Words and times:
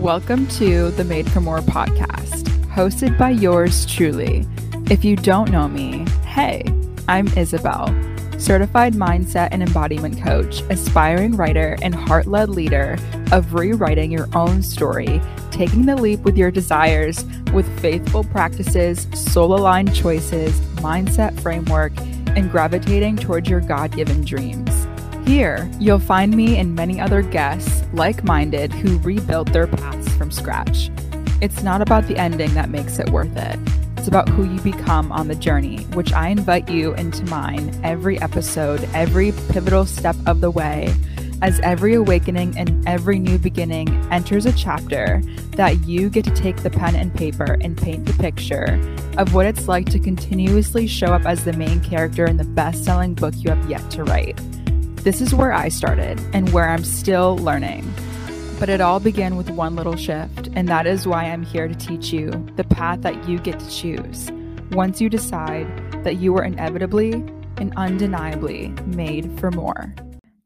Welcome 0.00 0.46
to 0.48 0.90
the 0.92 1.04
Made 1.04 1.30
for 1.30 1.42
More 1.42 1.58
podcast, 1.58 2.44
hosted 2.68 3.18
by 3.18 3.28
yours 3.28 3.84
truly. 3.84 4.46
If 4.90 5.04
you 5.04 5.14
don't 5.14 5.50
know 5.50 5.68
me, 5.68 6.06
hey, 6.24 6.64
I'm 7.06 7.28
Isabel, 7.36 7.88
certified 8.38 8.94
mindset 8.94 9.50
and 9.52 9.62
embodiment 9.62 10.22
coach, 10.22 10.62
aspiring 10.70 11.36
writer, 11.36 11.76
and 11.82 11.94
heart 11.94 12.26
led 12.26 12.48
leader 12.48 12.96
of 13.30 13.52
rewriting 13.52 14.10
your 14.10 14.26
own 14.34 14.62
story, 14.62 15.20
taking 15.50 15.84
the 15.84 15.96
leap 15.96 16.20
with 16.20 16.38
your 16.38 16.50
desires 16.50 17.22
with 17.52 17.68
faithful 17.80 18.24
practices, 18.24 19.06
soul 19.12 19.54
aligned 19.54 19.94
choices, 19.94 20.58
mindset 20.76 21.38
framework, 21.42 21.92
and 22.38 22.50
gravitating 22.50 23.18
towards 23.18 23.50
your 23.50 23.60
God 23.60 23.94
given 23.94 24.24
dreams. 24.24 24.79
Here, 25.30 25.70
you'll 25.78 26.00
find 26.00 26.36
me 26.36 26.56
and 26.56 26.74
many 26.74 27.00
other 27.00 27.22
guests 27.22 27.84
like 27.92 28.24
minded 28.24 28.72
who 28.72 28.98
rebuilt 28.98 29.52
their 29.52 29.68
paths 29.68 30.12
from 30.14 30.32
scratch. 30.32 30.90
It's 31.40 31.62
not 31.62 31.80
about 31.80 32.08
the 32.08 32.16
ending 32.16 32.52
that 32.54 32.68
makes 32.68 32.98
it 32.98 33.10
worth 33.10 33.36
it. 33.36 33.56
It's 33.96 34.08
about 34.08 34.28
who 34.28 34.42
you 34.42 34.60
become 34.60 35.12
on 35.12 35.28
the 35.28 35.36
journey, 35.36 35.84
which 35.94 36.12
I 36.12 36.30
invite 36.30 36.68
you 36.68 36.94
into 36.94 37.24
mine 37.26 37.80
every 37.84 38.20
episode, 38.20 38.82
every 38.92 39.30
pivotal 39.50 39.86
step 39.86 40.16
of 40.26 40.40
the 40.40 40.50
way, 40.50 40.92
as 41.42 41.60
every 41.60 41.94
awakening 41.94 42.58
and 42.58 42.86
every 42.88 43.20
new 43.20 43.38
beginning 43.38 43.88
enters 44.10 44.46
a 44.46 44.52
chapter 44.52 45.22
that 45.52 45.84
you 45.84 46.10
get 46.10 46.24
to 46.24 46.34
take 46.34 46.56
the 46.64 46.70
pen 46.70 46.96
and 46.96 47.14
paper 47.14 47.56
and 47.60 47.78
paint 47.78 48.04
the 48.04 48.14
picture 48.14 48.80
of 49.16 49.32
what 49.32 49.46
it's 49.46 49.68
like 49.68 49.86
to 49.90 50.00
continuously 50.00 50.88
show 50.88 51.14
up 51.14 51.24
as 51.24 51.44
the 51.44 51.52
main 51.52 51.80
character 51.80 52.24
in 52.24 52.36
the 52.36 52.42
best 52.42 52.84
selling 52.84 53.14
book 53.14 53.34
you 53.36 53.48
have 53.48 53.70
yet 53.70 53.88
to 53.92 54.02
write. 54.02 54.36
This 55.02 55.22
is 55.22 55.34
where 55.34 55.50
I 55.50 55.70
started 55.70 56.20
and 56.34 56.52
where 56.52 56.68
I'm 56.68 56.84
still 56.84 57.38
learning. 57.38 57.90
But 58.58 58.68
it 58.68 58.82
all 58.82 59.00
began 59.00 59.36
with 59.36 59.48
one 59.48 59.74
little 59.74 59.96
shift, 59.96 60.50
and 60.54 60.68
that 60.68 60.86
is 60.86 61.06
why 61.06 61.24
I'm 61.24 61.42
here 61.42 61.66
to 61.66 61.74
teach 61.74 62.12
you 62.12 62.30
the 62.56 62.64
path 62.64 63.00
that 63.00 63.26
you 63.26 63.38
get 63.38 63.58
to 63.60 63.70
choose 63.70 64.30
once 64.72 65.00
you 65.00 65.08
decide 65.08 65.66
that 66.04 66.16
you 66.16 66.36
are 66.36 66.44
inevitably 66.44 67.12
and 67.56 67.72
undeniably 67.78 68.68
made 68.84 69.40
for 69.40 69.50
more. 69.50 69.94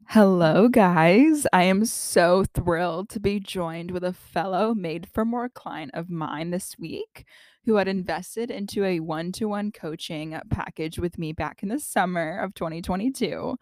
Hello, 0.07 0.69
guys. 0.69 1.49
I 1.53 1.65
am 1.65 1.85
so 1.85 2.45
thrilled 2.55 3.09
to 3.09 3.19
be 3.19 3.41
joined 3.41 3.91
with 3.91 4.05
a 4.05 4.13
fellow 4.13 4.73
made 4.73 5.09
for 5.09 5.25
more 5.25 5.49
client 5.49 5.91
of 5.95 6.11
mine 6.11 6.53
this 6.53 6.79
week 6.79 7.25
who 7.65 7.75
had 7.75 7.89
invested 7.89 8.53
into 8.53 8.85
a 8.85 9.01
one 9.01 9.33
to 9.33 9.47
one 9.47 9.73
coaching 9.73 10.39
package 10.49 10.97
with 11.01 11.19
me 11.19 11.33
back 11.33 11.65
in 11.65 11.71
the 11.71 11.81
summer 11.81 12.39
of 12.39 12.55
2022. 12.55 13.57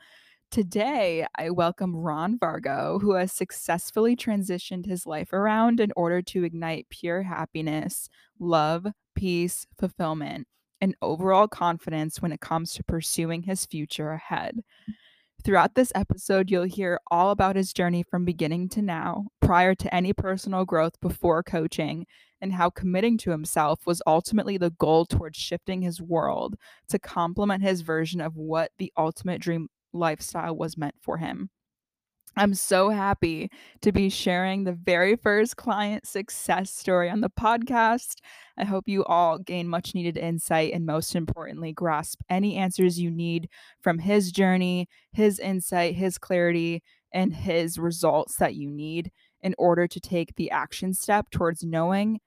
Today, 0.53 1.25
I 1.35 1.49
welcome 1.49 1.97
Ron 1.97 2.39
Vargo, 2.39 3.01
who 3.01 3.15
has 3.15 3.33
successfully 3.33 4.15
transitioned 4.15 4.85
his 4.85 5.07
life 5.07 5.33
around 5.33 5.81
in 5.81 5.95
order 5.97 6.21
to 6.21 6.45
ignite 6.45 6.91
pure 6.91 7.23
happiness, 7.23 8.11
love, 8.39 8.87
peace, 9.15 9.67
fulfillment, 9.81 10.47
and 10.79 10.95
overall 11.01 11.49
confidence 11.49 12.21
when 12.21 12.33
it 12.33 12.43
comes 12.43 12.75
to 12.75 12.85
pursuing 12.85 13.45
his 13.45 13.65
future 13.65 14.11
ahead. 14.11 14.61
Throughout 15.43 15.75
this 15.75 15.91
episode, 15.95 16.51
you'll 16.51 16.65
hear 16.65 17.01
all 17.11 17.31
about 17.31 17.57
his 17.57 17.73
journey 17.73 18.03
from 18.03 18.27
beginning 18.27 18.69
to 18.71 18.83
now, 18.83 19.29
prior 19.41 19.75
to 19.77 19.95
any 19.95 20.13
personal 20.13 20.67
growth 20.67 21.01
before 21.01 21.43
coaching, 21.43 22.05
and 22.43 22.53
how 22.53 22.69
committing 22.69 23.17
to 23.17 23.31
himself 23.31 23.87
was 23.87 24.03
ultimately 24.07 24.59
the 24.59 24.73
goal 24.73 25.07
towards 25.07 25.39
shifting 25.39 25.81
his 25.81 26.03
world 26.03 26.57
to 26.91 26.99
complement 26.99 27.63
his 27.63 27.81
version 27.81 28.21
of 28.21 28.37
what 28.37 28.71
the 28.77 28.93
ultimate 28.99 29.41
dream 29.41 29.69
lifestyle 29.93 30.57
was 30.57 30.77
meant 30.77 30.97
for 31.01 31.19
him. 31.19 31.51
I'm 32.35 32.55
so 32.55 32.89
happy 32.89 33.51
to 33.83 33.93
be 33.93 34.09
sharing 34.09 34.65
the 34.65 34.73
very 34.73 35.17
first 35.17 35.59
client 35.59 36.07
success 36.07 36.71
story 36.71 37.11
on 37.11 37.21
the 37.21 37.29
podcast. 37.29 38.17
I 38.57 38.65
hope 38.65 38.89
you 38.89 39.05
all 39.05 39.39
gain 39.39 39.69
much 39.69 39.95
needed 39.95 40.17
insight 40.17 40.73
and, 40.73 40.87
most 40.87 41.15
importantly, 41.15 41.75
grasp 41.75 42.23
any 42.31 42.57
answers 42.57 42.99
you 42.99 43.11
need 43.11 43.51
from 43.83 43.99
his 43.99 44.33
journey, 44.33 44.89
his 45.13 45.39
insight, 45.39 45.95
his 45.95 46.17
clarity, 46.17 46.83
and 47.13 47.35
his 47.35 47.79
results 47.79 48.37
that 48.37 48.55
you 48.55 48.71
need 48.71 49.13
in 49.43 49.55
order 49.59 49.87
to 49.87 50.01
take 50.01 50.35
the 50.37 50.51
action 50.51 50.95
step 50.95 51.29
towards 51.31 51.63
knowing 51.63 52.19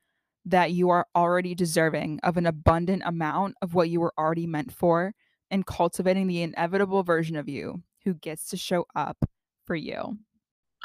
that 0.46 0.72
you 0.72 0.90
are 0.90 1.08
already 1.16 1.56
deserving 1.56 2.20
of 2.22 2.38
an 2.38 2.46
abundant 2.46 3.02
amount 3.06 3.56
of 3.64 3.74
what 3.74 3.90
you 3.90 4.00
were 4.00 4.14
already 4.20 4.46
meant 4.46 4.72
for 4.72 5.14
and 5.52 5.66
cultivating 5.66 6.28
the 6.28 6.42
inevitable 6.42 7.04
version 7.04 7.36
of 7.36 7.50
you 7.50 7.82
who 8.04 8.14
gets 8.14 8.50
to 8.50 8.58
show 8.58 8.86
up 8.96 9.18
for 9.66 9.76
you. 9.76 10.18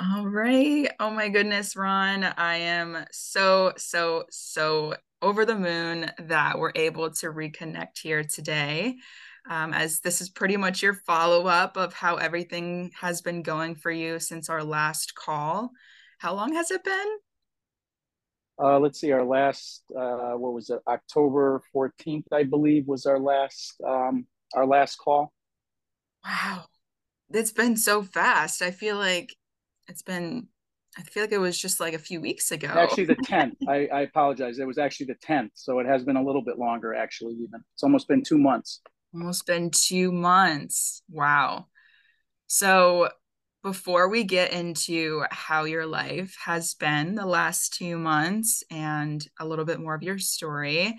All 0.00 0.26
right. 0.26 0.90
Oh 0.98 1.10
my 1.10 1.28
goodness, 1.28 1.76
Ron. 1.76 2.24
I 2.24 2.56
am 2.56 3.04
so, 3.12 3.74
so, 3.76 4.24
so 4.30 4.94
over 5.20 5.44
the 5.44 5.56
moon 5.56 6.10
that 6.18 6.58
we're 6.58 6.72
able 6.74 7.10
to 7.10 7.26
reconnect 7.26 7.98
here 8.02 8.24
today. 8.24 8.96
Um, 9.48 9.72
as 9.72 10.00
this 10.00 10.20
is 10.20 10.28
pretty 10.28 10.56
much 10.56 10.82
your 10.82 10.94
follow 10.94 11.46
up 11.46 11.76
of 11.76 11.92
how 11.92 12.16
everything 12.16 12.92
has 12.98 13.20
been 13.20 13.42
going 13.42 13.74
for 13.74 13.90
you 13.90 14.18
since 14.20 14.48
our 14.48 14.62
last 14.62 15.14
call. 15.14 15.70
How 16.18 16.34
long 16.34 16.54
has 16.54 16.70
it 16.70 16.84
been? 16.84 17.16
Uh, 18.62 18.78
let's 18.78 19.00
see, 19.00 19.10
our 19.10 19.24
last, 19.24 19.82
uh, 19.98 20.32
what 20.32 20.52
was 20.52 20.68
it, 20.68 20.80
October 20.86 21.62
14th, 21.74 22.24
I 22.30 22.42
believe, 22.42 22.86
was 22.86 23.06
our 23.06 23.18
last 23.18 23.80
um, 23.86 24.26
our 24.54 24.66
last 24.66 24.96
call. 24.96 25.32
Wow. 26.24 26.64
It's 27.32 27.52
been 27.52 27.76
so 27.76 28.02
fast. 28.02 28.62
I 28.62 28.70
feel 28.70 28.96
like 28.96 29.34
it's 29.88 30.02
been 30.02 30.48
I 30.98 31.02
feel 31.02 31.22
like 31.22 31.32
it 31.32 31.38
was 31.38 31.58
just 31.58 31.78
like 31.78 31.94
a 31.94 31.98
few 31.98 32.20
weeks 32.20 32.50
ago. 32.50 32.68
Actually, 32.68 33.04
the 33.04 33.16
10th. 33.16 33.54
I, 33.68 33.86
I 33.92 34.00
apologize. 34.02 34.58
It 34.58 34.66
was 34.66 34.78
actually 34.78 35.06
the 35.06 35.14
10th. 35.26 35.50
So 35.54 35.78
it 35.78 35.86
has 35.86 36.02
been 36.02 36.16
a 36.16 36.22
little 36.22 36.42
bit 36.42 36.58
longer, 36.58 36.94
actually, 36.94 37.34
even. 37.34 37.62
It's 37.74 37.84
almost 37.84 38.08
been 38.08 38.22
two 38.22 38.38
months. 38.38 38.80
Almost 39.14 39.46
been 39.46 39.70
two 39.70 40.10
months. 40.10 41.02
Wow. 41.08 41.66
So 42.48 43.10
before 43.62 44.08
we 44.08 44.24
get 44.24 44.52
into 44.52 45.22
how 45.30 45.64
your 45.64 45.86
life 45.86 46.36
has 46.44 46.74
been 46.74 47.14
the 47.14 47.26
last 47.26 47.74
two 47.74 47.98
months 47.98 48.64
and 48.70 49.24
a 49.38 49.46
little 49.46 49.64
bit 49.64 49.80
more 49.80 49.94
of 49.94 50.02
your 50.02 50.18
story, 50.18 50.98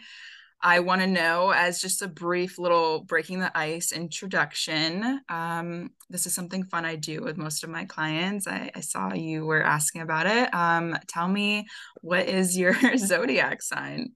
I 0.64 0.80
want 0.80 1.02
to 1.02 1.08
know, 1.08 1.50
as 1.50 1.82
just 1.82 2.04
a 2.04 2.08
brief 2.08 2.60
little 2.60 3.02
breaking 3.02 3.40
the 3.40 3.56
ice 3.58 3.92
introduction, 3.92 5.22
um, 5.28 5.90
this 6.10 6.28
is 6.28 6.36
something 6.36 6.66
fun 6.66 6.86
I 6.86 6.96
do 6.96 7.22
with 7.24 7.38
most 7.38 7.64
of 7.64 7.72
my 7.72 7.86
clients. 7.86 8.48
I, 8.48 8.70
I 8.76 8.82
saw 8.82 9.14
you 9.14 9.46
were 9.46 9.64
asking 9.64 10.04
about 10.04 10.28
it. 10.28 10.54
Um, 10.54 10.96
tell 11.08 11.28
me, 11.28 11.66
what 12.02 12.28
is 12.28 12.56
your 12.56 12.76
zodiac 12.98 13.64
sign? 13.64 14.12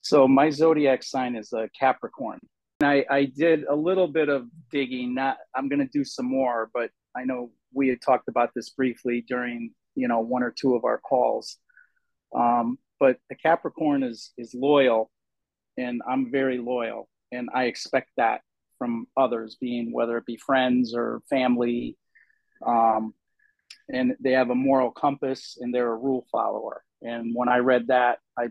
So, 0.00 0.26
my 0.26 0.50
zodiac 0.50 1.04
sign 1.04 1.36
is 1.36 1.52
a 1.52 1.68
Capricorn. 1.78 2.40
I, 2.82 3.04
I 3.08 3.24
did 3.26 3.62
a 3.64 3.76
little 3.76 4.08
bit 4.08 4.28
of 4.28 4.46
digging. 4.72 5.14
Not, 5.14 5.36
I'm 5.54 5.68
going 5.68 5.78
to 5.78 5.90
do 5.92 6.04
some 6.04 6.26
more, 6.26 6.68
but 6.74 6.90
I 7.16 7.22
know 7.22 7.52
we 7.72 7.86
had 7.88 8.02
talked 8.02 8.26
about 8.26 8.50
this 8.56 8.70
briefly 8.70 9.24
during, 9.28 9.70
you 9.94 10.08
know, 10.08 10.18
one 10.18 10.42
or 10.42 10.50
two 10.50 10.74
of 10.74 10.84
our 10.84 10.98
calls. 10.98 11.58
Um, 12.34 12.78
but 12.98 13.18
the 13.28 13.36
Capricorn 13.36 14.02
is 14.02 14.32
is 14.36 14.52
loyal, 14.54 15.11
and 15.76 16.02
I'm 16.08 16.30
very 16.30 16.58
loyal, 16.58 17.08
and 17.30 17.48
I 17.54 17.64
expect 17.64 18.10
that 18.16 18.42
from 18.78 19.06
others, 19.16 19.56
being 19.60 19.92
whether 19.92 20.16
it 20.18 20.26
be 20.26 20.36
friends 20.36 20.94
or 20.94 21.22
family. 21.30 21.96
Um, 22.66 23.14
and 23.88 24.14
they 24.20 24.32
have 24.32 24.50
a 24.50 24.54
moral 24.54 24.90
compass, 24.90 25.56
and 25.60 25.74
they're 25.74 25.92
a 25.92 25.96
rule 25.96 26.26
follower. 26.30 26.82
And 27.00 27.34
when 27.34 27.48
I 27.48 27.58
read 27.58 27.88
that, 27.88 28.18
I 28.38 28.48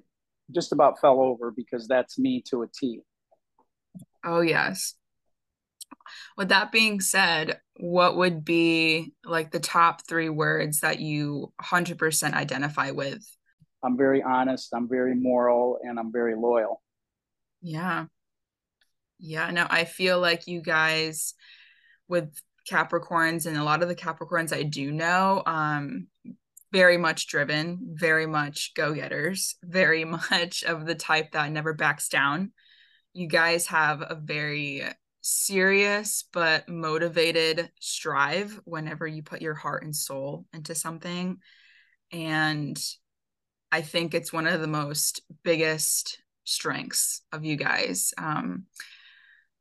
just 0.53 0.71
about 0.71 0.99
fell 0.99 1.19
over 1.19 1.51
because 1.51 1.87
that's 1.87 2.19
me 2.19 2.43
to 2.49 2.63
a 2.63 2.67
T. 2.67 3.01
Oh 4.23 4.41
yes. 4.41 4.95
With 6.37 6.49
that 6.49 6.71
being 6.71 7.01
said, 7.01 7.59
what 7.77 8.17
would 8.17 8.43
be 8.43 9.13
like 9.23 9.51
the 9.51 9.59
top 9.59 10.05
three 10.07 10.29
words 10.29 10.81
that 10.81 10.99
you 10.99 11.51
100% 11.61 12.33
identify 12.33 12.91
with 12.91 13.25
I'm 13.83 13.97
very 13.97 14.21
honest, 14.21 14.69
I'm 14.73 14.87
very 14.87 15.15
moral, 15.15 15.79
and 15.83 15.97
I'm 15.97 16.11
very 16.11 16.35
loyal. 16.35 16.81
Yeah. 17.61 18.05
Yeah. 19.19 19.51
No, 19.51 19.67
I 19.69 19.85
feel 19.85 20.19
like 20.19 20.47
you 20.47 20.61
guys 20.61 21.33
with 22.07 22.33
Capricorns 22.69 23.45
and 23.45 23.57
a 23.57 23.63
lot 23.63 23.81
of 23.81 23.89
the 23.89 23.95
Capricorns 23.95 24.53
I 24.55 24.63
do 24.63 24.91
know, 24.91 25.43
um, 25.45 26.07
very 26.71 26.97
much 26.97 27.27
driven, 27.27 27.79
very 27.93 28.25
much 28.25 28.73
go 28.75 28.93
getters, 28.93 29.55
very 29.63 30.05
much 30.31 30.63
of 30.63 30.85
the 30.85 30.95
type 30.95 31.31
that 31.31 31.51
never 31.51 31.73
backs 31.73 32.09
down. 32.09 32.51
You 33.13 33.27
guys 33.27 33.67
have 33.67 34.01
a 34.01 34.15
very 34.15 34.83
serious 35.21 36.23
but 36.33 36.67
motivated 36.67 37.69
strive 37.79 38.59
whenever 38.65 39.05
you 39.05 39.21
put 39.21 39.41
your 39.41 39.53
heart 39.53 39.83
and 39.83 39.95
soul 39.95 40.45
into 40.53 40.73
something. 40.73 41.37
And 42.11 42.81
I 43.71 43.81
think 43.81 44.13
it's 44.13 44.33
one 44.33 44.47
of 44.47 44.61
the 44.61 44.67
most 44.67 45.21
biggest 45.43 46.19
strengths 46.51 47.21
of 47.31 47.45
you 47.45 47.55
guys. 47.55 48.13
Um, 48.17 48.65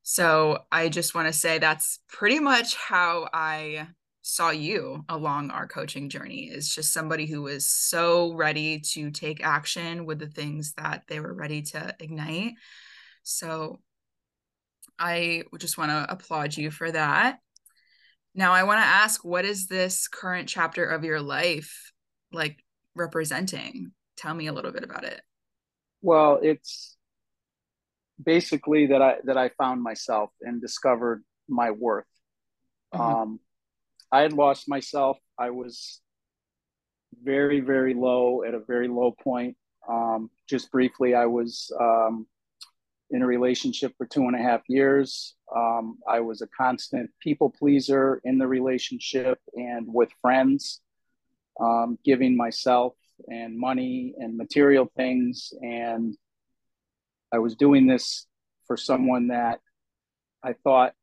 so 0.03 0.65
I 0.73 0.89
just 0.89 1.15
want 1.15 1.29
to 1.29 1.33
say 1.33 1.59
that's 1.59 2.01
pretty 2.09 2.41
much 2.41 2.75
how 2.75 3.29
I 3.33 3.89
saw 4.23 4.51
you 4.51 5.05
along 5.09 5.51
our 5.51 5.67
coaching 5.67 6.09
journey 6.09 6.45
is 6.45 6.75
just 6.75 6.93
somebody 6.93 7.27
who 7.27 7.43
was 7.43 7.67
so 7.67 8.35
ready 8.35 8.81
to 8.81 9.11
take 9.11 9.45
action 9.45 10.05
with 10.05 10.19
the 10.19 10.27
things 10.27 10.75
that 10.75 11.05
they 11.09 11.21
were 11.21 11.33
ready 11.33 11.63
to 11.63 11.95
ignite. 12.01 12.53
So 13.23 13.81
I 14.99 15.45
just 15.59 15.79
want 15.79 15.91
to 15.91 16.13
applaud 16.13 16.57
you 16.57 16.71
for 16.71 16.91
that. 16.91 17.39
Now, 18.35 18.53
I 18.53 18.65
want 18.65 18.81
to 18.81 18.87
ask 18.87 19.25
what 19.25 19.45
is 19.45 19.67
this 19.67 20.07
current 20.07 20.49
chapter 20.49 20.85
of 20.85 21.05
your 21.05 21.21
life 21.21 21.93
like 22.33 22.63
representing? 22.95 23.93
Tell 24.17 24.35
me 24.35 24.47
a 24.47 24.53
little 24.53 24.73
bit 24.73 24.85
about 24.85 25.05
it. 25.05 25.21
Well, 26.03 26.39
it's 26.43 26.97
basically 28.23 28.87
that 28.89 29.03
I 29.03 29.17
that 29.25 29.37
I 29.37 29.51
found 29.51 29.83
myself 29.83 30.31
and 30.41 30.61
discovered 30.61 31.23
my 31.49 31.71
worth. 31.71 32.07
Mm-hmm. 32.95 33.03
Um, 33.03 33.41
I 34.13 34.23
had 34.23 34.33
lost 34.33 34.69
myself. 34.69 35.19
I 35.39 35.51
was 35.51 36.01
very, 37.23 37.61
very 37.61 37.95
low 37.95 38.43
at 38.45 38.55
a 38.55 38.61
very 38.61 38.89
low 38.89 39.15
point. 39.23 39.57
Um, 39.89 40.31
just 40.49 40.71
briefly, 40.71 41.15
I 41.15 41.27
was 41.27 41.73
um, 41.81 42.27
in 43.11 43.23
a 43.23 43.27
relationship 43.27 43.95
for 43.97 44.07
two 44.07 44.23
and 44.23 44.37
a 44.37 44.43
half 44.43 44.63
years. 44.69 45.35
Um, 45.55 45.99
I 46.09 46.21
was 46.21 46.43
a 46.43 46.49
constant 46.49 47.11
people 47.21 47.51
pleaser 47.51 48.21
in 48.25 48.39
the 48.39 48.47
relationship 48.47 49.39
and 49.55 49.87
with 49.93 50.11
friends, 50.23 50.81
um, 51.61 51.99
giving 52.05 52.37
myself 52.37 52.95
and 53.29 53.59
money 53.59 54.15
and 54.19 54.37
material 54.37 54.91
things. 54.97 55.53
And 55.61 56.17
I 57.33 57.39
was 57.39 57.55
doing 57.55 57.87
this 57.87 58.27
for 58.67 58.77
someone 58.77 59.29
that 59.29 59.61
I 60.43 60.55
thought 60.65 60.95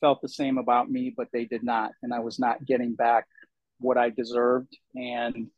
felt 0.00 0.20
the 0.20 0.28
same 0.28 0.58
about 0.58 0.90
me, 0.90 1.14
but 1.16 1.28
they 1.32 1.44
did 1.44 1.62
not. 1.62 1.92
And 2.02 2.12
I 2.12 2.20
was 2.20 2.38
not 2.38 2.64
getting 2.66 2.94
back 2.94 3.26
what 3.78 3.96
I 3.96 4.10
deserved. 4.10 4.76
And 4.94 5.48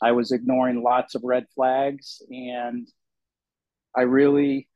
I 0.00 0.12
was 0.12 0.32
ignoring 0.32 0.82
lots 0.82 1.14
of 1.14 1.22
red 1.24 1.46
flags. 1.54 2.22
And 2.30 2.88
I 3.96 4.02
really 4.02 4.68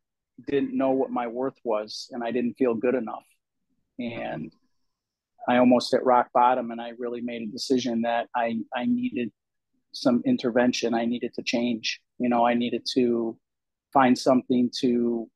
didn't 0.48 0.76
know 0.76 0.90
what 0.90 1.10
my 1.10 1.28
worth 1.28 1.58
was. 1.64 2.08
And 2.10 2.24
I 2.24 2.30
didn't 2.30 2.54
feel 2.54 2.74
good 2.74 2.94
enough. 2.94 3.24
And 3.98 4.52
I 5.48 5.58
almost 5.58 5.92
hit 5.92 6.04
rock 6.04 6.28
bottom. 6.34 6.70
And 6.70 6.80
I 6.80 6.92
really 6.98 7.20
made 7.20 7.42
a 7.42 7.52
decision 7.52 8.02
that 8.02 8.28
I, 8.34 8.58
I 8.74 8.86
needed 8.86 9.30
some 9.92 10.22
intervention. 10.24 10.94
I 10.94 11.04
needed 11.04 11.34
to 11.34 11.42
change. 11.42 12.00
You 12.18 12.28
know, 12.28 12.46
I 12.46 12.54
needed 12.54 12.86
to 12.94 13.36
find 13.92 14.18
something 14.18 14.70
to 14.80 15.28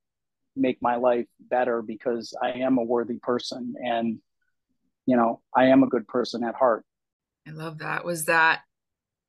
make 0.57 0.81
my 0.81 0.97
life 0.97 1.27
better 1.39 1.83
because 1.83 2.35
I 2.43 2.53
am 2.53 2.79
a 2.79 2.83
worthy 2.83 3.19
person 3.19 3.75
and 3.83 4.19
you 5.05 5.17
know, 5.17 5.41
I 5.55 5.67
am 5.67 5.85
a 5.85 5.87
good 5.87 6.09
person 6.09 6.43
at 6.43 6.57
heart. 6.57 6.85
I 7.47 7.53
love 7.53 7.79
that. 7.79 8.05
Was 8.05 8.25
that 8.25 8.63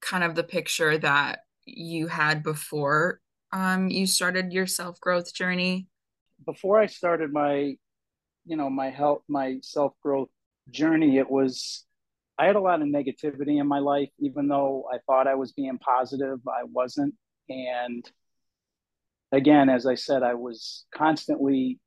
kind 0.01 0.23
of 0.23 0.33
the 0.33 0.43
picture 0.43 0.97
that 0.97 1.39
you 1.65 2.07
had 2.07 2.43
before 2.43 3.19
um 3.51 3.89
you 3.89 4.07
started 4.07 4.53
your 4.53 4.67
self-growth 4.67 5.33
journey? 5.33 5.87
Before 6.45 6.79
I 6.79 6.85
started 6.85 7.31
my 7.31 7.75
you 8.45 8.55
know, 8.55 8.69
my 8.69 8.89
health 8.89 9.23
my 9.27 9.59
self-growth 9.61 10.29
journey, 10.69 11.17
it 11.17 11.29
was 11.29 11.85
I 12.39 12.45
had 12.45 12.55
a 12.55 12.61
lot 12.61 12.81
of 12.81 12.87
negativity 12.87 13.59
in 13.59 13.67
my 13.67 13.79
life 13.79 14.09
even 14.19 14.47
though 14.47 14.85
I 14.93 14.97
thought 15.05 15.27
I 15.27 15.35
was 15.35 15.53
being 15.53 15.77
positive, 15.79 16.39
I 16.47 16.63
wasn't 16.63 17.15
and 17.49 18.09
again, 19.31 19.69
as 19.69 19.85
I 19.85 19.95
said, 19.95 20.23
I 20.23 20.33
was 20.33 20.85
constantly 20.93 21.79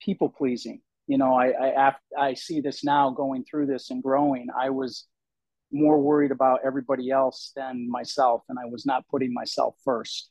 people 0.00 0.28
pleasing. 0.28 0.80
You 1.06 1.18
know, 1.18 1.34
I, 1.34 1.88
I, 1.88 1.94
I 2.18 2.34
see 2.34 2.60
this 2.60 2.84
now 2.84 3.10
going 3.10 3.44
through 3.44 3.66
this 3.66 3.90
and 3.90 4.02
growing. 4.02 4.48
I 4.58 4.70
was 4.70 5.06
more 5.72 6.00
worried 6.00 6.32
about 6.32 6.60
everybody 6.64 7.10
else 7.10 7.52
than 7.54 7.88
myself, 7.90 8.42
and 8.48 8.58
I 8.58 8.66
was 8.66 8.86
not 8.86 9.06
putting 9.08 9.32
myself 9.32 9.76
first. 9.84 10.30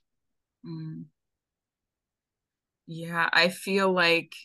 Mm. 0.66 1.06
Yeah, 2.88 3.30
I 3.32 3.50
feel 3.50 3.92
like 3.92 4.36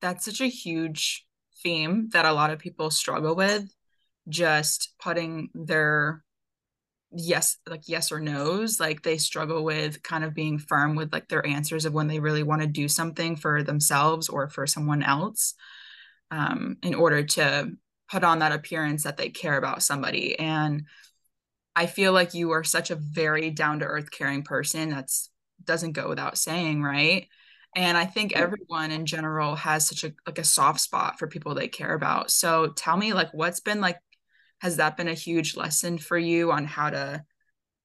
that's 0.00 0.24
such 0.24 0.40
a 0.40 0.48
huge 0.48 1.24
theme 1.62 2.08
that 2.12 2.24
a 2.24 2.32
lot 2.32 2.50
of 2.50 2.58
people 2.58 2.90
struggle 2.90 3.34
with 3.34 3.70
just 4.28 4.94
putting 5.00 5.50
their 5.54 6.22
yes 7.12 7.56
like 7.68 7.88
yes 7.88 8.10
or 8.10 8.20
no's 8.20 8.80
like 8.80 9.02
they 9.02 9.16
struggle 9.16 9.64
with 9.64 10.02
kind 10.02 10.24
of 10.24 10.34
being 10.34 10.58
firm 10.58 10.96
with 10.96 11.12
like 11.12 11.28
their 11.28 11.46
answers 11.46 11.84
of 11.84 11.94
when 11.94 12.08
they 12.08 12.18
really 12.18 12.42
want 12.42 12.60
to 12.60 12.66
do 12.68 12.88
something 12.88 13.36
for 13.36 13.62
themselves 13.62 14.28
or 14.28 14.48
for 14.48 14.66
someone 14.66 15.02
else 15.02 15.54
um, 16.30 16.76
in 16.82 16.94
order 16.94 17.22
to 17.22 17.70
put 18.10 18.24
on 18.24 18.40
that 18.40 18.52
appearance 18.52 19.04
that 19.04 19.16
they 19.16 19.30
care 19.30 19.56
about 19.56 19.82
somebody. 19.82 20.38
And 20.38 20.84
i 21.74 21.86
feel 21.86 22.12
like 22.12 22.32
you 22.34 22.52
are 22.52 22.64
such 22.64 22.90
a 22.90 22.96
very 22.96 23.50
down 23.50 23.80
to 23.80 23.84
earth 23.84 24.10
caring 24.10 24.42
person 24.42 24.88
that's 24.88 25.30
doesn't 25.64 25.92
go 25.92 26.08
without 26.08 26.38
saying 26.38 26.82
right? 26.82 27.28
And 27.74 27.96
i 27.96 28.04
think 28.06 28.32
everyone 28.32 28.90
in 28.90 29.06
general 29.06 29.54
has 29.56 29.86
such 29.86 30.04
a 30.04 30.12
like 30.26 30.38
a 30.38 30.44
soft 30.44 30.80
spot 30.80 31.18
for 31.18 31.26
people 31.26 31.54
they 31.54 31.68
care 31.68 31.94
about. 31.94 32.30
So 32.30 32.68
tell 32.68 32.96
me 32.96 33.12
like 33.12 33.32
what's 33.32 33.60
been 33.60 33.80
like 33.80 33.98
has 34.66 34.78
that 34.78 34.96
been 34.96 35.06
a 35.06 35.14
huge 35.14 35.56
lesson 35.56 35.96
for 35.96 36.18
you 36.18 36.50
on 36.50 36.64
how 36.64 36.90
to 36.90 37.24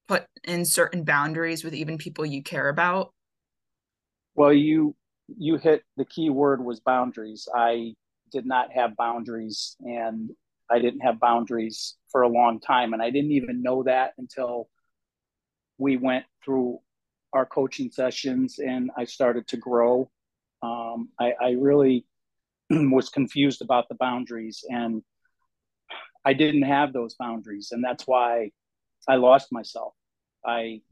put 0.08 0.26
in 0.42 0.64
certain 0.64 1.04
boundaries 1.04 1.62
with 1.62 1.74
even 1.74 1.96
people 1.96 2.26
you 2.26 2.42
care 2.42 2.68
about? 2.68 3.12
Well 4.34 4.52
you 4.52 4.96
you 5.28 5.58
hit 5.58 5.84
the 5.96 6.04
key 6.04 6.28
word 6.28 6.62
was 6.62 6.80
boundaries. 6.80 7.46
I 7.54 7.94
did 8.32 8.46
not 8.46 8.72
have 8.72 8.96
boundaries 8.96 9.76
and 9.80 10.30
i 10.70 10.78
didn't 10.78 11.00
have 11.00 11.20
boundaries 11.20 11.96
for 12.10 12.22
a 12.22 12.28
long 12.28 12.58
time 12.58 12.94
and 12.94 13.02
i 13.02 13.10
didn't 13.10 13.30
even 13.30 13.62
know 13.62 13.82
that 13.82 14.12
until 14.18 14.68
we 15.76 15.96
went 15.98 16.24
through 16.42 16.78
our 17.34 17.44
coaching 17.44 17.90
sessions 17.90 18.58
and 18.58 18.90
i 18.96 19.04
started 19.04 19.46
to 19.46 19.56
grow. 19.56 20.10
Um, 20.62 21.10
I, 21.20 21.32
I 21.40 21.50
really 21.58 22.06
was 22.70 23.08
confused 23.08 23.62
about 23.62 23.88
the 23.88 23.96
boundaries 23.96 24.64
and 24.68 25.02
I 26.24 26.32
didn't 26.34 26.62
have 26.62 26.92
those 26.92 27.14
boundaries, 27.14 27.72
and 27.72 27.82
that's 27.82 28.06
why 28.06 28.50
I 29.08 29.16
lost 29.16 29.52
myself. 29.52 29.94
I 30.44 30.82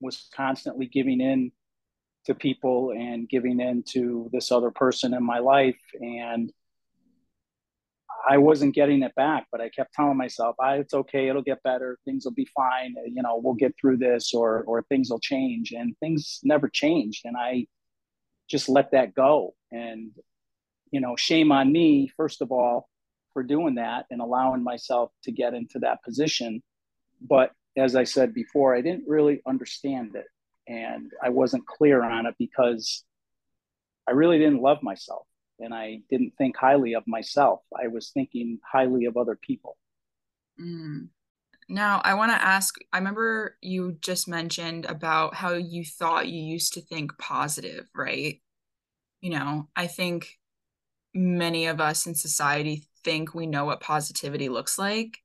was 0.00 0.28
constantly 0.34 0.86
giving 0.86 1.20
in 1.20 1.52
to 2.26 2.34
people 2.34 2.90
and 2.92 3.28
giving 3.28 3.60
in 3.60 3.82
to 3.82 4.28
this 4.32 4.50
other 4.50 4.70
person 4.70 5.14
in 5.14 5.22
my 5.24 5.38
life, 5.38 5.80
and 6.00 6.52
I 8.26 8.38
wasn't 8.38 8.74
getting 8.74 9.02
it 9.02 9.14
back. 9.14 9.46
But 9.52 9.60
I 9.60 9.68
kept 9.68 9.92
telling 9.94 10.16
myself, 10.16 10.56
ah, 10.58 10.72
"It's 10.74 10.94
okay. 10.94 11.28
It'll 11.28 11.42
get 11.42 11.62
better. 11.62 11.98
Things 12.04 12.24
will 12.24 12.32
be 12.32 12.48
fine. 12.56 12.94
You 13.06 13.22
know, 13.22 13.36
we'll 13.36 13.54
get 13.54 13.74
through 13.80 13.98
this, 13.98 14.34
or 14.34 14.62
or 14.64 14.82
things 14.82 15.10
will 15.10 15.20
change." 15.20 15.72
And 15.72 15.96
things 15.98 16.40
never 16.42 16.68
changed, 16.68 17.24
and 17.24 17.36
I 17.36 17.66
just 18.48 18.68
let 18.68 18.90
that 18.92 19.14
go. 19.14 19.54
And 19.72 20.12
you 20.90 21.00
know, 21.00 21.16
shame 21.16 21.50
on 21.52 21.72
me, 21.72 22.08
first 22.08 22.40
of 22.40 22.52
all, 22.52 22.88
for 23.34 23.42
doing 23.42 23.74
that 23.74 24.06
and 24.10 24.22
allowing 24.22 24.62
myself 24.62 25.10
to 25.24 25.32
get 25.32 25.52
into 25.52 25.78
that 25.80 26.02
position. 26.02 26.62
But 27.20 27.50
as 27.76 27.94
I 27.96 28.04
said 28.04 28.32
before, 28.32 28.74
I 28.74 28.80
didn't 28.80 29.04
really 29.06 29.42
understand 29.46 30.14
it 30.14 30.26
and 30.66 31.12
I 31.22 31.28
wasn't 31.28 31.66
clear 31.66 32.02
on 32.02 32.24
it 32.24 32.34
because 32.38 33.04
I 34.08 34.12
really 34.12 34.38
didn't 34.38 34.62
love 34.62 34.82
myself 34.82 35.26
and 35.58 35.74
I 35.74 36.00
didn't 36.10 36.32
think 36.38 36.56
highly 36.56 36.94
of 36.94 37.06
myself. 37.06 37.60
I 37.78 37.88
was 37.88 38.10
thinking 38.10 38.58
highly 38.70 39.04
of 39.04 39.16
other 39.16 39.36
people. 39.40 39.76
Mm. 40.60 41.08
Now, 41.68 42.00
I 42.04 42.14
want 42.14 42.30
to 42.32 42.42
ask 42.42 42.74
I 42.92 42.98
remember 42.98 43.56
you 43.60 43.96
just 44.00 44.28
mentioned 44.28 44.84
about 44.84 45.34
how 45.34 45.54
you 45.54 45.84
thought 45.84 46.28
you 46.28 46.42
used 46.42 46.74
to 46.74 46.80
think 46.80 47.16
positive, 47.18 47.86
right? 47.94 48.40
You 49.20 49.30
know, 49.30 49.68
I 49.74 49.86
think 49.86 50.38
many 51.14 51.66
of 51.66 51.80
us 51.80 52.06
in 52.06 52.14
society 52.14 52.84
think 53.04 53.34
we 53.34 53.46
know 53.46 53.64
what 53.64 53.80
positivity 53.80 54.48
looks 54.48 54.78
like 54.78 55.18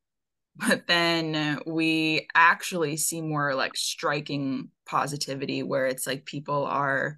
but 0.59 0.87
then 0.87 1.59
we 1.65 2.27
actually 2.35 2.97
see 2.97 3.21
more 3.21 3.55
like 3.55 3.77
striking 3.77 4.69
positivity 4.85 5.63
where 5.63 5.87
it's 5.87 6.05
like 6.05 6.25
people 6.25 6.65
are 6.65 7.17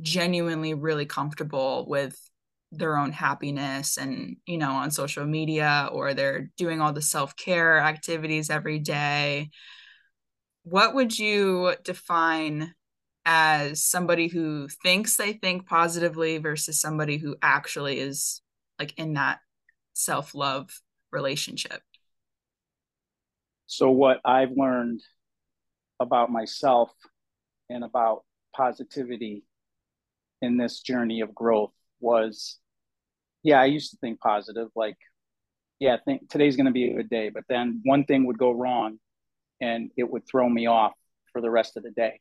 genuinely 0.00 0.74
really 0.74 1.04
comfortable 1.04 1.86
with 1.88 2.18
their 2.72 2.96
own 2.96 3.10
happiness 3.10 3.96
and 3.96 4.36
you 4.46 4.56
know 4.56 4.70
on 4.70 4.92
social 4.92 5.24
media 5.24 5.88
or 5.90 6.14
they're 6.14 6.50
doing 6.56 6.80
all 6.80 6.92
the 6.92 7.02
self-care 7.02 7.80
activities 7.80 8.50
every 8.50 8.78
day. 8.78 9.50
What 10.62 10.94
would 10.94 11.18
you 11.18 11.74
define 11.82 12.74
as 13.24 13.84
somebody 13.84 14.28
who 14.28 14.68
thinks 14.82 15.16
they 15.16 15.32
think 15.32 15.66
positively 15.66 16.38
versus 16.38 16.80
somebody 16.80 17.18
who 17.18 17.36
actually 17.42 17.98
is 17.98 18.40
like 18.78 18.96
in 18.96 19.14
that 19.14 19.40
self 19.92 20.34
love 20.34 20.80
relationship? 21.10 21.82
So, 23.66 23.90
what 23.90 24.20
I've 24.24 24.52
learned 24.56 25.02
about 26.00 26.30
myself 26.30 26.90
and 27.68 27.84
about 27.84 28.24
positivity 28.54 29.44
in 30.42 30.56
this 30.56 30.80
journey 30.80 31.20
of 31.20 31.34
growth 31.34 31.72
was 32.00 32.58
yeah, 33.42 33.60
I 33.60 33.66
used 33.66 33.90
to 33.92 33.96
think 33.98 34.20
positive, 34.20 34.68
like 34.74 34.96
yeah, 35.78 35.96
think 36.04 36.28
today's 36.28 36.56
going 36.56 36.66
to 36.66 36.72
be 36.72 36.90
a 36.90 36.94
good 36.94 37.08
day. 37.08 37.30
But 37.30 37.44
then 37.48 37.80
one 37.84 38.04
thing 38.04 38.26
would 38.26 38.38
go 38.38 38.52
wrong 38.52 38.98
and 39.60 39.90
it 39.96 40.08
would 40.08 40.26
throw 40.26 40.48
me 40.48 40.66
off 40.66 40.92
for 41.32 41.40
the 41.40 41.50
rest 41.50 41.76
of 41.76 41.82
the 41.82 41.90
day. 41.90 42.20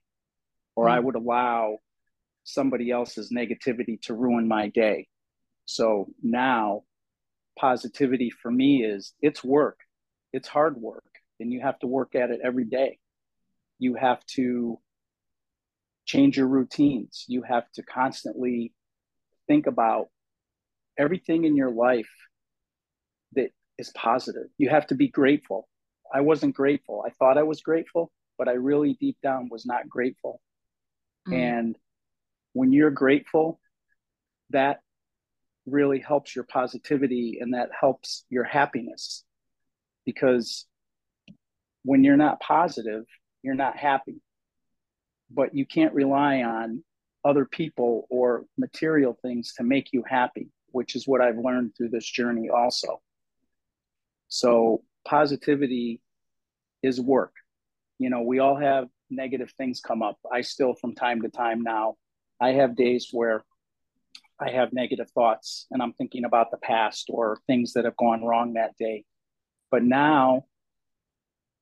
Or 0.76 0.86
mm-hmm. 0.86 0.96
I 0.96 1.00
would 1.00 1.16
allow 1.16 1.78
somebody 2.46 2.90
else's 2.90 3.32
negativity 3.32 4.02
to 4.04 4.14
ruin 4.14 4.48
my 4.48 4.70
day. 4.70 5.08
So 5.66 6.08
now 6.24 6.84
positivity 7.60 8.30
for 8.30 8.52
me 8.52 8.84
is 8.84 9.14
it's 9.22 9.44
work, 9.44 9.80
it's 10.34 10.48
hard 10.48 10.78
work, 10.78 11.04
and 11.40 11.52
you 11.52 11.62
have 11.62 11.78
to 11.80 11.88
work 11.88 12.16
at 12.16 12.30
it 12.32 12.40
every 12.44 12.66
day. 12.66 13.00
You 13.80 13.96
have 13.96 14.26
to 14.36 14.80
change 16.06 16.38
your 16.38 16.48
routines. 16.48 17.26
You 17.28 17.44
have 17.44 17.70
to 17.74 17.84
constantly 17.84 18.74
think 19.48 19.68
about 19.68 20.08
everything 20.98 21.44
in 21.44 21.56
your 21.56 21.72
life 21.72 22.10
that 23.34 23.52
is 23.78 23.90
positive. 23.92 24.48
You 24.58 24.70
have 24.70 24.88
to 24.88 24.96
be 24.96 25.08
grateful. 25.08 25.68
I 26.14 26.22
wasn't 26.22 26.56
grateful. 26.56 27.04
I 27.06 27.12
thought 27.12 27.38
I 27.38 27.44
was 27.44 27.62
grateful, 27.62 28.12
but 28.38 28.48
I 28.48 28.54
really 28.54 28.98
deep 29.00 29.18
down 29.22 29.50
was 29.50 29.66
not 29.66 29.88
grateful. 29.88 30.42
Mm. 31.28 31.34
And 31.34 31.76
when 32.54 32.74
you're 32.74 32.90
grateful, 32.90 33.60
that 34.50 34.82
really 35.72 36.00
helps 36.00 36.36
your 36.36 36.46
positivity 36.46 37.40
and 37.42 37.54
that 37.54 37.70
helps 37.80 38.26
your 38.30 38.44
happiness 38.44 39.24
because 40.06 40.66
when 41.84 42.04
you're 42.04 42.18
not 42.18 42.40
positive, 42.40 43.06
you're 43.42 43.56
not 43.56 43.78
happy. 43.78 44.22
But 45.32 45.54
you 45.54 45.66
can't 45.66 45.94
rely 45.94 46.42
on 46.42 46.84
other 47.24 47.46
people 47.46 48.08
or 48.10 48.46
material 48.58 49.18
things 49.22 49.54
to 49.58 49.64
make 49.64 49.94
you 49.94 50.04
happy, 50.08 50.50
which 50.72 50.96
is 50.96 51.08
what 51.08 51.22
I've 51.22 51.38
learned 51.38 51.74
through 51.76 51.90
this 51.90 52.10
journey 52.10 52.50
also. 52.50 53.02
So, 54.28 54.84
positivity 55.06 56.02
is 56.82 57.00
work. 57.00 57.34
You 57.98 58.10
know, 58.10 58.22
we 58.22 58.40
all 58.40 58.56
have 58.56 58.88
negative 59.10 59.52
things 59.58 59.82
come 59.82 60.02
up. 60.02 60.18
I 60.32 60.42
still, 60.42 60.74
from 60.74 60.96
time 60.96 61.22
to 61.24 61.30
time 61.30 61.62
now, 61.62 61.96
I 62.40 62.54
have 62.54 62.76
days 62.76 63.10
where 63.12 63.44
I 64.40 64.52
have 64.52 64.74
negative 64.74 65.10
thoughts 65.12 65.68
and 65.72 65.82
I'm 65.82 65.94
thinking 65.94 66.26
about 66.26 66.52
the 66.52 66.58
past 66.58 67.10
or 67.10 67.40
things 67.48 67.74
that 67.74 67.86
have 67.86 67.98
gone 67.98 68.24
wrong 68.24 68.54
that 68.54 68.78
day. 68.78 69.06
But 69.70 69.84
now 69.84 70.46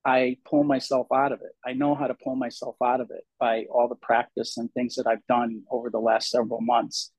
I 0.04 0.36
pull 0.48 0.64
myself 0.64 1.08
out 1.14 1.32
of 1.32 1.40
it. 1.40 1.52
I 1.66 1.72
know 1.72 1.94
how 1.94 2.06
to 2.06 2.14
pull 2.14 2.36
myself 2.36 2.76
out 2.82 3.00
of 3.00 3.10
it 3.10 3.24
by 3.38 3.64
all 3.70 3.88
the 3.88 3.96
practice 3.96 4.56
and 4.56 4.72
things 4.72 4.94
that 4.94 5.06
I've 5.06 5.26
done 5.26 5.62
over 5.70 5.90
the 5.90 5.98
last 5.98 6.30
several 6.30 6.60
months. 6.60 7.10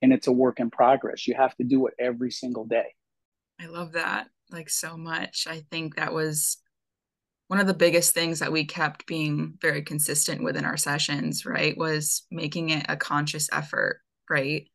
And 0.00 0.12
it's 0.12 0.28
a 0.28 0.32
work 0.32 0.60
in 0.60 0.70
progress. 0.70 1.26
You 1.26 1.34
have 1.34 1.54
to 1.56 1.64
do 1.64 1.86
it 1.86 1.94
every 1.98 2.30
single 2.30 2.64
day. 2.64 2.94
I 3.60 3.66
love 3.66 3.92
that 3.92 4.28
like 4.50 4.70
so 4.70 4.96
much. 4.96 5.46
I 5.48 5.60
think 5.70 5.96
that 5.96 6.12
was 6.12 6.58
one 7.48 7.60
of 7.60 7.66
the 7.66 7.74
biggest 7.74 8.14
things 8.14 8.38
that 8.38 8.52
we 8.52 8.64
kept 8.64 9.06
being 9.06 9.54
very 9.60 9.82
consistent 9.82 10.42
within 10.42 10.64
our 10.64 10.76
sessions, 10.76 11.44
right? 11.44 11.76
Was 11.76 12.22
making 12.30 12.70
it 12.70 12.86
a 12.88 12.96
conscious 12.96 13.48
effort, 13.52 14.00
right? 14.28 14.68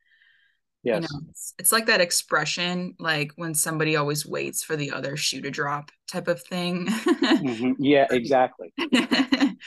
Yes. 0.86 1.02
You 1.02 1.18
know, 1.18 1.26
it's, 1.30 1.54
it's, 1.58 1.72
like 1.72 1.86
that 1.86 2.00
expression, 2.00 2.94
like 3.00 3.32
when 3.34 3.54
somebody 3.54 3.96
always 3.96 4.24
waits 4.24 4.62
for 4.62 4.76
the 4.76 4.92
other 4.92 5.16
shoe 5.16 5.40
to 5.40 5.50
drop 5.50 5.90
type 6.06 6.28
of 6.28 6.40
thing. 6.44 6.86
mm-hmm. 6.86 7.72
Yeah, 7.80 8.06
exactly. 8.10 8.72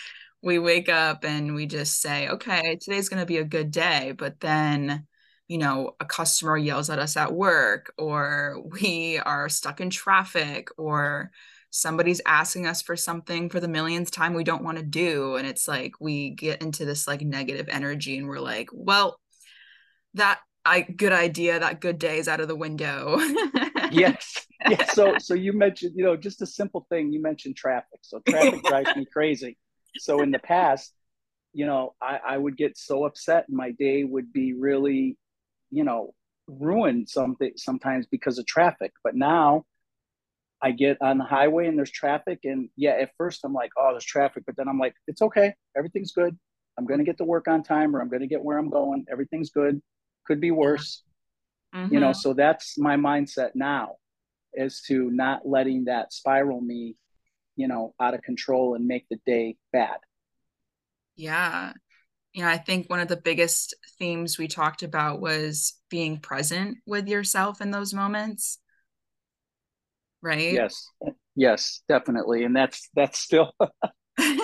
we 0.41 0.59
wake 0.59 0.87
up 0.87 1.25
and 1.25 1.55
we 1.55 1.65
just 1.65 2.01
say, 2.01 2.29
okay, 2.29 2.77
today's 2.81 3.09
going 3.09 3.19
to 3.19 3.25
be 3.25 3.35
a 3.35 3.43
good 3.43 3.69
day. 3.69 4.13
But 4.17 4.39
then, 4.39 5.07
you 5.49 5.57
know, 5.57 5.97
a 5.99 6.05
customer 6.05 6.55
yells 6.55 6.89
at 6.89 6.99
us 6.99 7.17
at 7.17 7.33
work, 7.33 7.93
or 7.97 8.63
we 8.81 9.19
are 9.19 9.49
stuck 9.49 9.81
in 9.81 9.89
traffic, 9.89 10.69
or 10.77 11.31
somebody's 11.69 12.21
asking 12.25 12.65
us 12.65 12.81
for 12.81 12.95
something 12.95 13.49
for 13.49 13.59
the 13.59 13.67
millionth 13.67 14.09
time 14.09 14.33
we 14.33 14.45
don't 14.45 14.63
want 14.63 14.77
to 14.77 14.85
do. 14.85 15.35
And 15.35 15.45
it's 15.45 15.67
like 15.67 15.95
we 15.99 16.29
get 16.29 16.61
into 16.61 16.85
this 16.85 17.09
like 17.09 17.19
negative 17.19 17.67
energy 17.69 18.17
and 18.17 18.25
we're 18.25 18.39
like, 18.39 18.69
well, 18.71 19.19
that 20.13 20.39
I 20.65 20.81
good 20.81 21.13
idea. 21.13 21.59
That 21.59 21.81
good 21.81 21.99
day 21.99 22.17
is 22.17 22.27
out 22.27 22.41
of 22.41 22.47
the 22.47 22.55
window. 22.55 23.19
yes. 23.91 24.45
Yeah. 24.69 24.91
So 24.91 25.17
so 25.19 25.35
you 25.35 25.53
mentioned, 25.53 25.93
you 25.95 26.03
know, 26.03 26.17
just 26.17 26.41
a 26.41 26.45
simple 26.45 26.85
thing. 26.89 27.13
You 27.13 27.21
mentioned 27.21 27.55
traffic. 27.55 27.99
So 28.01 28.19
traffic 28.27 28.61
drives 28.63 28.93
me 28.97 29.05
crazy. 29.05 29.57
So 29.99 30.19
in 30.19 30.31
the 30.31 30.39
past, 30.39 30.93
you 31.53 31.65
know, 31.65 31.95
I, 32.01 32.19
I 32.27 32.37
would 32.37 32.57
get 32.57 32.77
so 32.77 33.05
upset 33.05 33.45
and 33.47 33.55
my 33.55 33.71
day 33.71 34.03
would 34.03 34.33
be 34.33 34.51
really, 34.51 35.17
you 35.71 35.85
know, 35.85 36.13
ruined 36.47 37.07
something 37.07 37.53
sometimes 37.55 38.05
because 38.07 38.37
of 38.37 38.45
traffic. 38.47 38.91
But 39.01 39.15
now 39.15 39.63
I 40.61 40.71
get 40.71 40.97
on 41.01 41.19
the 41.19 41.23
highway 41.23 41.67
and 41.67 41.77
there's 41.77 41.89
traffic. 41.89 42.39
And 42.43 42.69
yeah, 42.75 42.97
at 42.99 43.11
first 43.17 43.45
I'm 43.45 43.53
like, 43.53 43.71
oh, 43.77 43.91
there's 43.91 44.03
traffic. 44.03 44.43
But 44.45 44.57
then 44.57 44.67
I'm 44.67 44.77
like, 44.77 44.93
it's 45.07 45.21
okay. 45.21 45.53
Everything's 45.77 46.11
good. 46.11 46.37
I'm 46.77 46.85
going 46.85 46.99
to 46.99 47.05
get 47.05 47.17
to 47.19 47.23
work 47.23 47.47
on 47.47 47.63
time 47.63 47.95
or 47.95 48.01
I'm 48.01 48.09
going 48.09 48.21
to 48.21 48.27
get 48.27 48.43
where 48.43 48.57
I'm 48.57 48.69
going. 48.69 49.05
Everything's 49.09 49.51
good 49.51 49.81
could 50.29 50.39
be 50.39 50.51
worse. 50.51 51.03
Mm-hmm. 51.75 51.93
you 51.93 51.99
know 51.99 52.07
mm-hmm. 52.07 52.19
so 52.19 52.33
that's 52.33 52.79
my 52.79 52.95
mindset 52.95 53.51
now 53.53 53.97
is 54.53 54.81
to 54.87 55.11
not 55.11 55.47
letting 55.47 55.85
that 55.85 56.11
spiral 56.11 56.59
me 56.59 56.95
you 57.55 57.67
know 57.67 57.93
out 57.99 58.15
of 58.15 58.23
control 58.23 58.73
and 58.73 58.87
make 58.87 59.05
the 59.09 59.19
day 59.25 59.57
bad. 59.71 59.97
Yeah. 61.15 61.73
You 62.33 62.43
know 62.43 62.49
i 62.49 62.57
think 62.57 62.89
one 62.89 63.01
of 63.01 63.07
the 63.07 63.17
biggest 63.17 63.75
themes 63.99 64.37
we 64.39 64.47
talked 64.47 64.81
about 64.81 65.19
was 65.19 65.73
being 65.89 66.19
present 66.19 66.77
with 66.87 67.07
yourself 67.07 67.61
in 67.61 67.69
those 67.71 67.93
moments. 67.93 68.59
Right? 70.21 70.53
Yes. 70.53 70.87
Yes 71.35 71.81
definitely. 71.87 72.45
And 72.45 72.55
that's 72.55 72.89
that's 72.95 73.19
still 73.19 73.51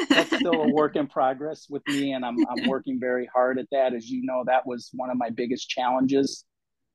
that's 0.09 0.35
still 0.35 0.63
a 0.63 0.71
work 0.71 0.95
in 0.95 1.07
progress 1.07 1.67
with 1.69 1.83
me, 1.87 2.13
and 2.13 2.25
I'm 2.25 2.37
I'm 2.47 2.67
working 2.67 2.99
very 2.99 3.27
hard 3.33 3.59
at 3.59 3.67
that. 3.71 3.93
As 3.93 4.09
you 4.09 4.21
know, 4.23 4.43
that 4.45 4.65
was 4.65 4.89
one 4.93 5.09
of 5.09 5.17
my 5.17 5.29
biggest 5.29 5.69
challenges. 5.69 6.43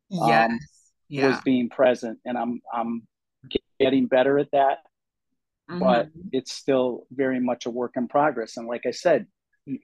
Yes. 0.09 0.51
Um, 0.51 0.59
yeah. 1.09 1.29
Was 1.29 1.41
being 1.41 1.69
present, 1.69 2.19
and 2.25 2.39
I'm 2.39 2.61
I'm 2.73 3.07
getting 3.81 4.07
better 4.07 4.39
at 4.39 4.51
that, 4.53 4.79
mm-hmm. 5.69 5.81
but 5.81 6.09
it's 6.33 6.53
still 6.53 7.07
very 7.11 7.41
much 7.41 7.67
a 7.67 7.71
work 7.71 7.93
in 7.97 8.07
progress. 8.07 8.57
And 8.57 8.67
like 8.67 8.83
I 8.87 8.93
said, 8.93 9.27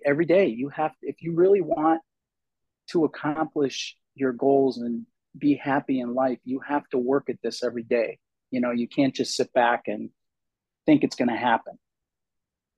every 0.05 0.27
day 0.27 0.47
you 0.47 0.69
have 0.69 0.93
if 1.03 1.17
you 1.23 1.35
really 1.35 1.63
want 1.63 2.01
to 2.91 3.05
accomplish 3.05 3.97
your 4.15 4.33
goals 4.33 4.79
and 4.79 5.07
be 5.37 5.55
happy 5.55 6.01
in 6.01 6.15
life, 6.15 6.39
you 6.45 6.61
have 6.61 6.89
to 6.91 6.99
work 6.99 7.29
at 7.29 7.37
this 7.43 7.63
every 7.63 7.83
day. 7.83 8.19
You 8.51 8.61
know, 8.61 8.71
you 8.71 8.89
can't 8.89 9.15
just 9.15 9.35
sit 9.35 9.53
back 9.53 9.83
and 9.87 10.11
think 10.87 11.05
it's 11.05 11.17
going 11.17 11.29
to 11.29 11.37
happen. 11.37 11.79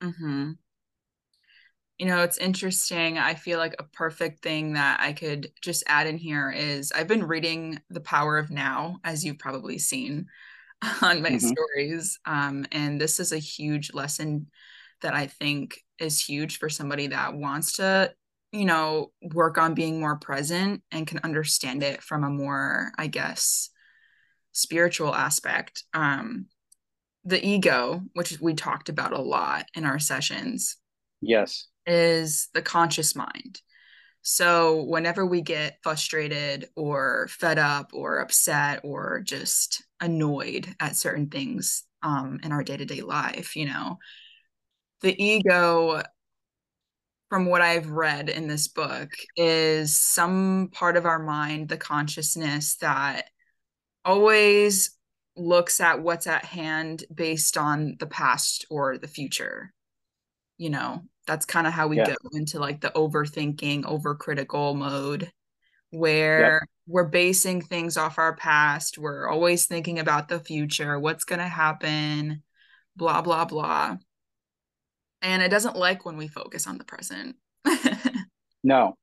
Mm-hmm. 0.02 0.52
You 1.98 2.06
know, 2.06 2.22
it's 2.22 2.38
interesting. 2.38 3.18
I 3.18 3.34
feel 3.34 3.58
like 3.58 3.74
a 3.78 3.84
perfect 3.84 4.42
thing 4.42 4.74
that 4.74 5.00
I 5.00 5.12
could 5.12 5.50
just 5.62 5.82
add 5.88 6.06
in 6.06 6.16
here 6.16 6.50
is 6.50 6.92
I've 6.92 7.08
been 7.08 7.26
reading 7.26 7.80
The 7.90 8.00
Power 8.00 8.38
of 8.38 8.50
Now, 8.50 9.00
as 9.02 9.24
you've 9.24 9.40
probably 9.40 9.78
seen 9.78 10.26
on 11.02 11.22
my 11.22 11.30
mm-hmm. 11.30 11.48
stories. 11.48 12.20
Um, 12.24 12.66
and 12.70 13.00
this 13.00 13.18
is 13.18 13.32
a 13.32 13.38
huge 13.38 13.92
lesson 13.94 14.46
that 15.02 15.14
I 15.14 15.26
think 15.26 15.82
is 15.98 16.24
huge 16.24 16.58
for 16.58 16.68
somebody 16.68 17.08
that 17.08 17.34
wants 17.34 17.74
to, 17.74 18.12
you 18.52 18.64
know, 18.64 19.10
work 19.20 19.58
on 19.58 19.74
being 19.74 20.00
more 20.00 20.16
present 20.16 20.82
and 20.92 21.06
can 21.06 21.20
understand 21.24 21.82
it 21.82 22.02
from 22.02 22.22
a 22.22 22.30
more, 22.30 22.92
I 22.96 23.08
guess, 23.08 23.70
spiritual 24.52 25.14
aspect. 25.14 25.84
Um, 25.94 26.46
the 27.28 27.46
ego, 27.46 28.02
which 28.14 28.40
we 28.40 28.54
talked 28.54 28.88
about 28.88 29.12
a 29.12 29.20
lot 29.20 29.66
in 29.74 29.84
our 29.84 29.98
sessions. 29.98 30.76
Yes. 31.20 31.66
Is 31.86 32.48
the 32.54 32.62
conscious 32.62 33.14
mind. 33.14 33.60
So 34.22 34.82
whenever 34.82 35.24
we 35.24 35.40
get 35.40 35.78
frustrated 35.82 36.68
or 36.74 37.28
fed 37.30 37.58
up 37.58 37.90
or 37.94 38.18
upset 38.18 38.80
or 38.82 39.20
just 39.20 39.82
annoyed 40.00 40.68
at 40.80 40.96
certain 40.96 41.28
things 41.28 41.84
um, 42.02 42.40
in 42.42 42.52
our 42.52 42.62
day 42.62 42.76
to 42.76 42.84
day 42.84 43.00
life, 43.00 43.56
you 43.56 43.66
know, 43.66 43.98
the 45.02 45.22
ego, 45.22 46.02
from 47.28 47.46
what 47.46 47.62
I've 47.62 47.90
read 47.90 48.28
in 48.28 48.48
this 48.48 48.68
book, 48.68 49.10
is 49.36 49.98
some 49.98 50.70
part 50.72 50.96
of 50.96 51.06
our 51.06 51.18
mind, 51.18 51.68
the 51.68 51.76
consciousness 51.76 52.76
that 52.76 53.30
always 54.04 54.97
looks 55.38 55.80
at 55.80 56.02
what's 56.02 56.26
at 56.26 56.44
hand 56.44 57.04
based 57.14 57.56
on 57.56 57.96
the 57.98 58.06
past 58.06 58.66
or 58.70 58.98
the 58.98 59.08
future. 59.08 59.72
You 60.56 60.70
know, 60.70 61.02
that's 61.26 61.46
kind 61.46 61.66
of 61.66 61.72
how 61.72 61.86
we 61.88 61.98
yeah. 61.98 62.06
go 62.06 62.16
into 62.32 62.58
like 62.58 62.80
the 62.80 62.90
overthinking, 62.90 63.84
overcritical 63.84 64.76
mode 64.76 65.30
where 65.90 66.52
yep. 66.52 66.62
we're 66.86 67.08
basing 67.08 67.62
things 67.62 67.96
off 67.96 68.18
our 68.18 68.36
past. 68.36 68.98
We're 68.98 69.28
always 69.28 69.66
thinking 69.66 69.98
about 69.98 70.28
the 70.28 70.40
future, 70.40 70.98
what's 70.98 71.24
going 71.24 71.38
to 71.38 71.48
happen, 71.48 72.42
blah, 72.96 73.22
blah, 73.22 73.44
blah. 73.44 73.96
And 75.22 75.42
it 75.42 75.48
doesn't 75.48 75.76
like 75.76 76.04
when 76.04 76.16
we 76.16 76.28
focus 76.28 76.66
on 76.66 76.78
the 76.78 76.84
present. 76.84 77.36
no. 78.64 78.94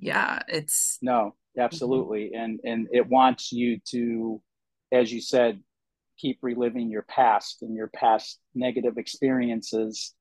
Yeah, 0.00 0.40
it's 0.48 0.98
no, 1.02 1.34
absolutely. 1.58 2.30
Mm-hmm. 2.34 2.40
And 2.40 2.60
and 2.64 2.88
it 2.92 3.08
wants 3.08 3.52
you 3.52 3.80
to 3.90 4.40
as 4.92 5.12
you 5.12 5.20
said, 5.20 5.60
keep 6.18 6.38
reliving 6.42 6.90
your 6.90 7.02
past 7.02 7.62
and 7.62 7.74
your 7.74 7.88
past 7.88 8.40
negative 8.54 8.98
experiences 8.98 10.14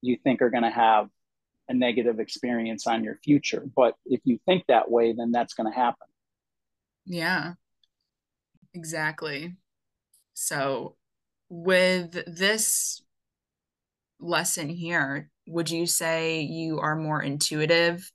you 0.00 0.16
think 0.22 0.42
are 0.42 0.50
going 0.50 0.62
to 0.62 0.70
have 0.70 1.08
a 1.68 1.74
negative 1.74 2.20
experience 2.20 2.86
on 2.86 3.04
your 3.04 3.16
future. 3.24 3.64
But 3.76 3.94
if 4.06 4.20
you 4.24 4.38
think 4.46 4.64
that 4.68 4.90
way, 4.90 5.12
then 5.12 5.32
that's 5.32 5.54
going 5.54 5.70
to 5.70 5.76
happen. 5.76 6.06
Yeah, 7.04 7.54
exactly. 8.74 9.56
So, 10.34 10.96
with 11.48 12.12
this 12.26 13.02
lesson 14.20 14.68
here, 14.68 15.30
would 15.46 15.70
you 15.70 15.86
say 15.86 16.40
you 16.40 16.80
are 16.80 16.96
more 16.96 17.22
intuitive 17.22 18.10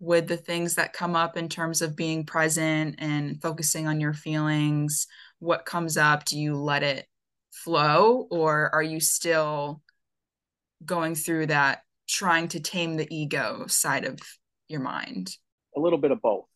with 0.00 0.28
the 0.28 0.36
things 0.36 0.76
that 0.76 0.92
come 0.92 1.16
up 1.16 1.36
in 1.36 1.48
terms 1.48 1.82
of 1.82 1.96
being 1.96 2.24
present 2.24 2.96
and 2.98 3.40
focusing 3.42 3.86
on 3.86 4.00
your 4.00 4.14
feelings? 4.14 5.06
What 5.40 5.64
comes 5.64 5.96
up, 5.96 6.24
do 6.24 6.38
you 6.38 6.56
let 6.56 6.82
it 6.82 7.06
flow 7.52 8.26
or 8.30 8.74
are 8.74 8.82
you 8.82 9.00
still 9.00 9.82
going 10.84 11.14
through 11.14 11.46
that 11.46 11.82
trying 12.08 12.48
to 12.48 12.60
tame 12.60 12.96
the 12.96 13.06
ego 13.14 13.64
side 13.68 14.04
of 14.04 14.18
your 14.68 14.80
mind? 14.80 15.36
A 15.76 15.80
little 15.80 15.98
bit 15.98 16.10
of 16.10 16.20
both 16.20 16.46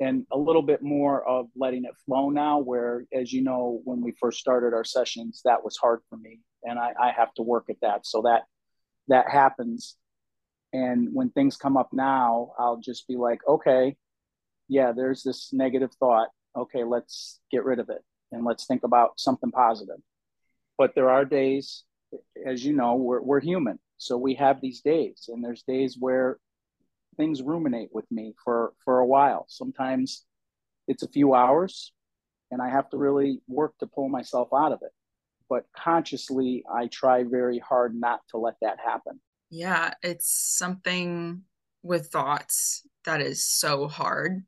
and 0.00 0.26
a 0.32 0.38
little 0.38 0.62
bit 0.62 0.82
more 0.82 1.26
of 1.28 1.46
letting 1.56 1.84
it 1.84 1.92
flow 2.04 2.30
now 2.30 2.58
where 2.58 3.04
as 3.12 3.32
you 3.32 3.42
know 3.42 3.80
when 3.84 4.00
we 4.00 4.12
first 4.20 4.38
started 4.40 4.74
our 4.74 4.84
sessions 4.84 5.42
that 5.44 5.62
was 5.62 5.76
hard 5.76 6.00
for 6.08 6.16
me 6.16 6.40
and 6.64 6.78
I, 6.78 6.92
I 7.00 7.12
have 7.16 7.32
to 7.34 7.42
work 7.42 7.66
at 7.70 7.76
that. 7.82 8.06
So 8.06 8.22
that 8.22 8.42
that 9.08 9.28
happens. 9.30 9.96
And 10.72 11.08
when 11.12 11.30
things 11.30 11.56
come 11.56 11.76
up 11.76 11.90
now 11.92 12.52
i'll 12.58 12.78
just 12.78 13.06
be 13.06 13.16
like 13.16 13.40
okay 13.46 13.96
yeah 14.68 14.92
there's 14.92 15.22
this 15.22 15.50
negative 15.52 15.90
thought. 16.00 16.28
Okay 16.56 16.84
let's 16.84 17.40
get 17.50 17.64
rid 17.64 17.78
of 17.78 17.88
it 17.88 18.02
and 18.32 18.44
let's 18.44 18.66
think 18.66 18.82
about 18.84 19.18
something 19.18 19.50
positive 19.50 19.98
but 20.78 20.94
there 20.94 21.10
are 21.10 21.24
days 21.24 21.84
as 22.46 22.64
you 22.64 22.72
know 22.72 22.94
we're, 22.94 23.22
we're 23.22 23.40
human 23.40 23.78
so 23.98 24.16
we 24.16 24.34
have 24.34 24.60
these 24.60 24.80
days 24.80 25.28
and 25.28 25.44
there's 25.44 25.62
days 25.62 25.96
where 25.98 26.38
things 27.16 27.42
ruminate 27.42 27.90
with 27.92 28.10
me 28.10 28.34
for 28.44 28.72
for 28.84 28.98
a 29.00 29.06
while 29.06 29.46
sometimes 29.48 30.24
it's 30.88 31.02
a 31.02 31.08
few 31.08 31.34
hours 31.34 31.92
and 32.50 32.60
i 32.60 32.68
have 32.68 32.88
to 32.90 32.96
really 32.96 33.40
work 33.46 33.74
to 33.78 33.86
pull 33.86 34.08
myself 34.08 34.48
out 34.54 34.72
of 34.72 34.80
it 34.82 34.92
but 35.52 35.66
consciously 35.76 36.64
I 36.72 36.86
try 36.86 37.24
very 37.24 37.58
hard 37.58 37.94
not 37.94 38.20
to 38.30 38.38
let 38.38 38.54
that 38.62 38.78
happen. 38.82 39.20
Yeah, 39.50 39.92
it's 40.02 40.32
something 40.32 41.42
with 41.82 42.06
thoughts 42.06 42.86
that 43.04 43.20
is 43.20 43.44
so 43.44 43.86
hard 43.86 44.46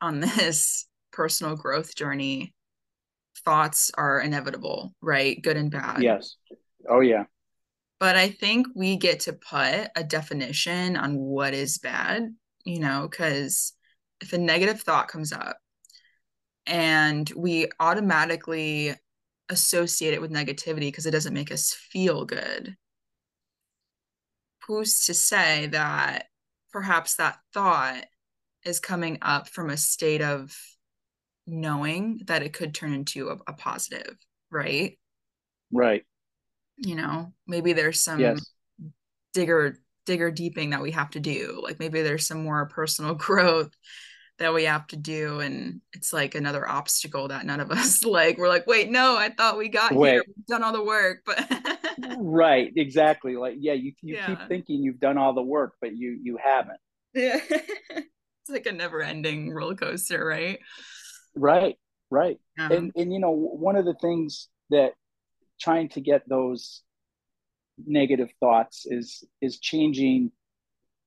on 0.00 0.20
this 0.36 0.86
personal 1.12 1.56
growth 1.56 1.94
journey. 1.94 2.54
Thoughts 3.46 3.90
are 3.96 4.20
inevitable, 4.20 4.94
right? 5.00 5.40
Good 5.40 5.56
and 5.56 5.70
bad. 5.70 6.02
Yes. 6.02 6.36
Oh, 6.86 7.00
yeah. 7.00 7.24
But 7.98 8.16
I 8.16 8.28
think 8.28 8.66
we 8.74 8.96
get 8.96 9.20
to 9.20 9.32
put 9.32 9.88
a 9.96 10.04
definition 10.06 10.96
on 10.96 11.16
what 11.16 11.54
is 11.54 11.78
bad, 11.78 12.34
you 12.64 12.80
know, 12.80 13.08
because 13.10 13.72
if 14.20 14.34
a 14.34 14.38
negative 14.38 14.82
thought 14.82 15.08
comes 15.08 15.32
up 15.32 15.56
and 16.66 17.30
we 17.36 17.68
automatically 17.80 18.94
associate 19.48 20.12
it 20.12 20.20
with 20.20 20.32
negativity 20.32 20.80
because 20.80 21.06
it 21.06 21.12
doesn't 21.12 21.32
make 21.34 21.52
us 21.52 21.72
feel 21.72 22.24
good. 22.24 22.76
Who's 24.66 25.06
to 25.06 25.14
say 25.14 25.68
that 25.68 26.26
perhaps 26.72 27.14
that 27.14 27.38
thought 27.54 28.04
is 28.64 28.80
coming 28.80 29.18
up 29.22 29.48
from 29.48 29.70
a 29.70 29.76
state 29.76 30.20
of 30.20 30.54
knowing 31.46 32.20
that 32.26 32.42
it 32.42 32.52
could 32.52 32.74
turn 32.74 32.92
into 32.92 33.28
a, 33.28 33.36
a 33.46 33.52
positive, 33.52 34.16
right? 34.50 34.98
Right. 35.72 36.04
You 36.76 36.94
know, 36.94 37.32
maybe 37.46 37.72
there's 37.72 38.02
some 38.02 38.20
yes. 38.20 38.50
digger 39.32 39.78
digger 40.04 40.30
deeping 40.30 40.70
that 40.70 40.82
we 40.82 40.92
have 40.92 41.10
to 41.10 41.20
do. 41.20 41.60
Like 41.62 41.80
maybe 41.80 42.02
there's 42.02 42.26
some 42.26 42.42
more 42.42 42.66
personal 42.66 43.14
growth 43.26 43.70
that 44.38 44.52
we 44.52 44.64
have 44.64 44.86
to 44.88 44.96
do 44.96 45.40
and 45.40 45.80
it's 45.92 46.12
like 46.12 46.34
another 46.34 46.68
obstacle 46.68 47.28
that 47.28 47.46
none 47.46 47.60
of 47.60 47.70
us 47.70 48.04
like 48.04 48.36
we're 48.38 48.48
like 48.48 48.66
wait 48.66 48.90
no 48.90 49.16
i 49.16 49.30
thought 49.30 49.56
we 49.56 49.68
got 49.68 49.92
wait. 49.92 50.12
here 50.12 50.24
We've 50.26 50.46
done 50.46 50.62
all 50.62 50.72
the 50.72 50.84
work 50.84 51.22
but 51.24 51.42
right 52.18 52.72
exactly 52.76 53.36
like 53.36 53.56
yeah 53.58 53.72
you, 53.72 53.92
you 54.02 54.16
yeah. 54.16 54.26
keep 54.26 54.48
thinking 54.48 54.82
you've 54.82 55.00
done 55.00 55.16
all 55.16 55.32
the 55.32 55.42
work 55.42 55.74
but 55.80 55.96
you 55.96 56.18
you 56.22 56.38
haven't 56.42 56.78
yeah 57.14 57.40
it's 57.48 58.50
like 58.50 58.66
a 58.66 58.72
never 58.72 59.00
ending 59.00 59.52
roller 59.52 59.74
coaster 59.74 60.24
right 60.24 60.58
right 61.36 61.76
right 62.10 62.38
uh-huh. 62.58 62.74
and 62.74 62.92
and 62.96 63.12
you 63.12 63.18
know 63.18 63.30
one 63.30 63.76
of 63.76 63.84
the 63.84 63.94
things 63.94 64.48
that 64.70 64.92
trying 65.60 65.88
to 65.88 66.00
get 66.00 66.28
those 66.28 66.82
negative 67.84 68.30
thoughts 68.40 68.86
is 68.86 69.24
is 69.40 69.58
changing 69.58 70.30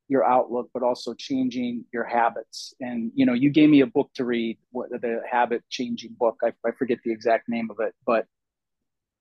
your 0.10 0.26
outlook, 0.26 0.70
but 0.74 0.82
also 0.82 1.14
changing 1.14 1.86
your 1.94 2.04
habits. 2.04 2.74
And 2.82 3.12
you 3.14 3.26
know, 3.26 3.34
you 3.34 3.52
gave 3.52 3.70
me 3.70 3.82
a 3.82 3.88
book 3.88 4.10
to 4.16 4.26
read, 4.26 4.58
what 4.72 4.90
the 4.90 5.22
habit 5.30 5.64
changing 5.70 6.16
book. 6.20 6.38
I, 6.44 6.52
I 6.66 6.72
forget 6.72 6.98
the 7.06 7.12
exact 7.12 7.48
name 7.48 7.70
of 7.70 7.78
it, 7.80 7.94
but 8.06 8.26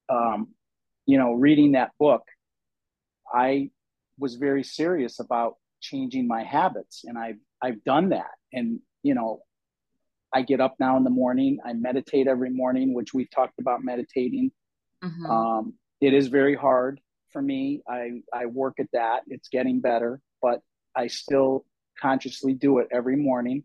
um, 0.09 0.49
you 1.07 1.19
know, 1.19 1.35
reading 1.35 1.73
that 1.73 1.91
book, 1.99 2.23
I 3.33 3.71
was 4.19 4.37
very 4.37 4.65
serious 4.65 5.21
about 5.21 5.57
changing 5.81 6.27
my 6.27 6.43
habits, 6.43 7.05
and 7.05 7.19
I've 7.19 7.39
I've 7.63 7.85
done 7.85 8.09
that. 8.09 8.33
And 8.53 8.81
you 9.03 9.15
know, 9.15 9.43
I 10.33 10.43
get 10.43 10.61
up 10.61 10.77
now 10.79 10.97
in 10.97 11.05
the 11.05 11.11
morning. 11.11 11.59
I 11.65 11.73
meditate 11.73 12.27
every 12.27 12.51
morning, 12.51 12.95
which 12.95 13.15
we've 13.15 13.31
talked 13.31 13.59
about 13.59 13.83
meditating. 13.83 14.53
Mm-hmm. 15.03 15.27
Um, 15.27 15.75
it 16.01 16.15
is 16.15 16.29
very 16.29 16.55
hard 16.55 17.01
for 17.33 17.43
me. 17.43 17.83
I 17.89 18.23
I 18.33 18.47
work 18.47 18.75
at 18.79 18.89
that. 18.93 19.23
It's 19.29 19.49
getting 19.49 19.81
better, 19.81 20.21
but 20.43 20.61
I 20.95 21.07
still 21.07 21.65
consciously 22.01 22.55
do 22.55 22.79
it 22.79 22.89
every 22.93 23.17
morning. 23.17 23.65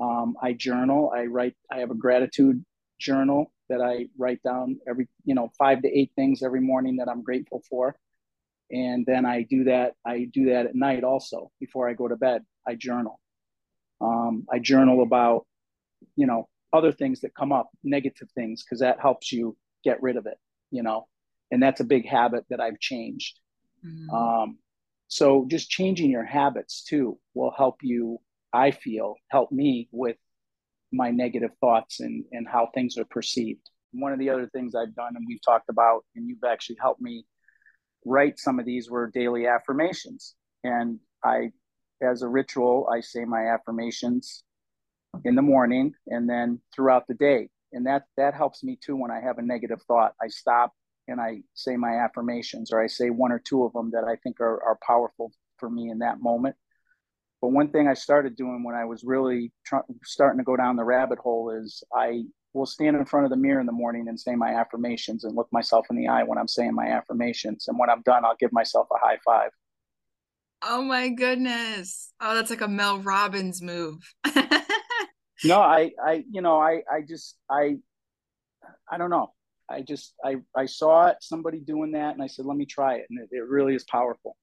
Um, 0.00 0.36
I 0.42 0.52
journal. 0.52 1.12
I 1.14 1.26
write. 1.26 1.54
I 1.70 1.78
have 1.78 1.90
a 1.90 1.94
gratitude 1.94 2.64
journal 2.98 3.52
that 3.68 3.80
I 3.80 4.08
write 4.18 4.42
down 4.42 4.78
every, 4.88 5.08
you 5.24 5.34
know, 5.34 5.50
five 5.58 5.82
to 5.82 5.88
eight 5.88 6.12
things 6.16 6.42
every 6.42 6.60
morning 6.60 6.96
that 6.96 7.08
I'm 7.08 7.22
grateful 7.22 7.62
for, 7.70 7.96
and 8.70 9.06
then 9.06 9.24
I 9.24 9.42
do 9.42 9.64
that. 9.64 9.94
I 10.04 10.28
do 10.32 10.46
that 10.50 10.66
at 10.66 10.74
night 10.74 11.04
also 11.04 11.50
before 11.60 11.88
I 11.88 11.94
go 11.94 12.08
to 12.08 12.16
bed. 12.16 12.42
I 12.66 12.74
journal. 12.74 13.20
Um, 14.00 14.46
I 14.50 14.58
journal 14.58 15.02
about, 15.02 15.46
you 16.16 16.26
know, 16.26 16.48
other 16.72 16.92
things 16.92 17.20
that 17.20 17.34
come 17.34 17.52
up, 17.52 17.70
negative 17.82 18.28
things, 18.34 18.62
because 18.62 18.80
that 18.80 19.00
helps 19.00 19.32
you 19.32 19.56
get 19.84 20.02
rid 20.02 20.16
of 20.16 20.26
it. 20.26 20.38
You 20.70 20.82
know, 20.82 21.06
and 21.50 21.62
that's 21.62 21.80
a 21.80 21.84
big 21.84 22.06
habit 22.06 22.44
that 22.50 22.60
I've 22.60 22.80
changed. 22.80 23.38
Mm-hmm. 23.86 24.10
Um, 24.10 24.58
so 25.08 25.46
just 25.48 25.70
changing 25.70 26.10
your 26.10 26.24
habits 26.24 26.82
too 26.82 27.18
will 27.34 27.52
help 27.56 27.76
you, 27.82 28.18
I 28.52 28.70
feel, 28.70 29.14
help 29.28 29.52
me 29.52 29.88
with 29.92 30.16
my 30.92 31.10
negative 31.10 31.50
thoughts 31.60 32.00
and, 32.00 32.24
and 32.32 32.48
how 32.48 32.70
things 32.74 32.98
are 32.98 33.04
perceived. 33.04 33.70
One 33.92 34.12
of 34.12 34.18
the 34.18 34.30
other 34.30 34.48
things 34.48 34.74
I've 34.74 34.94
done 34.94 35.14
and 35.16 35.24
we've 35.28 35.44
talked 35.44 35.68
about, 35.68 36.04
and 36.16 36.28
you've 36.28 36.44
actually 36.44 36.78
helped 36.80 37.00
me 37.00 37.26
write 38.04 38.38
some 38.38 38.58
of 38.58 38.66
these 38.66 38.90
were 38.90 39.10
daily 39.12 39.46
affirmations. 39.46 40.34
And 40.64 40.98
I, 41.22 41.50
as 42.02 42.22
a 42.22 42.28
ritual, 42.28 42.88
I 42.92 43.00
say 43.00 43.24
my 43.24 43.46
affirmations 43.46 44.42
in 45.24 45.34
the 45.34 45.42
morning 45.42 45.94
and 46.06 46.28
then 46.28 46.60
throughout 46.74 47.06
the 47.06 47.14
day. 47.14 47.48
And 47.72 47.86
that 47.86 48.04
that 48.16 48.34
helps 48.34 48.62
me 48.62 48.78
too 48.84 48.96
when 48.96 49.10
I 49.10 49.20
have 49.20 49.38
a 49.38 49.42
negative 49.42 49.82
thought. 49.82 50.12
I 50.22 50.28
stop 50.28 50.72
and 51.08 51.20
I 51.20 51.42
say 51.54 51.76
my 51.76 51.96
affirmations 51.96 52.72
or 52.72 52.82
I 52.82 52.86
say 52.86 53.10
one 53.10 53.32
or 53.32 53.38
two 53.38 53.64
of 53.64 53.72
them 53.72 53.90
that 53.92 54.04
I 54.04 54.16
think 54.16 54.40
are, 54.40 54.62
are 54.62 54.78
powerful 54.86 55.32
for 55.58 55.68
me 55.68 55.90
in 55.90 55.98
that 55.98 56.20
moment. 56.20 56.56
But 57.40 57.48
one 57.48 57.70
thing 57.70 57.88
I 57.88 57.94
started 57.94 58.36
doing 58.36 58.62
when 58.64 58.74
I 58.74 58.84
was 58.84 59.04
really 59.04 59.52
try- 59.66 59.82
starting 60.02 60.38
to 60.38 60.44
go 60.44 60.56
down 60.56 60.76
the 60.76 60.84
rabbit 60.84 61.18
hole 61.18 61.50
is 61.50 61.82
I 61.94 62.22
will 62.54 62.64
stand 62.64 62.96
in 62.96 63.04
front 63.04 63.24
of 63.24 63.30
the 63.30 63.36
mirror 63.36 63.60
in 63.60 63.66
the 63.66 63.72
morning 63.72 64.08
and 64.08 64.18
say 64.18 64.34
my 64.34 64.54
affirmations 64.54 65.24
and 65.24 65.36
look 65.36 65.48
myself 65.52 65.86
in 65.90 65.96
the 65.96 66.08
eye 66.08 66.22
when 66.22 66.38
I'm 66.38 66.48
saying 66.48 66.74
my 66.74 66.86
affirmations. 66.86 67.66
And 67.68 67.78
when 67.78 67.90
I'm 67.90 68.02
done, 68.02 68.24
I'll 68.24 68.36
give 68.38 68.52
myself 68.52 68.86
a 68.92 69.06
high 69.06 69.18
five. 69.24 69.50
Oh 70.62 70.80
my 70.82 71.10
goodness. 71.10 72.12
Oh, 72.20 72.34
that's 72.34 72.48
like 72.48 72.62
a 72.62 72.68
Mel 72.68 72.98
Robbins 72.98 73.60
move. 73.60 74.14
no, 75.42 75.60
I, 75.60 75.90
I, 76.04 76.24
you 76.30 76.42
know, 76.42 76.60
I, 76.60 76.82
I 76.90 77.00
just, 77.06 77.36
I, 77.50 77.76
I 78.90 78.98
don't 78.98 79.10
know. 79.10 79.32
I 79.68 79.80
just 79.80 80.14
I 80.22 80.36
I 80.54 80.66
saw 80.66 81.12
somebody 81.20 81.58
doing 81.58 81.92
that, 81.92 82.12
and 82.14 82.22
I 82.22 82.26
said, 82.26 82.44
let 82.44 82.56
me 82.56 82.66
try 82.66 82.96
it, 82.96 83.06
and 83.08 83.18
it, 83.18 83.28
it 83.32 83.48
really 83.48 83.74
is 83.74 83.84
powerful. 83.84 84.36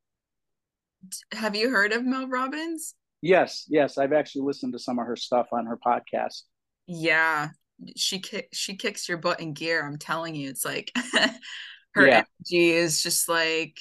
Have 1.32 1.56
you 1.56 1.69
heard 1.69 1.93
of 1.93 2.04
Mel 2.04 2.27
Robbins? 2.27 2.95
Yes, 3.21 3.65
yes, 3.67 3.97
I've 3.97 4.13
actually 4.13 4.43
listened 4.43 4.73
to 4.73 4.80
some 4.80 4.99
of 4.99 5.06
her 5.06 5.15
stuff 5.15 5.47
on 5.51 5.65
her 5.67 5.77
podcast. 5.77 6.41
Yeah, 6.88 7.49
she 7.95 8.19
kick 8.19 8.49
she 8.51 8.75
kicks 8.75 9.08
your 9.08 9.17
butt 9.17 9.39
in 9.39 9.54
gear. 9.54 9.86
I'm 9.86 9.97
telling 9.97 10.36
you, 10.36 10.49
it's 10.49 10.65
like 10.65 10.91
her 11.93 12.08
yeah. 12.08 12.23
energy 12.49 12.71
is 12.71 13.04
just 13.04 13.30
like 13.30 13.77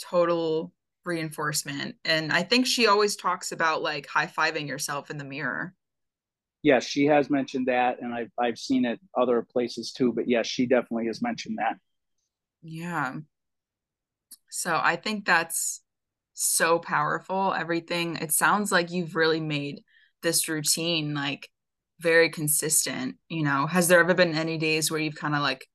total 0.00 0.72
reinforcement. 1.04 1.96
And 2.04 2.32
I 2.32 2.42
think 2.42 2.66
she 2.66 2.86
always 2.86 3.16
talks 3.16 3.50
about 3.50 3.82
like 3.82 4.06
high 4.06 4.26
fiving 4.26 4.68
yourself 4.68 5.10
in 5.10 5.18
the 5.18 5.24
mirror. 5.24 5.74
Yes, 6.62 6.84
she 6.84 7.06
has 7.06 7.30
mentioned 7.30 7.66
that, 7.68 8.00
and 8.00 8.14
I've 8.14 8.30
I've 8.38 8.58
seen 8.58 8.84
it 8.84 9.00
other 9.16 9.42
places 9.42 9.92
too. 9.92 10.12
But 10.12 10.28
yes, 10.28 10.46
she 10.46 10.66
definitely 10.66 11.06
has 11.06 11.22
mentioned 11.22 11.58
that. 11.58 11.76
Yeah. 12.62 13.16
So 14.50 14.78
I 14.82 14.96
think 14.96 15.24
that's 15.24 15.82
so 16.34 16.78
powerful. 16.78 17.54
Everything. 17.54 18.16
It 18.16 18.32
sounds 18.32 18.72
like 18.72 18.90
you've 18.90 19.14
really 19.14 19.40
made 19.40 19.82
this 20.22 20.48
routine 20.48 21.14
like 21.14 21.48
very 22.00 22.30
consistent. 22.30 23.16
You 23.28 23.44
know, 23.44 23.66
has 23.66 23.88
there 23.88 24.00
ever 24.00 24.14
been 24.14 24.34
any 24.34 24.58
days 24.58 24.90
where 24.90 25.00
you've 25.00 25.16
kind 25.16 25.34
of 25.34 25.40
like 25.40 25.66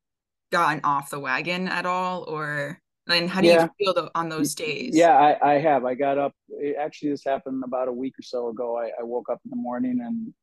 gotten 0.52 0.82
off 0.84 1.10
the 1.10 1.20
wagon 1.20 1.68
at 1.68 1.86
all, 1.86 2.24
or 2.28 2.80
and 3.10 3.30
how 3.30 3.42
do 3.42 3.48
yeah. 3.48 3.64
you 3.80 3.94
feel 3.94 4.10
on 4.16 4.30
those 4.30 4.56
days? 4.56 4.96
Yeah, 4.96 5.18
I, 5.18 5.56
I 5.56 5.60
have. 5.60 5.86
I 5.86 5.96
got 5.96 6.18
up. 6.18 6.34
Actually, 6.80 7.12
this 7.12 7.24
happened 7.26 7.64
about 7.66 7.88
a 7.88 7.94
week 7.94 8.14
or 8.20 8.24
so 8.24 8.50
ago. 8.50 8.78
I, 8.78 8.92
I 9.00 9.04
woke 9.04 9.30
up 9.30 9.40
in 9.44 9.50
the 9.50 9.58
morning 9.58 10.00
and 10.02 10.34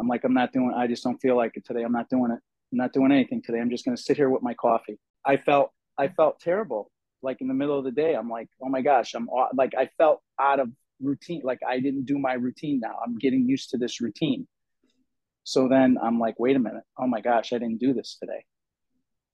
I'm 0.00 0.08
like, 0.08 0.24
I'm 0.24 0.34
not 0.34 0.52
doing. 0.52 0.72
I 0.74 0.86
just 0.86 1.04
don't 1.04 1.18
feel 1.18 1.36
like 1.36 1.52
it 1.56 1.66
today. 1.66 1.82
I'm 1.82 1.92
not 1.92 2.08
doing 2.08 2.32
it. 2.32 2.40
I'm 2.72 2.78
not 2.78 2.92
doing 2.92 3.12
anything 3.12 3.42
today. 3.42 3.60
I'm 3.60 3.70
just 3.70 3.84
going 3.84 3.96
to 3.96 4.02
sit 4.02 4.16
here 4.16 4.30
with 4.30 4.42
my 4.42 4.54
coffee. 4.54 4.98
I 5.24 5.36
felt 5.36 5.70
I 5.98 6.08
felt 6.08 6.40
terrible. 6.40 6.90
Like 7.22 7.42
in 7.42 7.48
the 7.48 7.54
middle 7.54 7.78
of 7.78 7.84
the 7.84 7.90
day, 7.90 8.14
I'm 8.14 8.30
like, 8.30 8.48
oh 8.62 8.70
my 8.70 8.80
gosh, 8.80 9.12
I'm 9.14 9.28
like 9.54 9.74
I 9.78 9.90
felt 9.98 10.22
out 10.40 10.58
of 10.58 10.70
routine. 11.02 11.42
Like 11.44 11.60
I 11.68 11.80
didn't 11.80 12.06
do 12.06 12.18
my 12.18 12.32
routine 12.32 12.80
now. 12.80 12.96
I'm 13.04 13.18
getting 13.18 13.46
used 13.46 13.70
to 13.70 13.78
this 13.78 14.00
routine. 14.00 14.48
So 15.44 15.68
then 15.68 15.98
I'm 16.02 16.18
like, 16.18 16.38
wait 16.38 16.56
a 16.56 16.60
minute. 16.60 16.84
Oh 16.98 17.06
my 17.06 17.20
gosh, 17.20 17.52
I 17.52 17.58
didn't 17.58 17.78
do 17.78 17.92
this 17.92 18.16
today. 18.18 18.44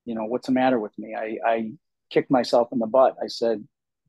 You 0.04 0.14
know, 0.14 0.24
what's 0.24 0.46
the 0.46 0.52
matter 0.52 0.80
with 0.80 0.96
me? 0.98 1.14
I, 1.14 1.36
I 1.46 1.70
kicked 2.10 2.30
myself 2.30 2.68
in 2.72 2.78
the 2.78 2.86
butt. 2.86 3.16
I 3.22 3.26
said, 3.26 3.64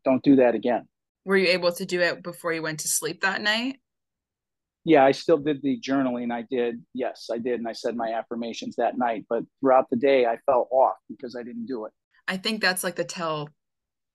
don't 0.06 0.24
do 0.24 0.38
that 0.38 0.56
again. 0.56 0.88
Were 1.26 1.38
you 1.38 1.48
able 1.48 1.72
to 1.74 1.86
do 1.86 2.00
it 2.00 2.24
before 2.24 2.54
you 2.54 2.62
went 2.62 2.80
to 2.82 2.88
sleep 2.88 3.22
that 3.22 3.42
night? 3.42 3.80
Yeah, 4.88 5.04
I 5.04 5.12
still 5.12 5.38
did 5.38 5.62
the 5.62 5.78
journaling. 5.82 6.32
I 6.32 6.46
did, 6.50 6.82
yes, 6.94 7.28
I 7.30 7.40
did, 7.40 7.60
and 7.60 7.68
I 7.68 7.74
said 7.74 7.98
my 7.98 8.14
affirmations 8.14 8.78
that 8.78 8.98
night. 8.98 9.26
But 9.28 9.44
throughout 9.60 9.90
the 9.90 9.98
day, 9.98 10.26
I 10.26 10.38
felt 10.46 10.70
off 10.72 10.96
because 11.10 11.36
I 11.36 11.44
didn't 11.44 11.66
do 11.66 11.84
it. 11.84 11.92
I 12.26 12.38
think 12.38 12.62
that's 12.62 12.86
like 12.86 12.96
the 12.96 13.04
tell, 13.04 13.50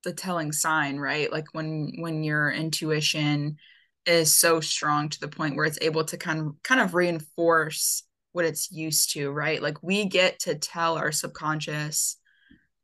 the 0.03 0.15
telling 0.15 0.51
sign, 0.51 0.97
right? 0.97 1.31
Like 1.31 1.49
when 1.53 1.97
when 1.99 2.25
your 2.25 2.51
intuition 2.51 3.59
is 4.07 4.35
so 4.35 4.61
strong 4.61 5.11
to 5.11 5.21
the 5.21 5.29
point 5.29 5.57
where 5.57 5.67
it's 5.67 5.79
able 5.83 6.05
to 6.05 6.17
kind 6.17 6.41
of 6.41 6.55
kind 6.63 6.81
of 6.81 6.95
reinforce 6.95 8.05
what 8.33 8.47
it's 8.47 8.73
used 8.73 9.13
to, 9.13 9.31
right? 9.31 9.61
Like 9.61 9.83
we 9.83 10.07
get 10.07 10.39
to 10.41 10.55
tell 10.55 10.97
our 10.97 11.13
subconscious 11.13 12.17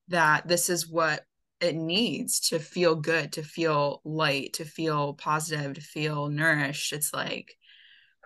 that 0.09 0.47
this 0.47 0.69
is 0.69 0.87
what 0.87 1.25
it 1.63 1.75
needs 1.75 2.41
to 2.51 2.59
feel 2.59 2.97
good, 2.97 3.33
to 3.33 3.43
feel 3.43 4.03
light, 4.05 4.53
to 4.55 4.67
feel 4.67 5.15
positive, 5.15 5.73
to 5.73 5.81
feel 5.81 6.29
nourished. 6.29 6.93
It's 6.93 7.15
like 7.15 7.55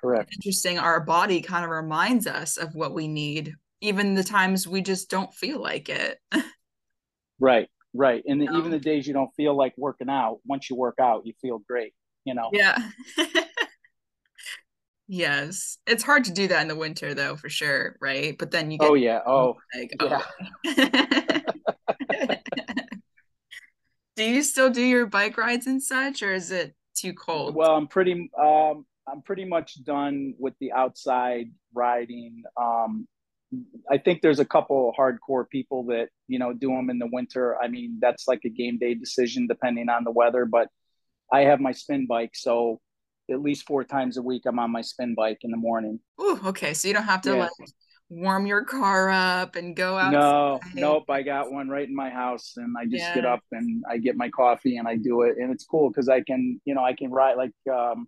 Correct. 0.02 0.34
Interesting. 0.34 0.78
Our 0.78 1.00
body 1.00 1.40
kind 1.40 1.64
of 1.64 1.70
reminds 1.70 2.26
us 2.26 2.56
of 2.56 2.74
what 2.74 2.92
we 2.92 3.06
need, 3.06 3.54
even 3.80 4.14
the 4.14 4.24
times 4.24 4.66
we 4.66 4.82
just 4.82 5.08
don't 5.08 5.32
feel 5.32 5.62
like 5.62 5.88
it. 5.88 6.18
right, 7.40 7.68
right. 7.94 8.22
And 8.26 8.40
the, 8.40 8.46
even 8.56 8.72
the 8.72 8.80
days 8.80 9.06
you 9.06 9.14
don't 9.14 9.32
feel 9.36 9.56
like 9.56 9.74
working 9.76 10.08
out, 10.08 10.40
once 10.44 10.68
you 10.68 10.74
work 10.74 10.96
out, 11.00 11.24
you 11.24 11.34
feel 11.40 11.58
great, 11.58 11.94
you 12.24 12.34
know? 12.34 12.50
Yeah. 12.52 12.76
yes. 15.06 15.78
It's 15.86 16.02
hard 16.02 16.24
to 16.24 16.32
do 16.32 16.48
that 16.48 16.62
in 16.62 16.68
the 16.68 16.74
winter, 16.74 17.14
though, 17.14 17.36
for 17.36 17.48
sure. 17.48 17.96
Right. 18.00 18.36
But 18.36 18.50
then 18.50 18.72
you 18.72 18.78
get. 18.78 18.90
Oh, 18.90 18.94
yeah. 18.94 19.20
Oh, 19.24 19.56
like, 19.74 19.92
yeah. 20.00 20.22
oh. 20.66 22.36
do 24.16 24.24
you 24.24 24.42
still 24.42 24.70
do 24.70 24.82
your 24.82 25.06
bike 25.06 25.38
rides 25.38 25.68
and 25.68 25.80
such, 25.80 26.24
or 26.24 26.32
is 26.32 26.50
it 26.50 26.74
too 26.96 27.14
cold? 27.14 27.54
Well, 27.54 27.76
I'm 27.76 27.86
pretty. 27.86 28.32
Um, 28.36 28.84
I'm 29.08 29.22
pretty 29.22 29.44
much 29.44 29.82
done 29.84 30.34
with 30.38 30.54
the 30.60 30.72
outside 30.72 31.50
riding. 31.74 32.42
Um, 32.60 33.06
I 33.90 33.98
think 33.98 34.22
there's 34.22 34.38
a 34.38 34.44
couple 34.44 34.94
hardcore 34.98 35.48
people 35.48 35.84
that 35.86 36.08
you 36.28 36.38
know 36.38 36.52
do 36.52 36.68
them 36.68 36.88
in 36.90 36.98
the 36.98 37.08
winter. 37.12 37.56
I 37.60 37.68
mean, 37.68 37.98
that's 38.00 38.26
like 38.26 38.40
a 38.44 38.48
game 38.48 38.78
day 38.78 38.94
decision 38.94 39.46
depending 39.46 39.88
on 39.88 40.04
the 40.04 40.10
weather. 40.10 40.46
But 40.46 40.68
I 41.32 41.40
have 41.40 41.60
my 41.60 41.72
spin 41.72 42.06
bike, 42.06 42.32
so 42.34 42.80
at 43.30 43.40
least 43.40 43.66
four 43.66 43.84
times 43.84 44.16
a 44.16 44.22
week 44.22 44.42
I'm 44.46 44.58
on 44.58 44.70
my 44.70 44.82
spin 44.82 45.14
bike 45.14 45.38
in 45.42 45.50
the 45.50 45.56
morning. 45.56 46.00
Oh, 46.18 46.40
okay. 46.46 46.74
So 46.74 46.88
you 46.88 46.94
don't 46.94 47.04
have 47.04 47.22
to 47.22 47.30
yeah. 47.30 47.40
like 47.40 47.50
warm 48.08 48.46
your 48.46 48.64
car 48.64 49.10
up 49.10 49.56
and 49.56 49.74
go 49.74 49.96
out. 49.96 50.12
No, 50.12 50.60
nope. 50.74 51.04
I 51.08 51.22
got 51.22 51.52
one 51.52 51.68
right 51.68 51.88
in 51.88 51.94
my 51.94 52.10
house, 52.10 52.54
and 52.56 52.74
I 52.78 52.84
just 52.84 53.04
yeah. 53.04 53.14
get 53.14 53.26
up 53.26 53.40
and 53.52 53.82
I 53.90 53.98
get 53.98 54.16
my 54.16 54.30
coffee 54.30 54.76
and 54.76 54.88
I 54.88 54.96
do 54.96 55.22
it, 55.22 55.36
and 55.38 55.52
it's 55.52 55.64
cool 55.64 55.90
because 55.90 56.08
I 56.08 56.22
can, 56.22 56.60
you 56.64 56.74
know, 56.74 56.84
I 56.84 56.94
can 56.94 57.10
ride 57.10 57.36
like. 57.36 57.52
Um, 57.70 58.06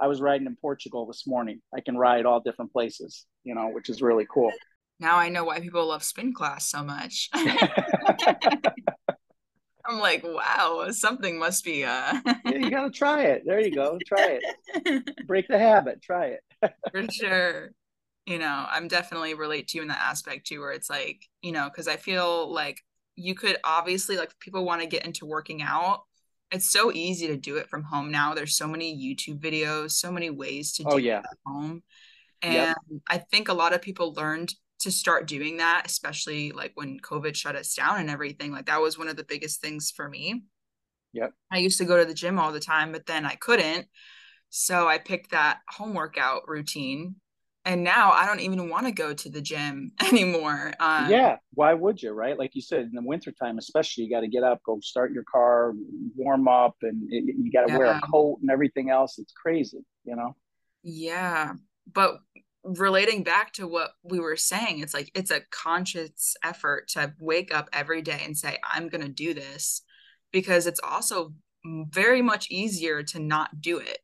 I 0.00 0.06
was 0.06 0.20
riding 0.20 0.46
in 0.46 0.56
Portugal 0.56 1.06
this 1.06 1.26
morning. 1.26 1.60
I 1.74 1.80
can 1.80 1.96
ride 1.96 2.26
all 2.26 2.40
different 2.40 2.72
places, 2.72 3.26
you 3.44 3.54
know, 3.54 3.68
which 3.68 3.88
is 3.88 4.02
really 4.02 4.26
cool. 4.30 4.52
Now 5.00 5.16
I 5.16 5.28
know 5.28 5.44
why 5.44 5.60
people 5.60 5.86
love 5.86 6.02
spin 6.02 6.32
class 6.32 6.70
so 6.70 6.82
much. 6.82 7.28
I'm 7.34 7.58
like, 10.00 10.22
wow, 10.22 10.88
something 10.90 11.38
must 11.38 11.64
be 11.64 11.84
uh 11.84 12.20
yeah, 12.44 12.56
you 12.56 12.70
gotta 12.70 12.90
try 12.90 13.22
it. 13.22 13.42
There 13.46 13.60
you 13.60 13.74
go. 13.74 13.98
Try 14.06 14.40
it. 14.40 15.10
Break 15.26 15.48
the 15.48 15.58
habit. 15.58 16.02
Try 16.02 16.36
it. 16.36 16.72
For 16.92 17.04
sure. 17.10 17.70
You 18.26 18.38
know, 18.38 18.66
I'm 18.68 18.88
definitely 18.88 19.34
relate 19.34 19.68
to 19.68 19.78
you 19.78 19.82
in 19.82 19.88
that 19.88 20.02
aspect 20.02 20.46
too, 20.46 20.60
where 20.60 20.72
it's 20.72 20.90
like, 20.90 21.22
you 21.42 21.52
know, 21.52 21.70
because 21.70 21.88
I 21.88 21.96
feel 21.96 22.52
like 22.52 22.80
you 23.16 23.34
could 23.34 23.56
obviously 23.64 24.16
like 24.16 24.38
people 24.38 24.64
want 24.64 24.82
to 24.82 24.86
get 24.86 25.06
into 25.06 25.26
working 25.26 25.62
out 25.62 26.02
it's 26.50 26.70
so 26.70 26.92
easy 26.92 27.26
to 27.28 27.36
do 27.36 27.56
it 27.56 27.68
from 27.68 27.82
home 27.82 28.10
now. 28.10 28.34
There's 28.34 28.56
so 28.56 28.66
many 28.66 28.96
YouTube 28.96 29.40
videos, 29.40 29.92
so 29.92 30.10
many 30.10 30.30
ways 30.30 30.72
to 30.74 30.84
oh, 30.84 30.90
do 30.90 30.94
oh, 30.94 30.98
yeah. 30.98 31.18
it 31.18 31.26
at 31.30 31.38
home. 31.46 31.82
And 32.42 32.54
yep. 32.54 32.76
I 33.08 33.18
think 33.18 33.48
a 33.48 33.54
lot 33.54 33.72
of 33.72 33.82
people 33.82 34.14
learned 34.14 34.54
to 34.80 34.92
start 34.92 35.26
doing 35.26 35.56
that, 35.56 35.82
especially 35.86 36.52
like 36.52 36.72
when 36.74 37.00
COVID 37.00 37.34
shut 37.34 37.56
us 37.56 37.74
down 37.74 38.00
and 38.00 38.10
everything. 38.10 38.52
Like 38.52 38.66
that 38.66 38.80
was 38.80 38.96
one 38.96 39.08
of 39.08 39.16
the 39.16 39.24
biggest 39.24 39.60
things 39.60 39.90
for 39.90 40.08
me. 40.08 40.44
Yep. 41.12 41.32
I 41.50 41.58
used 41.58 41.78
to 41.78 41.84
go 41.84 41.98
to 41.98 42.04
the 42.04 42.14
gym 42.14 42.38
all 42.38 42.52
the 42.52 42.60
time, 42.60 42.92
but 42.92 43.06
then 43.06 43.24
I 43.24 43.34
couldn't. 43.34 43.86
So 44.50 44.86
I 44.86 44.98
picked 44.98 45.32
that 45.32 45.58
home 45.68 45.94
workout 45.94 46.42
routine 46.46 47.16
and 47.68 47.84
now 47.84 48.12
I 48.12 48.24
don't 48.24 48.40
even 48.40 48.70
want 48.70 48.86
to 48.86 48.92
go 48.92 49.12
to 49.12 49.28
the 49.28 49.42
gym 49.42 49.92
anymore. 50.00 50.72
Um, 50.80 51.10
yeah, 51.10 51.36
why 51.52 51.74
would 51.74 52.02
you, 52.02 52.12
right? 52.12 52.36
Like 52.36 52.54
you 52.54 52.62
said, 52.62 52.80
in 52.80 52.92
the 52.94 53.02
wintertime, 53.02 53.58
especially, 53.58 54.04
you 54.04 54.10
got 54.10 54.22
to 54.22 54.28
get 54.28 54.42
up, 54.42 54.62
go 54.64 54.80
start 54.80 55.12
your 55.12 55.24
car, 55.30 55.74
warm 56.16 56.48
up, 56.48 56.76
and 56.80 57.12
it, 57.12 57.24
you 57.26 57.52
got 57.52 57.66
to 57.66 57.72
yeah. 57.72 57.78
wear 57.78 57.86
a 57.92 58.00
coat 58.10 58.38
and 58.40 58.50
everything 58.50 58.88
else. 58.88 59.18
It's 59.18 59.32
crazy, 59.32 59.84
you 60.04 60.16
know? 60.16 60.34
Yeah. 60.82 61.52
But 61.92 62.20
relating 62.64 63.22
back 63.22 63.52
to 63.54 63.68
what 63.68 63.90
we 64.02 64.18
were 64.18 64.36
saying, 64.36 64.80
it's 64.80 64.94
like 64.94 65.10
it's 65.14 65.30
a 65.30 65.42
conscious 65.50 66.36
effort 66.42 66.88
to 66.88 67.12
wake 67.20 67.54
up 67.54 67.68
every 67.74 68.00
day 68.00 68.22
and 68.24 68.36
say, 68.36 68.56
I'm 68.64 68.88
going 68.88 69.02
to 69.02 69.12
do 69.12 69.34
this 69.34 69.82
because 70.32 70.66
it's 70.66 70.80
also 70.82 71.34
very 71.64 72.22
much 72.22 72.50
easier 72.50 73.02
to 73.02 73.18
not 73.18 73.60
do 73.60 73.76
it, 73.76 73.98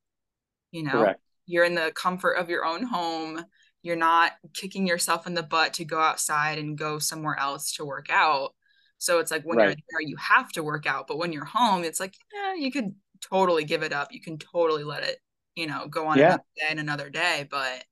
you 0.70 0.82
know? 0.82 0.90
Correct 0.90 1.23
you're 1.46 1.64
in 1.64 1.74
the 1.74 1.92
comfort 1.94 2.34
of 2.34 2.48
your 2.48 2.64
own 2.64 2.82
home. 2.84 3.44
You're 3.82 3.96
not 3.96 4.32
kicking 4.54 4.86
yourself 4.86 5.26
in 5.26 5.34
the 5.34 5.42
butt 5.42 5.74
to 5.74 5.84
go 5.84 6.00
outside 6.00 6.58
and 6.58 6.78
go 6.78 6.98
somewhere 6.98 7.38
else 7.38 7.72
to 7.74 7.84
work 7.84 8.06
out. 8.10 8.54
So 8.98 9.18
it's 9.18 9.30
like 9.30 9.42
when 9.44 9.58
right. 9.58 9.66
you're 9.66 9.76
there 9.90 10.08
you 10.08 10.16
have 10.16 10.50
to 10.52 10.62
work 10.62 10.86
out. 10.86 11.06
But 11.06 11.18
when 11.18 11.32
you're 11.32 11.44
home 11.44 11.84
it's 11.84 12.00
like 12.00 12.14
yeah 12.32 12.54
you 12.54 12.72
could 12.72 12.94
totally 13.20 13.64
give 13.64 13.82
it 13.82 13.92
up. 13.92 14.08
You 14.12 14.20
can 14.20 14.38
totally 14.38 14.84
let 14.84 15.02
it 15.02 15.18
you 15.54 15.66
know 15.66 15.86
go 15.88 16.06
on 16.06 16.18
yeah. 16.18 16.26
another 16.26 16.44
day 16.56 16.66
and 16.70 16.80
another 16.80 17.10
day. 17.10 17.46
But 17.50 17.84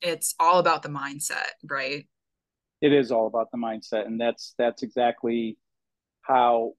it's 0.00 0.34
all 0.40 0.58
about 0.58 0.82
the 0.82 0.88
mindset 0.88 1.50
right? 1.68 2.06
It 2.80 2.92
is 2.92 3.12
all 3.12 3.26
about 3.26 3.50
the 3.52 3.58
mindset. 3.58 4.06
And 4.06 4.20
that's 4.20 4.54
that's 4.58 4.82
exactly 4.82 5.56
how 6.22 6.72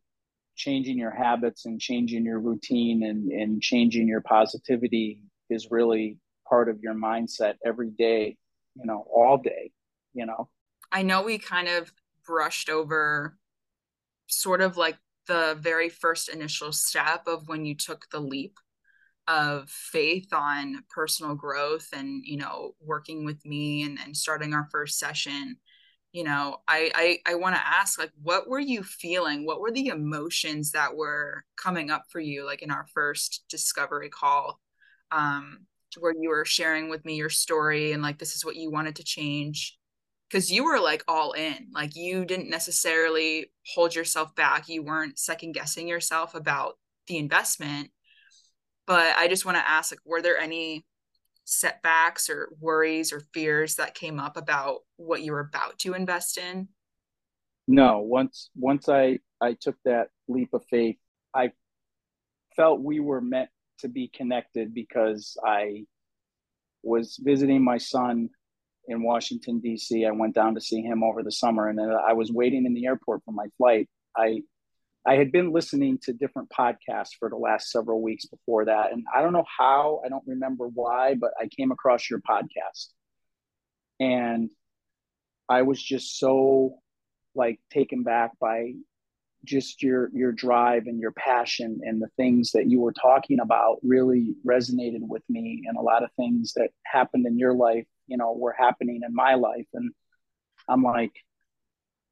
changing 0.55 0.97
your 0.97 1.11
habits 1.11 1.65
and 1.65 1.79
changing 1.79 2.25
your 2.25 2.39
routine 2.39 3.03
and 3.03 3.31
and 3.31 3.61
changing 3.61 4.07
your 4.07 4.21
positivity 4.21 5.23
is 5.51 5.69
really 5.69 6.17
part 6.47 6.69
of 6.69 6.79
your 6.81 6.93
mindset 6.93 7.55
every 7.65 7.89
day, 7.89 8.37
you 8.75 8.85
know, 8.85 9.05
all 9.13 9.37
day, 9.37 9.71
you 10.13 10.25
know. 10.25 10.49
I 10.91 11.03
know 11.03 11.23
we 11.23 11.37
kind 11.37 11.67
of 11.67 11.91
brushed 12.25 12.69
over 12.69 13.37
sort 14.27 14.61
of 14.61 14.77
like 14.77 14.97
the 15.27 15.57
very 15.59 15.89
first 15.89 16.29
initial 16.29 16.71
step 16.71 17.27
of 17.27 17.47
when 17.47 17.65
you 17.65 17.75
took 17.75 18.05
the 18.11 18.19
leap 18.19 18.57
of 19.27 19.69
faith 19.69 20.33
on 20.33 20.83
personal 20.89 21.35
growth 21.35 21.87
and 21.93 22.23
you 22.25 22.37
know 22.37 22.73
working 22.81 23.23
with 23.23 23.45
me 23.45 23.83
and, 23.83 23.99
and 24.03 24.17
starting 24.17 24.53
our 24.53 24.67
first 24.71 24.99
session. 24.99 25.57
You 26.11 26.25
know 26.25 26.57
i 26.67 26.91
i, 27.25 27.31
I 27.31 27.35
want 27.35 27.55
to 27.55 27.65
ask 27.65 27.97
like 27.97 28.11
what 28.21 28.49
were 28.49 28.59
you 28.59 28.83
feeling? 28.83 29.45
What 29.45 29.61
were 29.61 29.71
the 29.71 29.87
emotions 29.87 30.71
that 30.71 30.95
were 30.95 31.45
coming 31.55 31.89
up 31.89 32.05
for 32.09 32.19
you 32.19 32.45
like 32.45 32.61
in 32.61 32.71
our 32.71 32.87
first 32.93 33.43
discovery 33.47 34.09
call 34.09 34.59
um, 35.11 35.65
where 35.99 36.13
you 36.17 36.29
were 36.29 36.45
sharing 36.45 36.89
with 36.89 37.03
me 37.05 37.15
your 37.15 37.29
story 37.29 37.91
and 37.91 38.01
like 38.01 38.17
this 38.17 38.35
is 38.35 38.45
what 38.45 38.55
you 38.55 38.71
wanted 38.71 38.95
to 38.97 39.03
change. 39.03 39.77
Because 40.29 40.49
you 40.49 40.63
were 40.63 40.79
like 40.79 41.03
all 41.07 41.33
in. 41.33 41.67
Like 41.73 41.95
you 41.95 42.23
didn't 42.23 42.49
necessarily 42.49 43.51
hold 43.73 43.93
yourself 43.93 44.33
back. 44.35 44.69
You 44.69 44.83
weren't 44.83 45.19
second 45.19 45.51
guessing 45.51 45.87
yourself 45.87 46.35
about 46.35 46.77
the 47.07 47.17
investment. 47.17 47.89
But 48.87 49.15
i 49.17 49.27
just 49.27 49.45
want 49.45 49.57
to 49.57 49.69
ask 49.69 49.91
like 49.91 49.99
were 50.05 50.21
there 50.21 50.37
any 50.37 50.85
setbacks 51.45 52.29
or 52.29 52.49
worries 52.59 53.11
or 53.11 53.21
fears 53.33 53.75
that 53.75 53.95
came 53.95 54.19
up 54.19 54.37
about 54.37 54.79
what 54.97 55.21
you 55.21 55.33
were 55.33 55.41
about 55.41 55.77
to 55.79 55.93
invest 55.93 56.37
in? 56.37 56.69
No, 57.67 57.99
once 57.99 58.49
once 58.55 58.89
I 58.89 59.19
I 59.39 59.53
took 59.59 59.75
that 59.85 60.09
leap 60.27 60.53
of 60.53 60.63
faith, 60.69 60.97
I 61.33 61.51
felt 62.55 62.81
we 62.81 62.99
were 62.99 63.21
meant 63.21 63.49
to 63.81 63.89
be 63.89 64.09
connected 64.13 64.73
because 64.73 65.37
I 65.45 65.85
was 66.83 67.19
visiting 67.21 67.63
my 67.63 67.77
son 67.77 68.29
in 68.87 69.03
Washington 69.03 69.59
D.C. 69.59 70.05
I 70.05 70.11
went 70.11 70.35
down 70.35 70.55
to 70.55 70.61
see 70.61 70.81
him 70.81 71.03
over 71.03 71.23
the 71.23 71.31
summer, 71.31 71.67
and 71.67 71.79
I 71.79 72.13
was 72.13 72.31
waiting 72.31 72.65
in 72.65 72.73
the 72.73 72.85
airport 72.85 73.21
for 73.23 73.31
my 73.31 73.47
flight. 73.57 73.89
I 74.15 74.41
I 75.05 75.15
had 75.15 75.31
been 75.31 75.51
listening 75.51 75.97
to 76.03 76.13
different 76.13 76.49
podcasts 76.49 77.15
for 77.17 77.27
the 77.29 77.35
last 77.35 77.71
several 77.71 78.01
weeks 78.01 78.25
before 78.25 78.65
that, 78.65 78.91
and 78.91 79.03
I 79.15 79.21
don't 79.21 79.33
know 79.33 79.45
how, 79.57 80.01
I 80.05 80.09
don't 80.09 80.23
remember 80.27 80.67
why, 80.67 81.15
but 81.15 81.31
I 81.39 81.47
came 81.47 81.71
across 81.71 82.09
your 82.09 82.19
podcast, 82.19 82.89
and 83.99 84.49
I 85.49 85.63
was 85.63 85.81
just 85.81 86.19
so 86.19 86.79
like 87.33 87.59
taken 87.71 88.03
back 88.03 88.37
by 88.39 88.73
just 89.43 89.81
your 89.81 90.09
your 90.13 90.31
drive 90.31 90.85
and 90.85 90.99
your 90.99 91.11
passion 91.11 91.79
and 91.83 92.01
the 92.01 92.09
things 92.15 92.51
that 92.51 92.69
you 92.69 92.79
were 92.79 92.93
talking 92.93 93.39
about 93.39 93.77
really 93.81 94.35
resonated 94.45 95.01
with 95.01 95.23
me. 95.29 95.63
And 95.67 95.77
a 95.77 95.81
lot 95.81 96.03
of 96.03 96.11
things 96.13 96.53
that 96.53 96.69
happened 96.85 97.25
in 97.25 97.39
your 97.39 97.53
life 97.53 97.87
you 98.07 98.17
know 98.17 98.33
were 98.33 98.55
happening 98.57 99.01
in 99.05 99.15
my 99.15 99.35
life. 99.35 99.67
And 99.73 99.91
i'm 100.69 100.83
like 100.83 101.13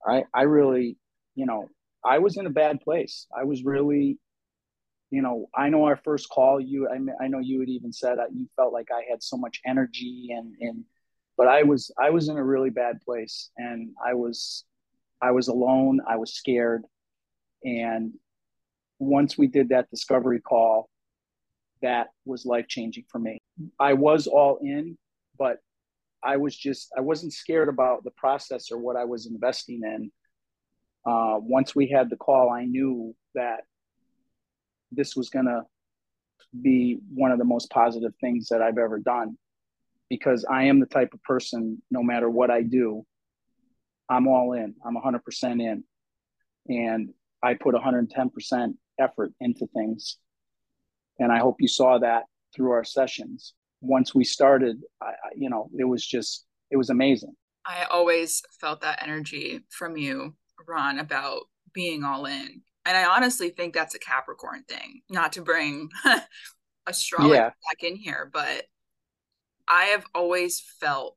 i 0.07 0.23
i 0.33 0.43
really 0.43 0.97
you 1.35 1.45
know 1.45 1.67
i 2.03 2.17
was 2.19 2.37
in 2.37 2.47
a 2.47 2.51
bad 2.51 2.81
place. 2.81 3.27
I 3.37 3.43
was 3.43 3.63
really 3.63 4.17
you 5.11 5.21
know 5.21 5.49
i 5.55 5.69
know 5.69 5.83
our 5.85 5.97
first 5.97 6.29
call 6.29 6.59
you. 6.59 6.87
I, 6.87 7.23
I 7.23 7.27
know 7.27 7.39
you 7.39 7.59
had 7.59 7.69
even 7.69 7.91
said 7.91 8.17
that 8.17 8.33
you 8.33 8.47
felt 8.55 8.73
like 8.73 8.87
i 8.91 9.03
had 9.09 9.21
so 9.21 9.37
much 9.37 9.61
energy 9.65 10.29
and 10.31 10.55
and 10.61 10.83
but 11.37 11.47
i 11.47 11.63
was 11.63 11.91
i 11.99 12.09
was 12.09 12.29
in 12.29 12.37
a 12.37 12.43
really 12.43 12.69
bad 12.71 13.01
place. 13.01 13.51
And 13.57 13.91
i 14.03 14.13
was 14.13 14.63
i 15.21 15.31
was 15.31 15.47
alone. 15.49 15.99
I 16.07 16.15
was 16.15 16.33
scared 16.33 16.85
and 17.63 18.13
once 18.99 19.37
we 19.37 19.47
did 19.47 19.69
that 19.69 19.89
discovery 19.89 20.41
call, 20.41 20.89
that 21.81 22.07
was 22.25 22.45
life 22.45 22.67
changing 22.67 23.05
for 23.09 23.19
me. 23.19 23.39
I 23.79 23.93
was 23.93 24.27
all 24.27 24.59
in, 24.61 24.97
but 25.37 25.57
I 26.23 26.37
was 26.37 26.55
just, 26.55 26.91
I 26.97 27.01
wasn't 27.01 27.33
scared 27.33 27.69
about 27.69 28.03
the 28.03 28.11
process 28.11 28.71
or 28.71 28.77
what 28.77 28.97
I 28.97 29.05
was 29.05 29.25
investing 29.25 29.81
in. 29.83 30.11
Uh, 31.09 31.37
once 31.39 31.75
we 31.75 31.87
had 31.87 32.09
the 32.09 32.17
call, 32.17 32.49
I 32.49 32.65
knew 32.65 33.15
that 33.35 33.61
this 34.91 35.15
was 35.15 35.29
going 35.29 35.45
to 35.45 35.61
be 36.61 36.99
one 37.13 37.31
of 37.31 37.37
the 37.37 37.45
most 37.45 37.69
positive 37.69 38.13
things 38.19 38.49
that 38.49 38.61
I've 38.61 38.77
ever 38.77 38.99
done 38.99 39.37
because 40.09 40.45
I 40.49 40.63
am 40.63 40.79
the 40.79 40.87
type 40.87 41.13
of 41.13 41.23
person, 41.23 41.81
no 41.91 42.03
matter 42.03 42.29
what 42.29 42.49
I 42.49 42.63
do, 42.63 43.05
I'm 44.09 44.27
all 44.27 44.53
in. 44.53 44.75
I'm 44.83 44.95
100% 44.95 45.21
in. 45.61 45.83
And 46.67 47.13
I 47.41 47.53
put 47.53 47.75
110% 47.75 48.73
effort 48.99 49.31
into 49.39 49.67
things. 49.67 50.17
And 51.19 51.31
I 51.31 51.39
hope 51.39 51.57
you 51.59 51.67
saw 51.67 51.97
that 51.99 52.23
through 52.55 52.71
our 52.71 52.83
sessions. 52.83 53.53
Once 53.81 54.13
we 54.13 54.23
started, 54.23 54.81
I, 55.01 55.13
you 55.35 55.49
know, 55.49 55.69
it 55.77 55.85
was 55.85 56.05
just, 56.05 56.45
it 56.71 56.77
was 56.77 56.89
amazing. 56.89 57.33
I 57.65 57.85
always 57.89 58.41
felt 58.59 58.81
that 58.81 59.01
energy 59.01 59.61
from 59.69 59.95
you, 59.95 60.35
Ron, 60.67 60.99
about 60.99 61.41
being 61.73 62.03
all 62.03 62.25
in. 62.25 62.61
And 62.85 62.97
I 62.97 63.05
honestly 63.05 63.49
think 63.49 63.73
that's 63.73 63.95
a 63.95 63.99
Capricorn 63.99 64.63
thing, 64.67 65.01
not 65.09 65.33
to 65.33 65.41
bring 65.41 65.89
astrology 66.87 67.35
yeah. 67.35 67.49
back 67.49 67.83
in 67.83 67.95
here, 67.95 68.29
but 68.31 68.65
I 69.67 69.85
have 69.85 70.05
always 70.15 70.61
felt 70.79 71.15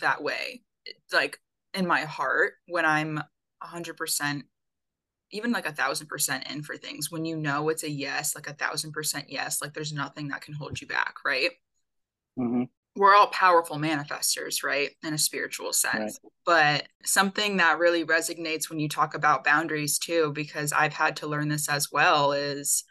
that 0.00 0.22
way. 0.22 0.62
Like 1.12 1.38
in 1.74 1.86
my 1.86 2.00
heart, 2.00 2.54
when 2.66 2.84
I'm 2.84 3.22
100% 3.62 4.42
even 5.30 5.52
like 5.52 5.66
a 5.66 5.72
thousand 5.72 6.06
percent 6.06 6.46
in 6.50 6.62
for 6.62 6.76
things 6.76 7.10
when 7.10 7.24
you 7.24 7.36
know 7.36 7.68
it's 7.68 7.82
a 7.82 7.90
yes 7.90 8.34
like 8.34 8.48
a 8.48 8.54
thousand 8.54 8.92
percent 8.92 9.26
yes 9.28 9.60
like 9.60 9.74
there's 9.74 9.92
nothing 9.92 10.28
that 10.28 10.40
can 10.40 10.54
hold 10.54 10.80
you 10.80 10.86
back 10.86 11.16
right 11.24 11.50
mm-hmm. 12.38 12.64
we're 12.96 13.14
all 13.14 13.28
powerful 13.28 13.76
manifestors 13.76 14.62
right 14.64 14.90
in 15.02 15.14
a 15.14 15.18
spiritual 15.18 15.72
sense 15.72 16.18
right. 16.22 16.32
but 16.46 16.88
something 17.04 17.56
that 17.58 17.78
really 17.78 18.04
resonates 18.04 18.70
when 18.70 18.80
you 18.80 18.88
talk 18.88 19.14
about 19.14 19.44
boundaries 19.44 19.98
too 19.98 20.32
because 20.34 20.72
i've 20.72 20.94
had 20.94 21.16
to 21.16 21.26
learn 21.26 21.48
this 21.48 21.68
as 21.68 21.90
well 21.92 22.32
is 22.32 22.84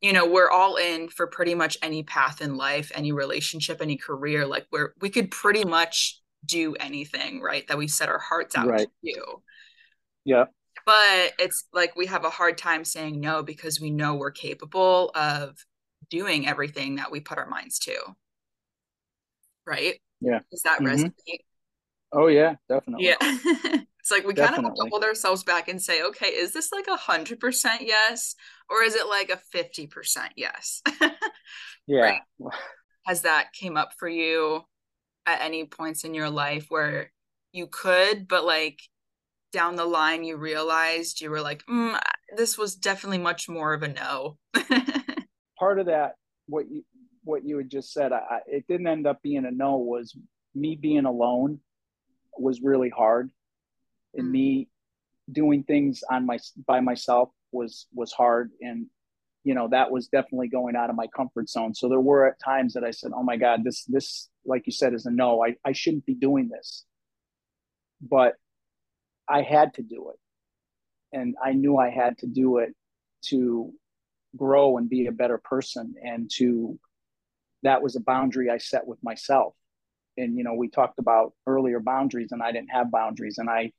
you 0.00 0.12
know 0.12 0.26
we're 0.26 0.50
all 0.50 0.76
in 0.76 1.08
for 1.08 1.26
pretty 1.26 1.54
much 1.54 1.78
any 1.82 2.02
path 2.02 2.40
in 2.40 2.56
life 2.56 2.90
any 2.94 3.12
relationship 3.12 3.78
any 3.80 3.96
career 3.96 4.46
like 4.46 4.66
where 4.70 4.94
we 5.00 5.10
could 5.10 5.30
pretty 5.30 5.64
much 5.64 6.20
do 6.44 6.74
anything 6.76 7.40
right 7.40 7.66
that 7.68 7.78
we 7.78 7.88
set 7.88 8.08
our 8.08 8.18
hearts 8.18 8.56
out 8.56 8.68
right. 8.68 8.88
to 9.02 9.12
do 9.14 9.42
yeah 10.24 10.44
but 10.86 11.32
it's 11.38 11.64
like 11.72 11.96
we 11.96 12.06
have 12.06 12.24
a 12.24 12.30
hard 12.30 12.56
time 12.56 12.84
saying 12.84 13.20
no 13.20 13.42
because 13.42 13.80
we 13.80 13.90
know 13.90 14.14
we're 14.14 14.30
capable 14.30 15.10
of 15.14 15.56
doing 16.08 16.46
everything 16.46 16.96
that 16.96 17.10
we 17.10 17.20
put 17.20 17.38
our 17.38 17.48
minds 17.48 17.80
to. 17.80 17.96
Right? 19.66 20.00
Yeah. 20.20 20.38
Is 20.52 20.62
that 20.62 20.80
mm-hmm. 20.80 21.04
resonate? 21.04 21.40
Oh 22.12 22.28
yeah 22.28 22.54
definitely. 22.68 23.06
Yeah. 23.06 23.16
It's 24.06 24.12
like 24.12 24.24
we 24.24 24.34
kind 24.34 24.64
of 24.64 24.72
hold 24.88 25.02
ourselves 25.02 25.42
back 25.42 25.66
and 25.66 25.82
say 25.82 26.00
okay 26.00 26.28
is 26.28 26.52
this 26.52 26.70
like 26.70 26.86
a 26.86 26.94
hundred 26.94 27.40
percent 27.40 27.82
yes 27.82 28.36
or 28.70 28.84
is 28.84 28.94
it 28.94 29.08
like 29.08 29.30
a 29.30 29.36
50 29.36 29.88
percent 29.88 30.32
yes? 30.36 30.80
Yeah. 31.88 32.00
Right? 32.00 32.20
has 33.04 33.22
that 33.22 33.52
came 33.52 33.76
up 33.76 33.92
for 33.98 34.08
you 34.08 34.62
at 35.24 35.40
any 35.40 35.64
points 35.64 36.04
in 36.04 36.14
your 36.14 36.30
life 36.30 36.66
where 36.68 37.12
you 37.52 37.66
could 37.66 38.28
but 38.28 38.44
like 38.44 38.80
down 39.56 39.74
the 39.74 39.86
line 39.86 40.22
you 40.22 40.36
realized 40.36 41.22
you 41.22 41.30
were 41.30 41.40
like 41.40 41.64
mm, 41.64 41.98
this 42.36 42.58
was 42.58 42.74
definitely 42.74 43.16
much 43.16 43.48
more 43.48 43.72
of 43.72 43.82
a 43.82 43.88
no. 43.88 44.36
Part 45.58 45.78
of 45.78 45.86
that 45.86 46.16
what 46.46 46.70
you 46.70 46.84
what 47.24 47.42
you 47.42 47.56
had 47.56 47.70
just 47.70 47.90
said 47.92 48.12
I, 48.12 48.40
it 48.46 48.66
didn't 48.68 48.86
end 48.86 49.06
up 49.06 49.22
being 49.22 49.46
a 49.46 49.50
no 49.50 49.78
was 49.78 50.14
me 50.54 50.76
being 50.76 51.06
alone 51.06 51.60
was 52.38 52.60
really 52.60 52.90
hard. 52.90 53.30
And 54.14 54.28
mm. 54.28 54.32
me 54.32 54.68
doing 55.32 55.62
things 55.64 56.04
on 56.10 56.26
my 56.26 56.38
by 56.66 56.80
myself 56.80 57.30
was 57.50 57.86
was 57.94 58.12
hard. 58.12 58.50
And 58.60 58.86
you 59.42 59.54
know 59.54 59.68
that 59.68 59.90
was 59.90 60.08
definitely 60.08 60.48
going 60.48 60.76
out 60.76 60.90
of 60.90 60.96
my 60.96 61.06
comfort 61.06 61.48
zone. 61.48 61.74
So 61.74 61.88
there 61.88 62.00
were 62.00 62.26
at 62.26 62.38
times 62.44 62.74
that 62.74 62.84
i 62.84 62.90
said 62.90 63.12
oh 63.14 63.22
my 63.22 63.38
god 63.38 63.64
this 63.64 63.84
this 63.84 64.28
like 64.44 64.66
you 64.66 64.72
said 64.72 64.92
is 64.92 65.06
a 65.06 65.10
no. 65.10 65.42
I, 65.42 65.54
I 65.64 65.72
shouldn't 65.72 66.04
be 66.04 66.14
doing 66.14 66.50
this. 66.50 66.84
But 68.02 68.34
I 69.28 69.42
had 69.42 69.74
to 69.74 69.82
do 69.82 70.10
it. 70.10 71.16
And 71.16 71.34
I 71.42 71.52
knew 71.52 71.76
I 71.76 71.90
had 71.90 72.18
to 72.18 72.26
do 72.26 72.58
it 72.58 72.74
to 73.26 73.72
grow 74.36 74.76
and 74.76 74.88
be 74.88 75.06
a 75.06 75.12
better 75.12 75.38
person 75.38 75.94
and 76.02 76.30
to 76.36 76.78
that 77.62 77.82
was 77.82 77.96
a 77.96 78.00
boundary 78.00 78.50
I 78.50 78.58
set 78.58 78.86
with 78.86 79.02
myself. 79.02 79.54
And 80.16 80.36
you 80.36 80.44
know, 80.44 80.54
we 80.54 80.68
talked 80.68 80.98
about 80.98 81.32
earlier 81.46 81.80
boundaries 81.80 82.32
and 82.32 82.42
I 82.42 82.52
didn't 82.52 82.70
have 82.70 82.90
boundaries 82.90 83.38
and 83.38 83.48
I 83.48 83.72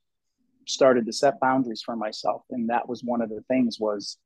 started 0.66 1.06
to 1.06 1.12
set 1.12 1.40
boundaries 1.40 1.82
for 1.82 1.96
myself 1.96 2.42
and 2.50 2.68
that 2.70 2.88
was 2.88 3.02
one 3.02 3.22
of 3.22 3.30
the 3.30 3.42
things 3.48 3.78
was 3.78 4.18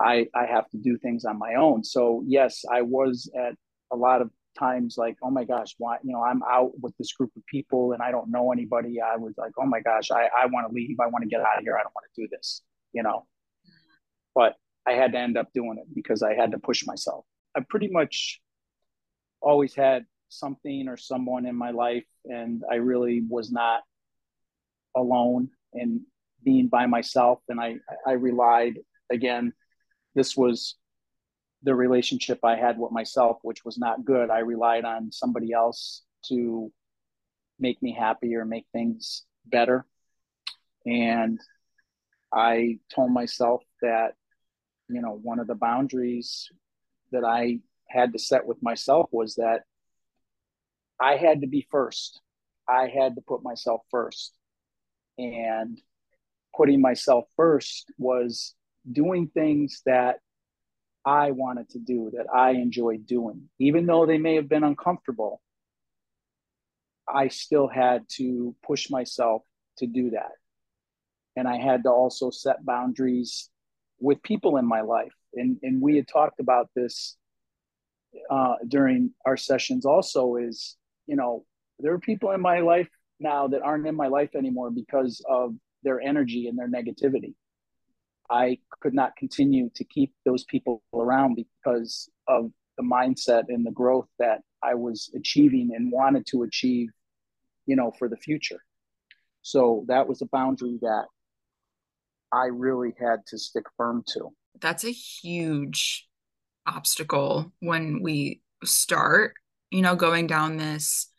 I 0.00 0.26
I 0.34 0.46
have 0.46 0.68
to 0.70 0.76
do 0.76 0.98
things 0.98 1.24
on 1.24 1.38
my 1.38 1.54
own. 1.54 1.84
So 1.84 2.22
yes, 2.26 2.64
I 2.70 2.82
was 2.82 3.30
at 3.36 3.54
a 3.92 3.96
lot 3.96 4.22
of 4.22 4.30
times 4.58 4.96
like 4.96 5.16
oh 5.22 5.30
my 5.30 5.44
gosh 5.44 5.74
why 5.78 5.96
you 6.02 6.12
know 6.12 6.22
i'm 6.22 6.42
out 6.44 6.72
with 6.80 6.96
this 6.96 7.12
group 7.12 7.30
of 7.36 7.44
people 7.46 7.92
and 7.92 8.02
i 8.02 8.10
don't 8.10 8.30
know 8.30 8.52
anybody. 8.52 9.00
I 9.00 9.16
was 9.16 9.34
like 9.36 9.52
oh 9.58 9.66
my 9.66 9.80
gosh 9.80 10.10
i, 10.10 10.28
I 10.36 10.46
want 10.46 10.68
to 10.68 10.74
leave. 10.74 10.98
I 11.00 11.06
want 11.06 11.22
to 11.22 11.28
get 11.28 11.40
out 11.40 11.58
of 11.58 11.64
here. 11.64 11.76
I 11.76 11.82
don't 11.82 11.94
want 11.94 12.06
to 12.14 12.22
do 12.22 12.28
this 12.30 12.62
you 12.94 13.02
know? 13.02 13.26
But 14.34 14.54
i 14.86 14.92
had 14.92 15.12
to 15.12 15.18
end 15.18 15.36
up 15.36 15.52
doing 15.52 15.78
it 15.78 15.86
because 15.94 16.22
i 16.22 16.32
had 16.34 16.52
to 16.52 16.58
push 16.58 16.86
myself. 16.86 17.26
I 17.54 17.60
pretty 17.68 17.88
much 17.88 18.40
always 19.42 19.74
had 19.74 20.06
something 20.28 20.88
or 20.88 20.96
someone 20.96 21.46
in 21.46 21.54
my 21.54 21.70
life 21.70 22.06
and 22.24 22.62
i 22.70 22.76
really 22.76 23.22
was 23.28 23.52
not 23.52 23.82
alone 24.96 25.50
and 25.74 26.00
being 26.42 26.66
by 26.66 26.86
myself 26.86 27.40
and 27.48 27.60
i 27.60 27.76
i 28.06 28.12
relied 28.12 28.74
again 29.12 29.52
this 30.14 30.36
was 30.36 30.76
the 31.64 31.74
relationship 31.74 32.44
I 32.44 32.56
had 32.56 32.78
with 32.78 32.92
myself, 32.92 33.38
which 33.42 33.64
was 33.64 33.78
not 33.78 34.04
good. 34.04 34.30
I 34.30 34.40
relied 34.40 34.84
on 34.84 35.10
somebody 35.10 35.52
else 35.52 36.02
to 36.28 36.70
make 37.58 37.82
me 37.82 37.92
happy 37.92 38.36
or 38.36 38.44
make 38.44 38.66
things 38.72 39.24
better. 39.46 39.86
And 40.86 41.40
I 42.32 42.78
told 42.94 43.12
myself 43.12 43.62
that, 43.80 44.14
you 44.88 45.00
know, 45.00 45.18
one 45.22 45.38
of 45.38 45.46
the 45.46 45.54
boundaries 45.54 46.50
that 47.12 47.24
I 47.24 47.60
had 47.88 48.12
to 48.12 48.18
set 48.18 48.46
with 48.46 48.62
myself 48.62 49.08
was 49.10 49.36
that 49.36 49.62
I 51.00 51.16
had 51.16 51.40
to 51.40 51.46
be 51.46 51.66
first. 51.70 52.20
I 52.68 52.88
had 52.88 53.14
to 53.14 53.22
put 53.22 53.42
myself 53.42 53.80
first. 53.90 54.36
And 55.16 55.80
putting 56.56 56.80
myself 56.80 57.24
first 57.36 57.90
was 57.98 58.54
doing 58.90 59.28
things 59.28 59.80
that 59.86 60.18
I 61.04 61.32
wanted 61.32 61.68
to 61.70 61.78
do, 61.78 62.10
that 62.14 62.26
I 62.32 62.52
enjoyed 62.52 63.06
doing. 63.06 63.48
Even 63.58 63.86
though 63.86 64.06
they 64.06 64.18
may 64.18 64.36
have 64.36 64.48
been 64.48 64.64
uncomfortable, 64.64 65.40
I 67.08 67.28
still 67.28 67.68
had 67.68 68.04
to 68.16 68.54
push 68.66 68.90
myself 68.90 69.42
to 69.78 69.86
do 69.86 70.10
that. 70.10 70.32
And 71.36 71.46
I 71.48 71.56
had 71.56 71.82
to 71.82 71.90
also 71.90 72.30
set 72.30 72.64
boundaries 72.64 73.50
with 74.00 74.22
people 74.22 74.56
in 74.56 74.66
my 74.66 74.80
life. 74.80 75.12
And, 75.34 75.58
and 75.62 75.80
we 75.80 75.96
had 75.96 76.08
talked 76.08 76.40
about 76.40 76.70
this 76.74 77.16
uh, 78.30 78.54
during 78.68 79.10
our 79.26 79.36
sessions 79.36 79.84
also 79.84 80.36
is, 80.36 80.76
you 81.06 81.16
know, 81.16 81.44
there 81.80 81.92
are 81.92 81.98
people 81.98 82.30
in 82.30 82.40
my 82.40 82.60
life 82.60 82.88
now 83.18 83.48
that 83.48 83.62
aren't 83.62 83.86
in 83.86 83.96
my 83.96 84.06
life 84.06 84.34
anymore 84.36 84.70
because 84.70 85.20
of 85.28 85.54
their 85.82 86.00
energy 86.00 86.46
and 86.46 86.58
their 86.58 86.68
negativity. 86.68 87.34
I 88.30 88.58
could 88.80 88.94
not 88.94 89.16
continue 89.16 89.70
to 89.74 89.84
keep 89.84 90.12
those 90.24 90.44
people 90.44 90.82
around 90.92 91.36
because 91.36 92.10
of 92.26 92.50
the 92.76 92.84
mindset 92.84 93.44
and 93.48 93.64
the 93.64 93.70
growth 93.70 94.08
that 94.18 94.40
I 94.62 94.74
was 94.74 95.10
achieving 95.14 95.72
and 95.74 95.92
wanted 95.92 96.26
to 96.28 96.42
achieve, 96.42 96.88
you 97.66 97.76
know, 97.76 97.92
for 97.98 98.08
the 98.08 98.16
future. 98.16 98.60
So 99.42 99.84
that 99.88 100.08
was 100.08 100.22
a 100.22 100.26
boundary 100.26 100.78
that 100.80 101.04
I 102.32 102.46
really 102.46 102.94
had 102.98 103.26
to 103.28 103.38
stick 103.38 103.64
firm 103.76 104.02
to. 104.08 104.30
That's 104.60 104.84
a 104.84 104.90
huge 104.90 106.08
obstacle 106.66 107.52
when 107.60 108.00
we 108.02 108.40
start, 108.64 109.34
you 109.70 109.82
know, 109.82 109.96
going 109.96 110.26
down 110.26 110.56
this 110.56 111.10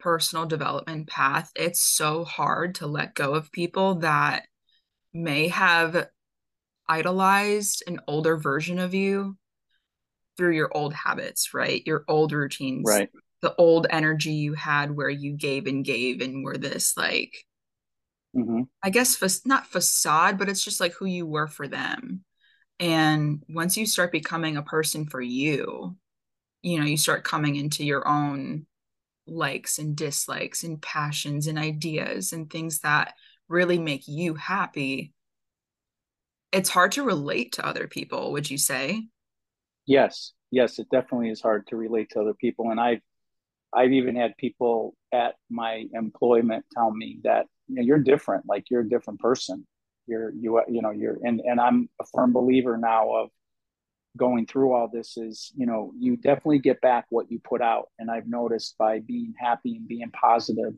personal 0.00 0.46
development 0.46 1.08
path. 1.08 1.50
It's 1.54 1.82
so 1.82 2.24
hard 2.24 2.76
to 2.76 2.86
let 2.86 3.14
go 3.14 3.34
of 3.34 3.52
people 3.52 3.96
that 3.96 4.46
may 5.12 5.48
have 5.48 6.08
idolized 6.88 7.82
an 7.86 8.00
older 8.06 8.36
version 8.36 8.78
of 8.78 8.94
you 8.94 9.36
through 10.36 10.54
your 10.54 10.70
old 10.76 10.94
habits, 10.94 11.54
right? 11.54 11.82
Your 11.86 12.04
old 12.08 12.32
routines, 12.32 12.84
right? 12.86 13.10
The 13.42 13.54
old 13.56 13.86
energy 13.90 14.32
you 14.32 14.54
had 14.54 14.94
where 14.96 15.10
you 15.10 15.32
gave 15.32 15.66
and 15.66 15.84
gave 15.84 16.20
and 16.20 16.44
were 16.44 16.56
this 16.56 16.96
like, 16.96 17.34
mm-hmm. 18.36 18.62
I 18.82 18.90
guess, 18.90 19.16
fa- 19.16 19.30
not 19.44 19.66
facade, 19.66 20.38
but 20.38 20.48
it's 20.48 20.64
just 20.64 20.80
like 20.80 20.92
who 20.94 21.06
you 21.06 21.26
were 21.26 21.48
for 21.48 21.68
them. 21.68 22.24
And 22.80 23.42
once 23.48 23.76
you 23.76 23.86
start 23.86 24.12
becoming 24.12 24.56
a 24.56 24.62
person 24.62 25.06
for 25.06 25.20
you, 25.20 25.96
you 26.62 26.80
know, 26.80 26.86
you 26.86 26.96
start 26.96 27.24
coming 27.24 27.56
into 27.56 27.84
your 27.84 28.06
own 28.08 28.66
likes 29.26 29.78
and 29.78 29.96
dislikes 29.96 30.64
and 30.64 30.80
passions 30.82 31.46
and 31.46 31.58
ideas 31.58 32.32
and 32.32 32.50
things 32.50 32.80
that 32.80 33.14
really 33.48 33.78
make 33.78 34.08
you 34.08 34.34
happy 34.34 35.12
it's 36.54 36.70
hard 36.70 36.92
to 36.92 37.02
relate 37.02 37.52
to 37.52 37.66
other 37.66 37.86
people 37.86 38.32
would 38.32 38.50
you 38.50 38.58
say? 38.58 39.06
Yes 39.86 40.32
yes 40.54 40.78
it 40.78 40.86
definitely 40.90 41.30
is 41.30 41.42
hard 41.42 41.66
to 41.66 41.76
relate 41.76 42.08
to 42.10 42.20
other 42.20 42.34
people 42.34 42.70
and 42.70 42.80
i've 42.80 43.00
i've 43.74 43.92
even 43.92 44.14
had 44.14 44.36
people 44.36 44.94
at 45.12 45.34
my 45.50 45.84
employment 45.92 46.64
tell 46.72 46.90
me 46.90 47.18
that 47.24 47.46
you 47.68 47.76
know, 47.76 47.82
you're 47.82 47.98
different 47.98 48.44
like 48.46 48.70
you're 48.70 48.82
a 48.82 48.88
different 48.88 49.20
person. 49.20 49.66
You're 50.06 50.32
you 50.34 50.60
you 50.68 50.82
know 50.82 50.90
you're 50.90 51.16
and 51.24 51.40
and 51.40 51.58
i'm 51.58 51.88
a 51.98 52.04
firm 52.14 52.34
believer 52.34 52.76
now 52.76 53.10
of 53.14 53.30
going 54.18 54.46
through 54.46 54.74
all 54.74 54.86
this 54.86 55.16
is 55.16 55.50
you 55.56 55.64
know 55.64 55.92
you 55.98 56.18
definitely 56.18 56.58
get 56.58 56.80
back 56.82 57.06
what 57.08 57.30
you 57.30 57.40
put 57.42 57.62
out 57.62 57.88
and 57.98 58.10
i've 58.10 58.28
noticed 58.28 58.76
by 58.76 59.00
being 59.00 59.32
happy 59.38 59.76
and 59.76 59.88
being 59.88 60.10
positive 60.10 60.74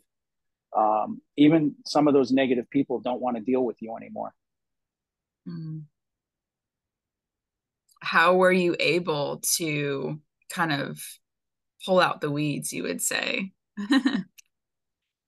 um, 0.76 1.20
even 1.36 1.74
some 1.84 2.06
of 2.06 2.14
those 2.14 2.30
negative 2.30 2.70
people 2.70 3.00
don't 3.00 3.20
want 3.20 3.36
to 3.36 3.42
deal 3.42 3.64
with 3.64 3.82
you 3.82 3.96
anymore 3.96 4.32
Mm. 5.48 5.84
How 8.00 8.36
were 8.36 8.52
you 8.52 8.76
able 8.78 9.42
to 9.56 10.20
kind 10.50 10.72
of 10.72 11.00
pull 11.84 12.00
out 12.00 12.20
the 12.20 12.30
weeds, 12.30 12.72
you 12.72 12.84
would 12.84 13.00
say? 13.00 13.52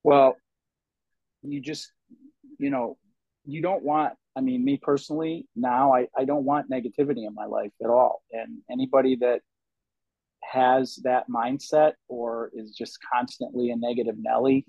well, 0.04 0.37
you 1.42 1.61
just, 1.61 1.90
you 2.59 2.70
know, 2.70 2.96
you 3.44 3.62
don't 3.62 3.83
want, 3.83 4.14
I 4.37 4.40
mean, 4.40 4.64
me 4.64 4.78
personally, 4.81 5.46
now 5.57 5.94
I, 5.94 6.07
I 6.16 6.24
don't 6.24 6.44
want 6.44 6.70
negativity 6.70 7.26
in 7.26 7.35
my 7.35 7.46
life 7.46 7.72
at 7.83 7.90
all. 7.90 8.22
And 8.33 8.59
anybody 8.70 9.16
that 9.16 9.40
has 10.42 10.98
that 11.02 11.28
mindset 11.28 11.92
or 12.09 12.50
is 12.54 12.72
just 12.72 12.98
constantly 13.12 13.70
a 13.70 13.76
negative 13.76 14.14
Nelly, 14.18 14.66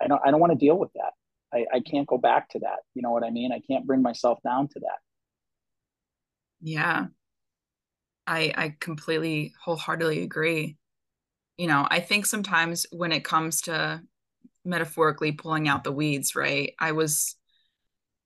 I 0.00 0.06
don't 0.06 0.20
I 0.24 0.30
don't 0.30 0.40
want 0.40 0.52
to 0.52 0.58
deal 0.58 0.78
with 0.78 0.92
that. 0.94 1.12
I, 1.52 1.64
I 1.72 1.80
can't 1.80 2.06
go 2.06 2.18
back 2.18 2.50
to 2.50 2.58
that. 2.60 2.80
You 2.94 3.02
know 3.02 3.10
what 3.10 3.24
I 3.24 3.30
mean? 3.30 3.52
I 3.52 3.60
can't 3.60 3.86
bring 3.86 4.02
myself 4.02 4.38
down 4.44 4.68
to 4.68 4.80
that. 4.80 4.98
Yeah. 6.60 7.06
I 8.26 8.52
I 8.56 8.76
completely 8.78 9.54
wholeheartedly 9.64 10.22
agree. 10.22 10.76
You 11.56 11.66
know, 11.66 11.86
I 11.90 12.00
think 12.00 12.26
sometimes 12.26 12.86
when 12.92 13.12
it 13.12 13.24
comes 13.24 13.62
to 13.62 14.02
metaphorically 14.64 15.32
pulling 15.32 15.68
out 15.68 15.84
the 15.84 15.92
weeds, 15.92 16.36
right? 16.36 16.74
I 16.78 16.92
was 16.92 17.36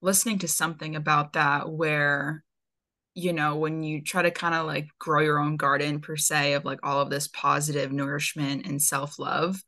listening 0.00 0.40
to 0.40 0.48
something 0.48 0.96
about 0.96 1.34
that 1.34 1.70
where 1.70 2.44
you 3.14 3.32
know, 3.32 3.56
when 3.56 3.82
you 3.82 4.02
try 4.02 4.22
to 4.22 4.30
kind 4.30 4.54
of 4.54 4.66
like 4.66 4.88
grow 4.98 5.20
your 5.20 5.38
own 5.38 5.56
garden 5.56 6.00
per 6.00 6.16
se 6.16 6.54
of 6.54 6.64
like 6.64 6.80
all 6.82 7.00
of 7.00 7.10
this 7.10 7.28
positive 7.28 7.92
nourishment 7.92 8.66
and 8.66 8.80
self-love, 8.80 9.62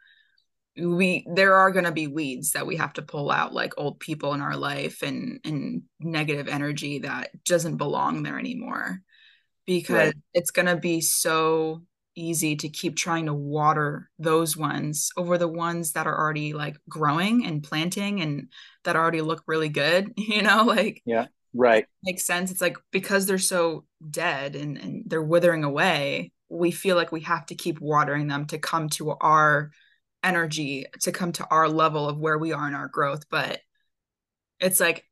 we 0.77 1.25
there 1.33 1.55
are 1.55 1.71
going 1.71 1.85
to 1.85 1.93
be 1.93 2.07
weeds 2.07 2.53
that 2.53 2.67
we 2.67 2.77
have 2.77 2.93
to 2.93 3.03
pull 3.03 3.31
out 3.31 3.53
like 3.53 3.73
old 3.77 4.01
people 4.01 4.35
in 4.35 4.41
our 4.41 4.57
life 4.57 5.03
and 5.03 5.41
and 5.45 5.83
negative 6.01 6.49
energy 6.49 7.01
that 7.01 7.31
doesn't 7.45 7.77
belong 7.77 8.23
there 8.23 8.39
anymore 8.39 9.01
because 9.67 10.09
right. 10.09 10.15
it's 10.33 10.51
going 10.51 10.67
to 10.67 10.77
be 10.77 11.01
so 11.01 11.83
easy 12.17 12.57
to 12.57 12.69
keep 12.69 12.97
trying 12.97 13.27
to 13.27 13.35
water 13.35 14.09
those 14.19 14.57
ones 14.57 15.11
over 15.17 15.37
the 15.39 15.49
ones 15.49 15.93
that 15.93 16.07
are 16.07 16.17
already 16.17 16.53
like 16.53 16.77
growing 16.89 17.45
and 17.45 17.63
planting 17.63 18.21
and 18.21 18.49
that 18.85 18.97
already 18.97 19.21
look 19.21 19.43
really 19.47 19.69
good 19.69 20.13
you 20.17 20.43
know 20.43 20.65
like 20.65 21.03
yeah 21.05 21.27
right 21.55 21.87
makes 22.03 22.25
sense 22.25 22.51
it's 22.51 22.61
like 22.61 22.77
because 22.91 23.27
they're 23.27 23.39
so 23.39 23.85
dead 24.11 24.57
and, 24.57 24.77
and 24.79 25.05
they're 25.07 25.23
withering 25.23 25.63
away 25.63 26.33
we 26.49 26.71
feel 26.71 26.97
like 26.97 27.11
we 27.11 27.21
have 27.21 27.47
to 27.47 27.55
keep 27.55 27.81
watering 27.81 28.27
them 28.27 28.45
to 28.47 28.59
come 28.59 28.89
to 28.89 29.11
our 29.11 29.71
energy 30.25 30.87
to 31.01 31.13
come 31.13 31.33
to 31.33 31.47
our 31.51 31.69
level 31.69 32.09
of 32.09 32.19
where 32.19 32.39
we 32.39 32.53
are 32.53 32.67
in 32.67 32.75
our 32.75 32.89
growth 32.89 33.25
but 33.31 33.61
it's 34.59 34.81
like 34.81 35.05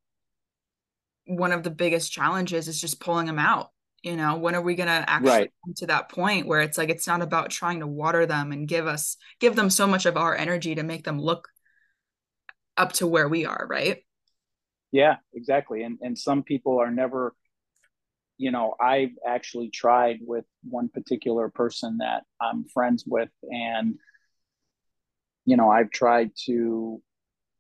one 1.26 1.52
of 1.52 1.62
the 1.62 1.70
biggest 1.70 2.10
challenges 2.10 2.66
is 2.66 2.80
just 2.80 3.00
pulling 3.00 3.26
them 3.26 3.38
out 3.38 3.70
you 4.02 4.16
know 4.16 4.36
when 4.36 4.54
are 4.54 4.62
we 4.62 4.74
going 4.74 4.88
to 4.88 5.10
actually 5.10 5.30
right. 5.30 5.52
come 5.64 5.74
to 5.76 5.86
that 5.86 6.10
point 6.10 6.46
where 6.46 6.60
it's 6.60 6.78
like 6.78 6.88
it's 6.88 7.06
not 7.06 7.22
about 7.22 7.50
trying 7.50 7.80
to 7.80 7.86
water 7.86 8.26
them 8.26 8.52
and 8.52 8.66
give 8.66 8.86
us 8.86 9.16
give 9.38 9.54
them 9.54 9.70
so 9.70 9.86
much 9.86 10.06
of 10.06 10.16
our 10.16 10.34
energy 10.34 10.74
to 10.74 10.82
make 10.82 11.04
them 11.04 11.20
look 11.20 11.48
up 12.76 12.92
to 12.92 13.06
where 13.06 13.28
we 13.28 13.44
are 13.44 13.66
right 13.68 13.98
yeah 14.90 15.16
exactly 15.34 15.82
and 15.82 15.98
and 16.00 16.18
some 16.18 16.42
people 16.42 16.80
are 16.80 16.90
never 16.90 17.34
you 18.38 18.50
know 18.50 18.74
i've 18.80 19.12
actually 19.26 19.70
tried 19.70 20.18
with 20.22 20.44
one 20.64 20.88
particular 20.88 21.48
person 21.48 21.98
that 21.98 22.24
i'm 22.40 22.64
friends 22.64 23.04
with 23.06 23.30
and 23.50 23.96
you 25.44 25.56
know, 25.56 25.70
I've 25.70 25.90
tried 25.90 26.30
to 26.46 27.00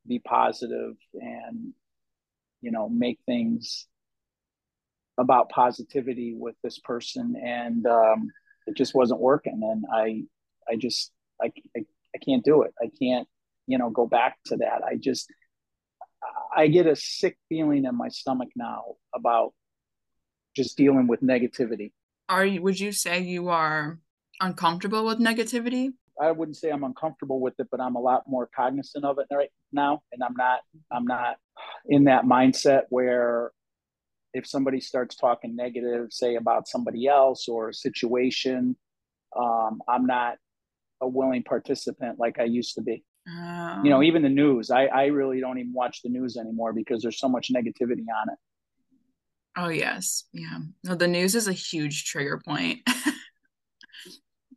be 0.06 0.18
positive 0.18 0.94
and, 1.14 1.72
you 2.60 2.70
know, 2.70 2.88
make 2.88 3.18
things 3.26 3.86
about 5.18 5.50
positivity 5.50 6.34
with 6.36 6.54
this 6.62 6.78
person. 6.78 7.34
And 7.44 7.86
um, 7.86 8.28
it 8.66 8.76
just 8.76 8.94
wasn't 8.94 9.20
working. 9.20 9.60
And 9.62 9.84
I, 9.92 10.22
I 10.72 10.76
just, 10.76 11.12
I, 11.40 11.52
I, 11.76 11.84
I 12.14 12.18
can't 12.18 12.44
do 12.44 12.62
it. 12.62 12.72
I 12.80 12.88
can't, 13.00 13.28
you 13.66 13.78
know, 13.78 13.90
go 13.90 14.06
back 14.06 14.38
to 14.46 14.56
that. 14.58 14.82
I 14.84 14.96
just, 14.96 15.28
I 16.54 16.68
get 16.68 16.86
a 16.86 16.94
sick 16.96 17.36
feeling 17.48 17.84
in 17.84 17.96
my 17.96 18.08
stomach 18.08 18.50
now 18.54 18.96
about 19.14 19.54
just 20.54 20.76
dealing 20.76 21.06
with 21.06 21.22
negativity. 21.22 21.92
Are 22.28 22.44
you, 22.44 22.62
would 22.62 22.78
you 22.78 22.92
say 22.92 23.20
you 23.20 23.48
are 23.48 23.98
uncomfortable 24.40 25.04
with 25.04 25.18
negativity? 25.18 25.94
I 26.20 26.30
wouldn't 26.30 26.56
say 26.56 26.70
I'm 26.70 26.84
uncomfortable 26.84 27.40
with 27.40 27.54
it, 27.58 27.68
but 27.70 27.80
I'm 27.80 27.96
a 27.96 28.00
lot 28.00 28.24
more 28.26 28.48
cognizant 28.54 29.04
of 29.04 29.18
it 29.18 29.26
right 29.32 29.50
now. 29.72 30.02
And 30.12 30.22
I'm 30.22 30.34
not, 30.36 30.60
I'm 30.90 31.06
not 31.06 31.36
in 31.86 32.04
that 32.04 32.24
mindset 32.24 32.82
where 32.90 33.50
if 34.34 34.46
somebody 34.46 34.80
starts 34.80 35.16
talking 35.16 35.56
negative, 35.56 36.08
say 36.10 36.36
about 36.36 36.68
somebody 36.68 37.06
else 37.06 37.48
or 37.48 37.70
a 37.70 37.74
situation, 37.74 38.76
um, 39.36 39.82
I'm 39.88 40.06
not 40.06 40.36
a 41.00 41.08
willing 41.08 41.42
participant 41.42 42.18
like 42.18 42.38
I 42.38 42.44
used 42.44 42.74
to 42.76 42.82
be. 42.82 43.04
Oh. 43.28 43.80
You 43.84 43.90
know, 43.90 43.98
oh. 43.98 44.02
even 44.02 44.22
the 44.22 44.28
news, 44.28 44.70
I, 44.70 44.86
I 44.86 45.06
really 45.06 45.40
don't 45.40 45.58
even 45.58 45.72
watch 45.72 46.02
the 46.02 46.10
news 46.10 46.36
anymore 46.36 46.72
because 46.72 47.02
there's 47.02 47.18
so 47.18 47.28
much 47.28 47.50
negativity 47.54 48.06
on 48.20 48.30
it. 48.30 48.38
Oh 49.56 49.68
yes. 49.68 50.24
Yeah. 50.32 50.58
No, 50.82 50.94
the 50.94 51.08
news 51.08 51.34
is 51.34 51.46
a 51.46 51.52
huge 51.52 52.04
trigger 52.04 52.40
point. 52.44 52.80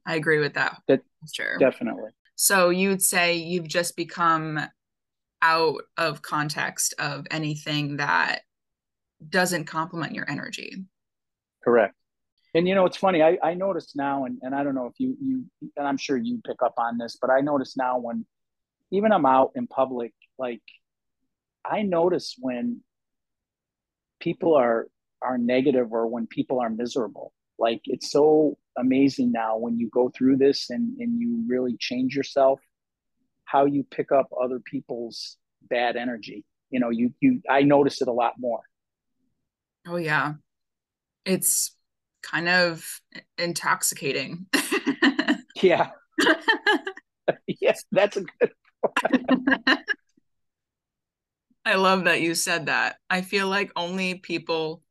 I 0.06 0.16
agree 0.16 0.40
with 0.40 0.54
that. 0.54 0.82
That 0.88 1.02
sure. 1.34 1.58
Definitely. 1.58 2.12
So 2.36 2.70
you 2.70 2.90
would 2.90 3.02
say 3.02 3.36
you've 3.36 3.68
just 3.68 3.96
become 3.96 4.60
out 5.42 5.82
of 5.98 6.22
context 6.22 6.94
of 7.00 7.26
anything 7.32 7.98
that 7.98 8.42
doesn't 9.30 9.66
complement 9.66 10.14
your 10.14 10.30
energy. 10.30 10.86
Correct. 11.64 11.96
And 12.54 12.68
you 12.68 12.76
know, 12.76 12.86
it's 12.86 12.98
funny. 12.98 13.22
I, 13.22 13.38
I 13.44 13.54
notice 13.54 13.96
now, 13.96 14.26
and, 14.26 14.38
and 14.42 14.56
I 14.56 14.64
don't 14.64 14.76
know 14.76 14.86
if 14.86 14.94
you 14.98 15.16
you 15.22 15.46
and 15.76 15.88
I'm 15.88 15.98
sure 15.98 16.16
you 16.16 16.42
pick 16.46 16.62
up 16.64 16.76
on 16.78 16.98
this, 16.98 17.18
but 17.20 17.30
I 17.30 17.42
notice 17.42 17.76
now 17.76 18.00
when 18.00 18.26
even 18.92 19.12
I'm 19.12 19.26
out 19.26 19.52
in 19.56 19.68
public, 19.68 20.14
like 20.38 20.62
I 21.66 21.82
notice 21.82 22.36
when 22.40 22.82
people 24.20 24.56
are 24.56 24.88
are 25.22 25.38
negative 25.38 25.92
or 25.92 26.08
when 26.08 26.28
people 26.28 26.60
are 26.60 26.70
miserable. 26.70 27.34
Like 27.60 27.82
it's 27.86 28.10
so 28.10 28.58
amazing 28.78 29.32
now 29.32 29.58
when 29.58 29.78
you 29.78 29.90
go 29.90 30.10
through 30.10 30.38
this 30.38 30.70
and, 30.70 30.98
and 31.00 31.20
you 31.20 31.44
really 31.48 31.76
change 31.80 32.16
yourself, 32.16 32.60
how 33.46 33.66
you 33.66 33.84
pick 33.84 34.12
up 34.12 34.28
other 34.42 34.60
people's 34.60 35.38
bad 35.70 35.96
energy. 35.96 36.44
You 36.70 36.80
know, 36.80 36.90
you 36.90 37.14
you 37.20 37.42
I 37.50 37.62
notice 37.64 38.02
it 38.02 38.08
a 38.08 38.14
lot 38.14 38.34
more. 38.38 38.62
Oh 39.88 39.98
yeah. 39.98 40.34
It's 41.26 41.76
kind 42.22 42.50
of 42.50 43.02
intoxicating. 43.38 44.48
yeah. 45.62 45.92
yes, 47.48 47.84
that's 47.92 48.18
a 48.18 48.22
good 48.22 48.52
I 51.66 51.76
love 51.76 52.04
that 52.04 52.22
you 52.22 52.36
said 52.36 52.68
that. 52.68 52.98
I 53.10 53.22
feel 53.22 53.48
like 53.48 53.72
only 53.76 54.16
people 54.16 54.84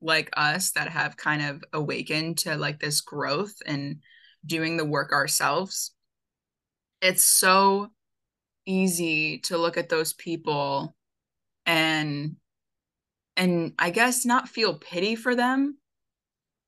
like 0.00 0.30
us 0.36 0.72
that 0.72 0.88
have 0.88 1.16
kind 1.16 1.42
of 1.42 1.62
awakened 1.72 2.38
to 2.38 2.56
like 2.56 2.80
this 2.80 3.00
growth 3.00 3.54
and 3.66 4.00
doing 4.44 4.76
the 4.76 4.84
work 4.84 5.12
ourselves. 5.12 5.92
It's 7.00 7.24
so 7.24 7.88
easy 8.66 9.38
to 9.38 9.58
look 9.58 9.76
at 9.76 9.88
those 9.88 10.12
people 10.12 10.94
and 11.66 12.36
and 13.36 13.72
I 13.78 13.90
guess 13.90 14.26
not 14.26 14.48
feel 14.48 14.78
pity 14.78 15.16
for 15.16 15.34
them 15.34 15.78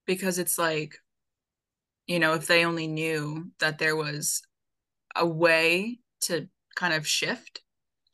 because 0.06 0.38
it's 0.38 0.58
like 0.58 0.96
you 2.06 2.18
know 2.18 2.34
if 2.34 2.46
they 2.46 2.64
only 2.64 2.86
knew 2.86 3.50
that 3.60 3.78
there 3.78 3.96
was 3.96 4.42
a 5.14 5.26
way 5.26 5.98
to 6.22 6.48
kind 6.74 6.94
of 6.94 7.06
shift 7.06 7.60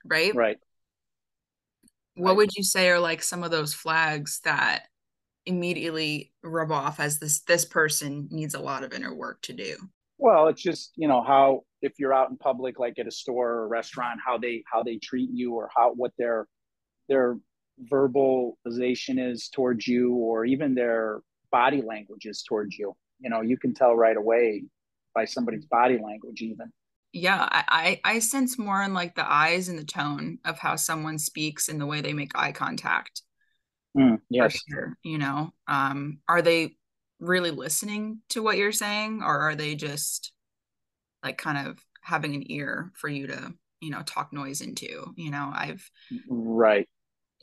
right 0.04 0.34
right 0.34 0.58
what 2.16 2.36
would 2.36 2.50
you 2.56 2.64
say 2.64 2.90
are 2.90 2.98
like 2.98 3.22
some 3.22 3.44
of 3.44 3.50
those 3.50 3.72
flags 3.72 4.40
that 4.44 4.88
immediately 5.49 6.30
rub 6.44 6.70
off 6.70 7.01
as 7.01 7.18
this 7.18 7.40
this 7.40 7.64
person 7.64 8.28
needs 8.30 8.55
a 8.55 8.61
lot 8.61 8.84
of 8.84 8.92
inner 8.92 9.14
work 9.14 9.40
to 9.42 9.55
do. 9.55 9.76
Well 10.18 10.49
it's 10.49 10.62
just 10.62 10.92
you 10.96 11.09
know 11.09 11.22
how 11.22 11.64
if 11.80 11.99
you're 11.99 12.12
out 12.12 12.30
in 12.30 12.36
public 12.36 12.78
like 12.78 12.99
at 12.99 13.07
a 13.07 13.11
store 13.11 13.51
or 13.51 13.64
a 13.64 13.68
restaurant 13.68 14.20
how 14.24 14.36
they 14.36 14.62
how 14.70 14.82
they 14.82 14.99
treat 14.99 15.30
you 15.32 15.55
or 15.55 15.70
how 15.74 15.94
what 15.94 16.12
their 16.18 16.46
their 17.09 17.38
verbalization 17.90 19.18
is 19.18 19.49
towards 19.49 19.88
you 19.88 20.12
or 20.14 20.44
even 20.44 20.74
their 20.74 21.20
body 21.51 21.80
language 21.80 22.26
is 22.26 22.42
towards 22.42 22.78
you. 22.78 22.94
You 23.18 23.30
know 23.30 23.40
you 23.40 23.57
can 23.57 23.72
tell 23.72 23.96
right 23.96 24.16
away 24.16 24.64
by 25.14 25.24
somebody's 25.24 25.64
body 25.64 25.99
language 25.99 26.42
even. 26.42 26.70
Yeah 27.14 27.49
i 27.51 27.99
i 28.05 28.18
sense 28.18 28.59
more 28.59 28.82
in 28.82 28.92
like 28.92 29.14
the 29.14 29.26
eyes 29.26 29.70
and 29.70 29.78
the 29.78 29.84
tone 29.84 30.38
of 30.44 30.59
how 30.59 30.76
someone 30.76 31.18
speaks 31.18 31.70
and 31.70 31.80
the 31.80 31.86
way 31.86 32.03
they 32.03 32.12
make 32.12 32.32
eye 32.34 32.53
contact 32.53 33.22
mm, 33.97 34.18
yes. 34.30 34.59
sure, 34.68 34.97
you 35.03 35.18
know 35.18 35.53
um 35.66 36.18
are 36.28 36.43
they 36.43 36.76
really 37.20 37.51
listening 37.51 38.20
to 38.28 38.43
what 38.43 38.57
you're 38.57 38.72
saying 38.72 39.22
or 39.22 39.41
are 39.41 39.55
they 39.55 39.74
just 39.74 40.32
like 41.22 41.36
kind 41.36 41.66
of 41.68 41.78
having 42.03 42.34
an 42.34 42.51
ear 42.51 42.93
for 42.95 43.09
you 43.09 43.26
to 43.26 43.53
you 43.80 43.91
know 43.91 44.03
talk 44.03 44.32
noise 44.32 44.61
into? 44.61 45.12
You 45.16 45.30
know 45.30 45.51
i've 45.53 45.89
right. 46.28 46.89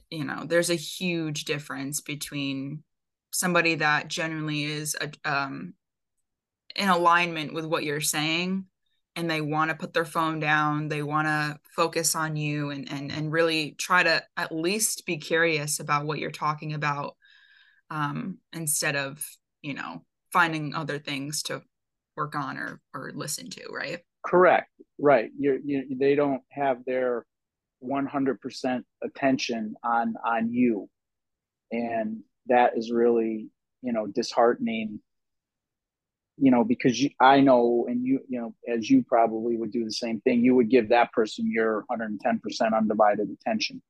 you 0.10 0.24
know 0.24 0.46
there's 0.46 0.70
a 0.70 0.76
huge 0.76 1.46
difference 1.46 2.02
between 2.02 2.84
somebody 3.32 3.76
that 3.76 4.08
genuinely 4.08 4.64
is 4.64 4.96
a, 5.00 5.12
um 5.30 5.74
in 6.76 6.89
alignment 6.89 7.54
with 7.54 7.66
what 7.66 7.84
you're 7.84 8.02
saying 8.02 8.66
and 9.16 9.30
they 9.30 9.41
want 9.41 9.70
to 9.70 9.76
put 9.76 9.93
their 9.93 10.05
phone 10.05 10.39
down 10.39 10.88
they 10.88 11.03
want 11.03 11.28
to 11.28 11.57
focus 11.76 12.16
on 12.16 12.36
you 12.36 12.70
and 12.70 12.91
and 12.91 13.11
and 13.11 13.32
really 13.32 13.72
try 13.78 14.03
to 14.03 14.22
at 14.38 14.51
least 14.51 15.05
be 15.05 15.18
curious 15.18 15.80
about 15.80 16.05
what 16.05 16.20
you're 16.20 16.32
talking 16.32 16.74
about 16.74 17.16
um, 17.89 18.39
instead 18.53 18.95
of 18.95 19.26
you 19.61 19.74
know 19.74 20.03
finding 20.32 20.76
other 20.76 20.99
things 20.99 21.43
to 21.43 21.61
work 22.16 22.36
on 22.36 22.57
or 22.57 22.82
or 22.93 23.11
listen 23.13 23.49
to 23.49 23.61
right? 23.72 23.99
Correct 24.26 24.70
right 24.97 25.30
you're, 25.38 25.57
you 25.63 25.97
they 25.99 26.16
don't 26.16 26.41
have 26.51 26.78
their 26.86 27.26
100% 27.84 28.84
attention 29.03 29.76
on 29.84 30.16
on 30.26 30.51
you. 30.51 30.89
And 31.72 32.22
that 32.47 32.78
is 32.78 32.91
really 32.91 33.49
you 33.82 33.93
know 33.93 34.07
disheartening 34.07 34.99
you 36.38 36.52
know, 36.52 36.64
because 36.64 37.02
you, 37.02 37.10
I 37.22 37.40
know, 37.40 37.86
and 37.88 38.06
you, 38.06 38.20
you 38.28 38.40
know, 38.40 38.54
as 38.68 38.90
you 38.90 39.04
probably 39.04 39.58
would 39.58 39.72
do 39.72 39.86
the 39.86 39.92
same 39.92 40.20
thing, 40.22 40.42
you 40.42 40.56
would 40.56 40.70
give 40.70 40.90
that 40.90 41.12
person 41.14 41.50
your 41.50 41.86
110% 41.90 42.76
undivided 42.76 43.30
attention. 43.30 43.82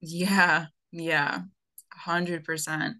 Yeah. 0.00 0.66
Yeah. 0.90 1.40
100%. 2.06 2.94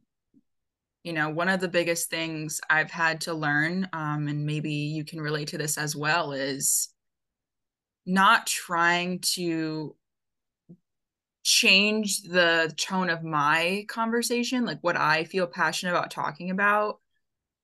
You 1.05 1.13
know, 1.13 1.31
one 1.31 1.49
of 1.49 1.61
the 1.61 1.69
biggest 1.69 2.11
things 2.11 2.61
I've 2.71 2.91
had 2.91 3.23
to 3.23 3.35
learn, 3.35 3.89
um, 3.93 4.29
and 4.29 4.47
maybe 4.47 4.73
you 4.73 5.05
can 5.05 5.21
relate 5.21 5.49
to 5.49 5.59
this 5.59 5.77
as 5.77 5.97
well, 5.97 6.33
is 6.33 6.89
not 8.07 8.47
trying 8.47 9.19
to 9.35 9.97
change 11.43 12.23
the 12.23 12.73
tone 12.77 13.11
of 13.11 13.25
my 13.25 13.85
conversation, 13.89 14.65
like 14.65 14.79
what 14.81 14.97
I 14.97 15.25
feel 15.25 15.47
passionate 15.49 15.93
about 15.93 16.13
talking 16.13 16.51
about 16.51 17.01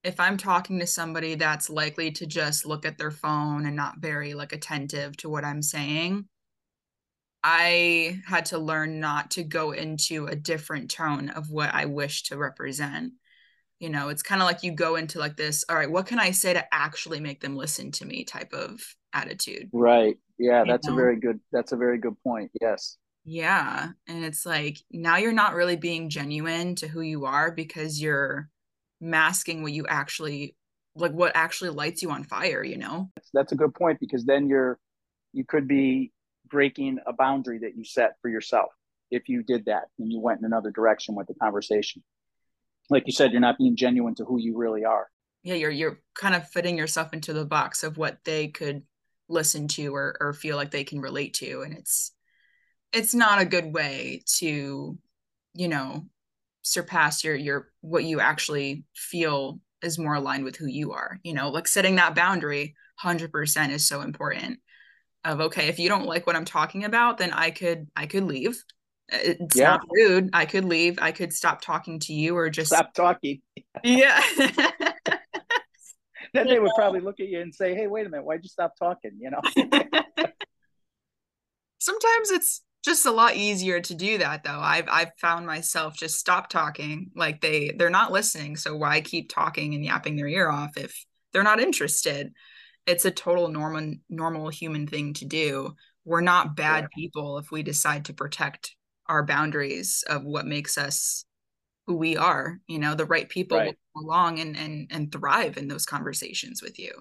if 0.09 0.19
I'm 0.19 0.37
talking 0.37 0.79
to 0.81 0.87
somebody 0.87 1.35
that's 1.35 1.69
likely 1.69 2.11
to 2.13 2.27
just 2.27 2.65
look 2.65 2.87
at 2.87 2.99
their 2.99 3.11
phone 3.11 3.67
and 3.67 3.77
not 3.77 3.99
very 3.99 4.35
like 4.35 4.53
attentive 4.53 5.17
to 5.19 5.29
what 5.29 5.45
I'm 5.45 5.63
saying, 5.63 6.25
I 7.45 8.21
had 8.27 8.47
to 8.47 8.59
learn 8.59 9.01
not 9.01 9.31
to 9.33 9.45
go 9.45 9.73
into 9.73 10.27
a 10.27 10.35
different 10.35 10.91
tone 10.91 11.29
of 11.29 11.51
what 11.51 11.73
I 11.75 11.85
wish 11.85 12.25
to 12.25 12.39
represent. 12.39 13.13
You 13.79 13.91
know, 13.91 14.09
it's 14.09 14.23
kind 14.23 14.41
of 14.41 14.47
like 14.47 14.63
you 14.63 14.73
go 14.73 14.97
into 14.97 15.19
like 15.19 15.37
this, 15.37 15.65
all 15.69 15.77
right, 15.77 15.91
what 15.91 16.07
can 16.07 16.19
I 16.19 16.33
say 16.33 16.55
to 16.55 16.75
actually 16.75 17.21
make 17.21 17.41
them 17.41 17.55
listen 17.55 17.93
to 17.93 18.07
me 18.07 18.25
type 18.25 18.53
of 18.53 18.81
attitude. 19.13 19.69
Right. 19.73 20.17
Yeah, 20.39 20.65
that's 20.67 20.87
you 20.87 20.93
know? 20.93 20.99
a 20.99 21.03
very 21.03 21.21
good 21.21 21.41
that's 21.53 21.73
a 21.73 21.77
very 21.77 21.99
good 21.99 22.17
point. 22.23 22.51
Yes. 22.61 22.97
Yeah, 23.25 23.91
and 24.07 24.25
it's 24.25 24.47
like 24.47 24.79
now 24.91 25.17
you're 25.17 25.33
not 25.33 25.55
really 25.55 25.77
being 25.77 26.09
genuine 26.09 26.75
to 26.77 26.89
who 26.89 27.03
you 27.03 27.27
are 27.27 27.53
because 27.53 28.01
you're 28.01 28.49
masking 29.01 29.63
what 29.63 29.73
you 29.73 29.87
actually 29.89 30.57
like 30.95 31.13
what 31.13 31.33
actually 31.35 31.71
lights 31.71 32.03
you 32.03 32.11
on 32.11 32.25
fire 32.25 32.63
you 32.65 32.77
know? 32.77 33.11
That's 33.33 33.53
a 33.53 33.57
good 33.57 33.75
point 33.75 34.01
because 34.01 34.25
then 34.25 34.49
you're 34.49 34.79
you 35.33 35.45
could 35.45 35.69
be 35.69 36.13
breaking 36.51 36.99
a 37.07 37.13
boundary 37.13 37.59
that 37.59 37.77
you 37.77 37.85
set 37.85 38.15
for 38.23 38.29
yourself 38.29 38.71
if 39.11 39.29
you 39.29 39.43
did 39.43 39.67
that 39.67 39.85
and 39.99 40.13
you 40.13 40.21
went 40.21 40.41
in 40.41 40.45
another 40.45 40.71
direction 40.71 41.15
with 41.15 41.27
the 41.27 41.35
conversation. 41.35 42.03
Like 42.91 43.05
you 43.07 43.13
said 43.13 43.33
you're 43.33 43.41
not 43.41 43.59
being 43.59 43.77
genuine 43.77 44.15
to 44.17 44.25
who 44.25 44.39
you 44.39 44.57
really 44.57 44.85
are. 44.85 45.09
Yeah 45.43 45.55
you're 45.55 45.71
you're 45.71 46.01
kind 46.15 46.35
of 46.35 46.49
fitting 46.49 46.77
yourself 46.77 47.13
into 47.13 47.33
the 47.33 47.45
box 47.45 47.83
of 47.83 47.97
what 47.97 48.19
they 48.25 48.49
could 48.49 48.83
listen 49.29 49.69
to 49.69 49.95
or 49.95 50.17
or 50.21 50.33
feel 50.33 50.57
like 50.57 50.71
they 50.71 50.85
can 50.85 51.01
relate 51.01 51.35
to 51.35 51.61
and 51.63 51.75
it's 51.75 52.13
it's 52.93 53.15
not 53.15 53.41
a 53.41 53.47
good 53.47 53.73
way 53.73 54.23
to 54.39 54.99
you 55.55 55.69
know 55.69 56.07
surpass 56.69 57.25
your 57.25 57.35
your 57.35 57.69
what 57.81 58.05
you 58.05 58.21
actually 58.21 58.85
feel 58.95 59.61
is 59.83 59.99
more 59.99 60.15
aligned 60.15 60.45
with 60.45 60.57
who 60.57 60.67
you 60.67 60.93
are 60.93 61.19
you 61.23 61.33
know 61.33 61.49
like 61.49 61.67
setting 61.67 61.97
that 61.97 62.15
boundary 62.15 62.75
100% 63.03 63.71
is 63.71 63.87
so 63.87 64.01
important 64.01 64.59
of 65.25 65.41
okay 65.41 65.69
if 65.69 65.79
you 65.79 65.89
don't 65.89 66.07
like 66.07 66.27
what 66.27 66.37
i'm 66.37 66.45
talking 66.45 66.85
about 66.85 67.19
then 67.19 67.33
i 67.33 67.51
could 67.51 67.89
i 67.97 68.07
could 68.07 68.25
leave. 68.25 68.63
It's 69.11 69.57
yeah. 69.57 69.71
not 69.71 69.81
rude. 69.91 70.29
I 70.35 70.45
could 70.45 70.67
leave. 70.67 70.99
I 71.01 71.13
could 71.13 71.33
stop 71.33 71.63
talking 71.63 71.99
to 72.01 72.13
you 72.13 72.37
or 72.37 72.51
just 72.51 72.71
stop 72.71 72.93
talking. 72.93 73.41
Yeah. 73.83 74.23
Then 76.35 76.47
they 76.47 76.59
would 76.59 76.73
probably 76.77 77.01
look 77.01 77.21
at 77.21 77.29
you 77.29 77.41
and 77.41 77.55
say 77.55 77.75
hey 77.75 77.87
wait 77.87 78.07
a 78.07 78.11
minute. 78.11 78.25
Why'd 78.25 78.41
you 78.43 78.49
stop 78.49 78.75
talking? 78.79 79.13
You 79.19 79.31
know? 79.31 79.41
Sometimes 81.79 82.31
it's 82.31 82.63
just 82.85 83.07
a 83.07 83.11
lot 83.11 83.37
easier 83.37 83.81
to 83.81 83.95
do 83.95 84.19
that 84.19 84.45
though. 84.45 84.61
I've 84.61 84.89
i've 84.89 85.13
found 85.21 85.47
myself 85.47 85.97
just 85.97 86.19
stop 86.19 86.49
talking 86.49 87.11
like 87.15 87.41
they 87.41 87.73
they're 87.77 87.91
not 87.91 88.13
listening 88.13 88.57
so 88.57 88.77
why 88.77 89.01
keep 89.01 89.29
talking 89.29 89.75
and 89.75 89.85
yapping 89.85 90.17
their 90.17 90.29
ear 90.29 90.49
off 90.51 90.77
if 90.77 91.05
they're 91.33 91.43
not 91.43 91.61
interested? 91.61 92.33
It's 92.87 93.05
a 93.05 93.11
total 93.11 93.49
normal 93.49 93.95
normal 94.09 94.49
human 94.49 94.87
thing 94.87 95.15
to 95.15 95.25
do. 95.25 95.75
We're 96.05 96.21
not 96.21 96.57
bad 96.57 96.85
yeah. 96.85 96.89
people 96.95 97.39
if 97.39 97.51
we 97.51 97.63
decide 97.63 98.07
to 98.07 98.15
protect 98.15 98.75
our 99.07 99.25
boundaries 99.25 100.05
of 100.09 100.25
what 100.25 100.47
makes 100.47 100.79
us 100.79 101.25
who 101.87 101.97
we 101.97 102.17
are 102.17 102.61
you 102.67 102.79
know? 102.79 102.95
The 102.95 103.07
right 103.07 103.29
people 103.29 103.59
right. 103.59 103.67
will 103.67 103.75
come 103.95 104.05
along 104.05 104.39
and 104.41 104.57
and 104.57 104.89
and 104.91 105.13
thrive 105.13 105.57
in 105.57 105.69
those 105.69 105.87
conversations 105.87 106.63
with 106.63 106.79
you 106.79 106.93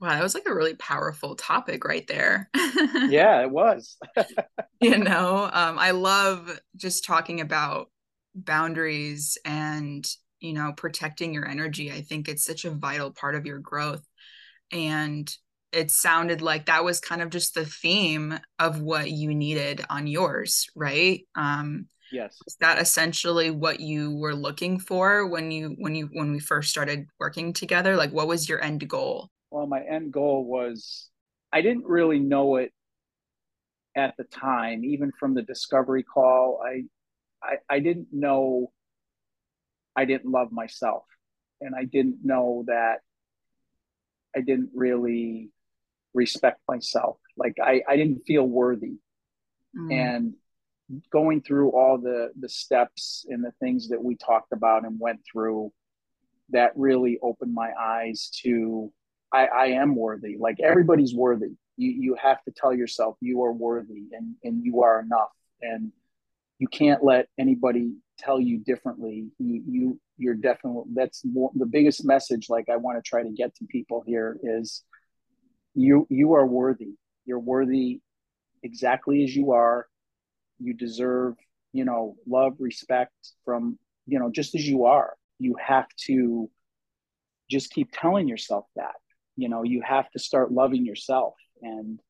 Wow, 0.00 0.10
that 0.10 0.22
was 0.22 0.34
like 0.34 0.46
a 0.46 0.54
really 0.54 0.74
powerful 0.74 1.36
topic 1.36 1.84
right 1.84 2.06
there. 2.06 2.50
yeah, 2.54 3.40
it 3.40 3.50
was. 3.50 3.96
you 4.80 4.98
know, 4.98 5.48
um, 5.52 5.78
I 5.78 5.92
love 5.92 6.60
just 6.76 7.04
talking 7.04 7.40
about 7.40 7.90
boundaries 8.34 9.38
and 9.44 10.06
you 10.40 10.52
know, 10.52 10.72
protecting 10.76 11.32
your 11.34 11.48
energy. 11.48 11.90
I 11.92 12.02
think 12.02 12.28
it's 12.28 12.44
such 12.44 12.64
a 12.64 12.70
vital 12.70 13.10
part 13.10 13.34
of 13.34 13.46
your 13.46 13.58
growth. 13.58 14.06
And 14.72 15.32
it 15.72 15.90
sounded 15.90 16.42
like 16.42 16.66
that 16.66 16.84
was 16.84 17.00
kind 17.00 17.22
of 17.22 17.30
just 17.30 17.54
the 17.54 17.64
theme 17.64 18.38
of 18.58 18.80
what 18.80 19.10
you 19.10 19.34
needed 19.34 19.84
on 19.90 20.06
yours, 20.06 20.66
right? 20.74 21.26
Um, 21.34 21.86
yes. 22.12 22.38
Is 22.46 22.56
that 22.60 22.78
essentially 22.78 23.50
what 23.50 23.80
you 23.80 24.16
were 24.16 24.34
looking 24.34 24.78
for 24.78 25.26
when 25.26 25.50
you 25.50 25.74
when 25.78 25.94
you 25.94 26.08
when 26.12 26.32
we 26.32 26.38
first 26.38 26.70
started 26.70 27.06
working 27.18 27.52
together? 27.52 27.96
Like 27.96 28.12
what 28.12 28.28
was 28.28 28.48
your 28.48 28.62
end 28.62 28.88
goal? 28.88 29.30
Well, 29.56 29.66
my 29.66 29.80
end 29.80 30.12
goal 30.12 30.44
was 30.44 31.08
I 31.50 31.62
didn't 31.62 31.86
really 31.86 32.18
know 32.18 32.56
it 32.56 32.74
at 33.96 34.14
the 34.18 34.24
time, 34.24 34.84
even 34.84 35.12
from 35.18 35.32
the 35.32 35.40
discovery 35.40 36.02
call. 36.02 36.60
I 36.62 36.82
I, 37.42 37.56
I 37.70 37.80
didn't 37.80 38.08
know 38.12 38.70
I 39.96 40.04
didn't 40.04 40.30
love 40.30 40.52
myself. 40.52 41.04
And 41.62 41.74
I 41.74 41.84
didn't 41.84 42.18
know 42.22 42.64
that 42.66 42.96
I 44.36 44.42
didn't 44.42 44.72
really 44.74 45.48
respect 46.12 46.60
myself. 46.68 47.16
Like 47.38 47.56
I, 47.58 47.80
I 47.88 47.96
didn't 47.96 48.26
feel 48.26 48.44
worthy. 48.44 48.98
Mm. 49.74 49.90
And 49.90 50.34
going 51.10 51.40
through 51.40 51.70
all 51.70 51.96
the 51.96 52.30
the 52.38 52.50
steps 52.50 53.24
and 53.30 53.42
the 53.42 53.52
things 53.58 53.88
that 53.88 54.04
we 54.04 54.16
talked 54.16 54.52
about 54.52 54.84
and 54.84 55.00
went 55.00 55.20
through, 55.32 55.72
that 56.50 56.72
really 56.76 57.18
opened 57.22 57.54
my 57.54 57.70
eyes 57.80 58.28
to 58.42 58.92
I, 59.32 59.46
I 59.46 59.66
am 59.66 59.94
worthy. 59.96 60.36
Like 60.38 60.58
everybody's 60.62 61.14
worthy. 61.14 61.56
You 61.76 61.90
you 61.90 62.16
have 62.20 62.42
to 62.44 62.50
tell 62.50 62.72
yourself 62.72 63.16
you 63.20 63.42
are 63.42 63.52
worthy 63.52 64.04
and, 64.12 64.34
and 64.44 64.64
you 64.64 64.82
are 64.82 65.00
enough. 65.00 65.30
And 65.60 65.92
you 66.58 66.68
can't 66.68 67.04
let 67.04 67.28
anybody 67.38 67.92
tell 68.18 68.40
you 68.40 68.58
differently. 68.58 69.26
You 69.38 69.62
you 69.68 70.00
you're 70.18 70.34
definitely 70.34 70.84
that's 70.94 71.24
more, 71.24 71.50
the 71.54 71.66
biggest 71.66 72.04
message. 72.04 72.48
Like 72.48 72.68
I 72.70 72.76
want 72.76 73.02
to 73.02 73.08
try 73.08 73.22
to 73.22 73.30
get 73.30 73.54
to 73.56 73.66
people 73.66 74.02
here 74.06 74.38
is 74.42 74.82
you 75.74 76.06
you 76.08 76.34
are 76.34 76.46
worthy. 76.46 76.94
You're 77.24 77.40
worthy 77.40 78.00
exactly 78.62 79.24
as 79.24 79.34
you 79.34 79.52
are. 79.52 79.86
You 80.58 80.72
deserve 80.72 81.34
you 81.72 81.84
know 81.84 82.16
love, 82.26 82.54
respect 82.58 83.12
from 83.44 83.78
you 84.06 84.18
know 84.18 84.30
just 84.30 84.54
as 84.54 84.66
you 84.66 84.86
are. 84.86 85.14
You 85.38 85.56
have 85.62 85.88
to 86.06 86.48
just 87.50 87.70
keep 87.70 87.90
telling 87.92 88.28
yourself 88.28 88.64
that. 88.76 88.94
You 89.36 89.48
know 89.48 89.62
you 89.62 89.82
have 89.82 90.10
to 90.10 90.18
start 90.18 90.52
loving 90.52 90.84
yourself. 90.84 91.34
And 91.62 92.00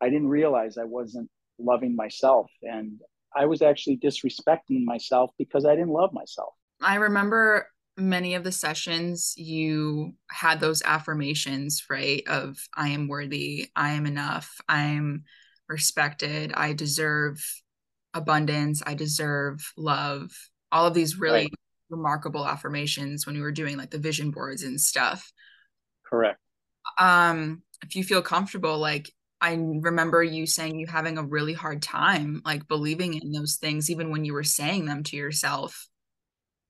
I 0.00 0.10
didn't 0.10 0.28
realize 0.28 0.78
I 0.78 0.84
wasn't 0.84 1.30
loving 1.58 1.96
myself 1.96 2.50
and 2.62 3.00
I 3.34 3.46
was 3.46 3.62
actually 3.62 3.98
disrespecting 3.98 4.84
myself 4.84 5.30
because 5.38 5.66
I 5.66 5.74
didn't 5.74 5.90
love 5.90 6.12
myself. 6.12 6.54
I 6.80 6.96
remember 6.96 7.68
many 7.96 8.34
of 8.34 8.44
the 8.44 8.52
sessions 8.52 9.34
you 9.36 10.14
had 10.30 10.60
those 10.60 10.82
affirmations, 10.82 11.84
right? 11.88 12.22
Of 12.26 12.58
I 12.74 12.88
am 12.88 13.08
worthy, 13.08 13.68
I 13.76 13.92
am 13.92 14.06
enough, 14.06 14.60
I'm 14.68 15.24
respected, 15.68 16.52
I 16.54 16.72
deserve 16.72 17.42
abundance, 18.14 18.82
I 18.86 18.94
deserve 18.94 19.72
love. 19.76 20.30
All 20.72 20.86
of 20.86 20.94
these 20.94 21.18
really 21.18 21.44
right. 21.44 21.54
remarkable 21.90 22.46
affirmations 22.46 23.26
when 23.26 23.36
we 23.36 23.42
were 23.42 23.52
doing 23.52 23.76
like 23.76 23.90
the 23.90 23.98
vision 23.98 24.30
boards 24.30 24.62
and 24.62 24.80
stuff. 24.80 25.32
Correct. 26.04 26.40
Um, 26.98 27.62
if 27.82 27.94
you 27.94 28.04
feel 28.04 28.22
comfortable, 28.22 28.78
like 28.78 29.10
I 29.40 29.54
remember 29.54 30.22
you 30.22 30.46
saying 30.46 30.78
you 30.78 30.86
having 30.86 31.18
a 31.18 31.22
really 31.22 31.52
hard 31.52 31.82
time 31.82 32.40
like 32.44 32.68
believing 32.68 33.14
in 33.14 33.32
those 33.32 33.56
things 33.56 33.90
even 33.90 34.10
when 34.10 34.24
you 34.24 34.32
were 34.32 34.44
saying 34.44 34.86
them 34.86 35.02
to 35.04 35.16
yourself 35.16 35.88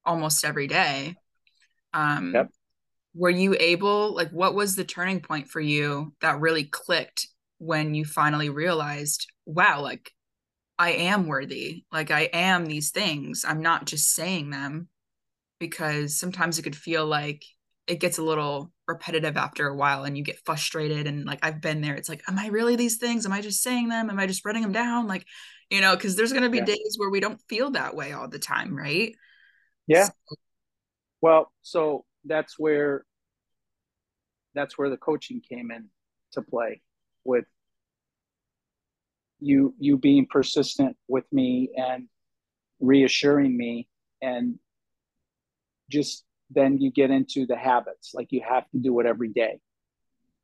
almost 0.05 0.45
every 0.45 0.67
day. 0.67 1.15
Um 1.93 2.35
yep. 2.35 2.51
were 3.15 3.31
you 3.31 3.57
able 3.59 4.15
like 4.15 4.31
what 4.31 4.55
was 4.55 4.75
the 4.75 4.85
turning 4.85 5.21
point 5.21 5.49
for 5.49 5.61
you 5.61 6.13
that 6.21 6.41
really 6.41 6.65
clicked 6.65 7.29
when 7.59 7.95
you 7.95 8.05
finally 8.05 8.51
realized 8.51 9.31
wow 9.47 9.81
like 9.81 10.11
I 10.79 10.91
am 10.91 11.27
worthy. 11.27 11.85
Like 11.91 12.11
I 12.11 12.29
am 12.33 12.67
these 12.67 12.91
things. 12.91 13.45
I'm 13.47 13.63
not 13.63 13.87
just 13.87 14.13
saying 14.13 14.51
them 14.51 14.89
because 15.59 16.19
sometimes 16.19 16.59
it 16.59 16.63
could 16.63 16.77
feel 16.77 17.07
like 17.07 17.45
it 17.87 18.01
gets 18.01 18.19
a 18.19 18.23
little 18.23 18.73
repetitive 18.87 19.37
after 19.37 19.67
a 19.67 19.75
while 19.75 20.05
and 20.05 20.17
you 20.17 20.23
get 20.23 20.45
frustrated 20.45 21.07
and 21.07 21.25
like 21.25 21.45
I've 21.45 21.61
been 21.61 21.81
there. 21.81 21.95
It's 21.95 22.09
like 22.09 22.23
am 22.29 22.39
I 22.39 22.49
really 22.49 22.77
these 22.77 22.97
things? 22.97 23.27
Am 23.27 23.33
I 23.33 23.41
just 23.41 23.63
saying 23.63 23.89
them? 23.89 24.11
Am 24.11 24.19
I 24.19 24.27
just 24.27 24.45
writing 24.45 24.63
them 24.63 24.73
down? 24.73 25.07
Like 25.07 25.27
you 25.71 25.81
know 25.81 25.97
cuz 25.97 26.17
there's 26.17 26.33
going 26.33 26.45
to 26.45 26.51
be 26.51 26.59
yeah. 26.59 26.65
days 26.65 26.95
where 26.97 27.11
we 27.11 27.21
don't 27.21 27.41
feel 27.49 27.71
that 27.73 27.97
way 27.97 28.13
all 28.13 28.29
the 28.29 28.39
time 28.39 28.77
right? 28.77 29.15
Yeah. 29.87 30.05
So, 30.05 30.37
well 31.21 31.53
so 31.63 32.05
that's 32.25 32.59
where 32.59 33.05
that's 34.55 34.79
where 34.79 34.91
the 34.91 34.97
coaching 34.97 35.41
came 35.41 35.71
in 35.71 35.89
to 36.33 36.43
play 36.43 36.83
with 37.25 37.45
you 39.41 39.75
you 39.79 39.99
being 39.99 40.27
persistent 40.27 40.97
with 41.09 41.25
me 41.33 41.71
and 41.77 42.09
reassuring 42.81 43.57
me 43.57 43.89
and 44.23 44.59
just 45.91 46.26
then 46.51 46.79
you 46.79 46.91
get 46.91 47.11
into 47.11 47.47
the 47.47 47.57
habits 47.57 48.13
like 48.15 48.29
you 48.31 48.43
have 48.47 48.69
to 48.71 48.79
do 48.79 48.99
it 49.01 49.07
every 49.07 49.29
day 49.29 49.59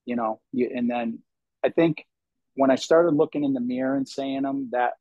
you 0.05 0.17
know 0.17 0.41
you, 0.53 0.71
and 0.75 0.91
then 0.91 1.19
i 1.65 1.69
think 1.69 2.05
when 2.55 2.71
i 2.71 2.77
started 2.77 3.15
looking 3.15 3.45
in 3.45 3.53
the 3.53 3.61
mirror 3.61 3.97
and 3.97 4.09
saying 4.09 4.43
them 4.43 4.69
that 4.73 4.95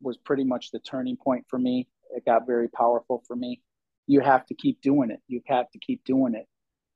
was 0.00 0.16
pretty 0.18 0.44
much 0.44 0.70
the 0.70 0.78
turning 0.78 1.16
point 1.16 1.46
for 1.48 1.58
me. 1.58 1.88
It 2.14 2.24
got 2.24 2.46
very 2.46 2.68
powerful 2.68 3.22
for 3.26 3.34
me. 3.34 3.62
You 4.06 4.20
have 4.20 4.44
to 4.46 4.54
keep 4.54 4.82
doing 4.82 5.10
it. 5.10 5.20
You 5.28 5.40
have 5.46 5.70
to 5.70 5.78
keep 5.78 6.04
doing 6.04 6.34
it 6.34 6.46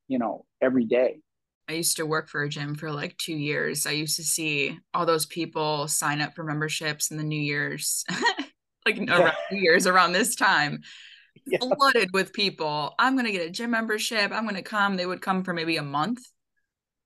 you 0.09 0.19
know 0.19 0.45
every 0.61 0.83
day. 0.83 1.21
I 1.69 1.73
used 1.73 1.97
to 1.97 2.05
work 2.05 2.27
for 2.27 2.41
a 2.41 2.49
gym 2.49 2.73
for 2.75 2.91
like 2.91 3.15
two 3.17 3.35
years. 3.35 3.85
I 3.85 3.91
used 3.91 4.17
to 4.17 4.23
see 4.23 4.77
all 4.93 5.05
those 5.05 5.27
people 5.27 5.87
sign 5.87 6.19
up 6.19 6.33
for 6.33 6.43
memberships 6.43 7.11
in 7.11 7.17
the 7.17 7.23
New 7.23 7.39
Year's, 7.39 8.03
like 8.85 8.97
yeah. 8.97 9.21
around 9.21 9.35
New 9.51 9.61
Year's 9.61 9.85
around 9.85 10.11
this 10.11 10.35
time 10.35 10.81
yeah. 11.51 11.59
flooded 11.59 12.09
with 12.13 12.33
people. 12.33 12.93
I'm 12.99 13.15
going 13.15 13.25
to 13.25 13.31
get 13.31 13.45
a 13.45 13.49
gym 13.49 13.71
membership. 13.71 14.31
I'm 14.31 14.43
going 14.43 14.55
to 14.55 14.61
come. 14.61 14.95
They 14.95 15.05
would 15.05 15.21
come 15.21 15.43
for 15.43 15.53
maybe 15.53 15.77
a 15.77 15.83
month. 15.83 16.19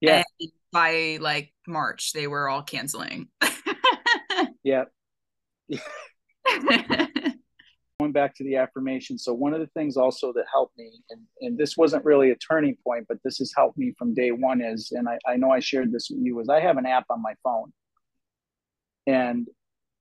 Yeah. 0.01 0.23
And 0.39 0.51
by 0.71 1.17
like 1.21 1.53
March, 1.67 2.13
they 2.13 2.27
were 2.27 2.49
all 2.49 2.63
canceling. 2.63 3.29
yeah. 4.63 4.85
Going 7.99 8.11
back 8.11 8.35
to 8.35 8.43
the 8.43 8.57
affirmation. 8.57 9.17
So, 9.17 9.33
one 9.33 9.53
of 9.53 9.61
the 9.61 9.67
things 9.67 9.95
also 9.95 10.33
that 10.33 10.45
helped 10.51 10.77
me, 10.77 10.91
and, 11.09 11.21
and 11.41 11.57
this 11.57 11.77
wasn't 11.77 12.03
really 12.03 12.31
a 12.31 12.35
turning 12.35 12.75
point, 12.83 13.05
but 13.07 13.17
this 13.23 13.37
has 13.37 13.53
helped 13.55 13.77
me 13.77 13.93
from 13.97 14.13
day 14.13 14.31
one 14.31 14.61
is, 14.61 14.91
and 14.91 15.07
I, 15.07 15.19
I 15.25 15.37
know 15.37 15.51
I 15.51 15.59
shared 15.59 15.91
this 15.91 16.09
with 16.09 16.19
you, 16.21 16.39
is 16.41 16.49
I 16.49 16.59
have 16.59 16.77
an 16.77 16.85
app 16.85 17.05
on 17.09 17.21
my 17.21 17.35
phone. 17.43 17.71
And 19.05 19.47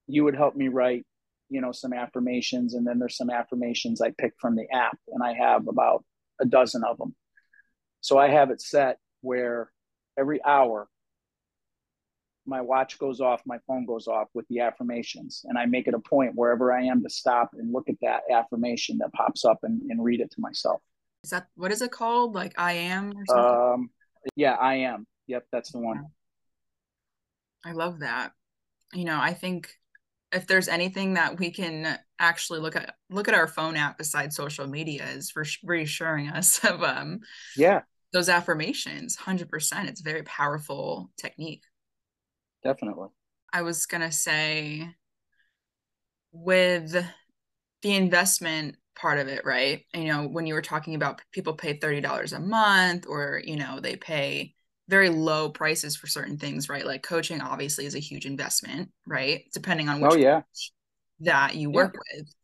you 0.06 0.24
would 0.24 0.34
help 0.34 0.56
me 0.56 0.68
write 0.68 1.04
you 1.52 1.60
know 1.60 1.70
some 1.70 1.92
affirmations 1.92 2.74
and 2.74 2.86
then 2.86 2.98
there's 2.98 3.16
some 3.16 3.30
affirmations 3.30 4.00
i 4.00 4.10
pick 4.18 4.32
from 4.40 4.56
the 4.56 4.66
app 4.72 4.98
and 5.08 5.22
i 5.22 5.34
have 5.34 5.68
about 5.68 6.02
a 6.40 6.46
dozen 6.46 6.82
of 6.82 6.96
them 6.96 7.14
so 8.00 8.18
i 8.18 8.28
have 8.28 8.50
it 8.50 8.60
set 8.60 8.96
where 9.20 9.70
every 10.18 10.42
hour 10.44 10.88
my 12.46 12.60
watch 12.60 12.98
goes 12.98 13.20
off 13.20 13.42
my 13.44 13.58
phone 13.66 13.84
goes 13.84 14.08
off 14.08 14.28
with 14.32 14.46
the 14.48 14.60
affirmations 14.60 15.42
and 15.44 15.58
i 15.58 15.66
make 15.66 15.86
it 15.86 15.94
a 15.94 15.98
point 15.98 16.32
wherever 16.34 16.72
i 16.72 16.82
am 16.82 17.02
to 17.02 17.10
stop 17.10 17.50
and 17.52 17.70
look 17.72 17.88
at 17.88 17.96
that 18.00 18.22
affirmation 18.32 18.98
that 18.98 19.12
pops 19.12 19.44
up 19.44 19.58
and, 19.62 19.82
and 19.90 20.02
read 20.02 20.20
it 20.20 20.30
to 20.30 20.40
myself. 20.40 20.80
Is 21.22 21.30
that 21.30 21.46
what 21.54 21.70
is 21.70 21.82
it 21.82 21.92
called? 21.92 22.34
Like 22.34 22.54
i 22.58 22.72
am 22.72 23.12
um 23.32 23.90
yeah 24.34 24.54
i 24.54 24.74
am. 24.74 25.06
Yep 25.28 25.46
that's 25.52 25.70
the 25.70 25.78
one. 25.78 26.06
I 27.64 27.72
love 27.72 28.00
that. 28.00 28.32
You 28.92 29.04
know 29.04 29.18
i 29.20 29.34
think 29.34 29.72
if 30.32 30.46
there's 30.46 30.68
anything 30.68 31.14
that 31.14 31.38
we 31.38 31.50
can 31.50 31.98
actually 32.18 32.60
look 32.60 32.76
at 32.76 32.94
look 33.10 33.28
at 33.28 33.34
our 33.34 33.46
phone 33.46 33.76
app 33.76 33.98
besides 33.98 34.34
social 34.36 34.66
media 34.66 35.04
is 35.04 35.30
for 35.30 35.44
reassuring 35.64 36.28
us 36.28 36.64
of 36.64 36.82
um 36.82 37.20
yeah. 37.56 37.82
those 38.12 38.28
affirmations 38.28 39.16
100% 39.16 39.88
it's 39.88 40.00
a 40.00 40.04
very 40.04 40.22
powerful 40.22 41.10
technique. 41.18 41.64
Definitely. 42.64 43.08
I 43.52 43.62
was 43.62 43.86
going 43.86 44.02
to 44.02 44.12
say 44.12 44.88
with 46.30 46.92
the 47.82 47.94
investment 47.94 48.76
part 48.94 49.18
of 49.18 49.28
it 49.28 49.44
right? 49.44 49.84
You 49.94 50.04
know 50.04 50.26
when 50.26 50.46
you 50.46 50.54
were 50.54 50.62
talking 50.62 50.94
about 50.94 51.20
people 51.32 51.54
pay 51.54 51.78
$30 51.78 52.36
a 52.36 52.40
month 52.40 53.06
or 53.08 53.42
you 53.44 53.56
know 53.56 53.80
they 53.80 53.96
pay 53.96 54.54
very 54.88 55.08
low 55.08 55.48
prices 55.48 55.96
for 55.96 56.06
certain 56.06 56.36
things, 56.36 56.68
right? 56.68 56.84
Like 56.86 57.02
coaching 57.02 57.40
obviously 57.40 57.86
is 57.86 57.94
a 57.94 58.00
huge 58.00 58.26
investment, 58.26 58.90
right? 59.06 59.44
Depending 59.52 59.88
on 59.88 60.00
which 60.00 60.12
oh, 60.12 60.16
yeah. 60.16 60.42
that 61.20 61.54
you 61.54 61.70
work 61.70 61.94
yeah. 61.94 62.18
with. 62.18 62.34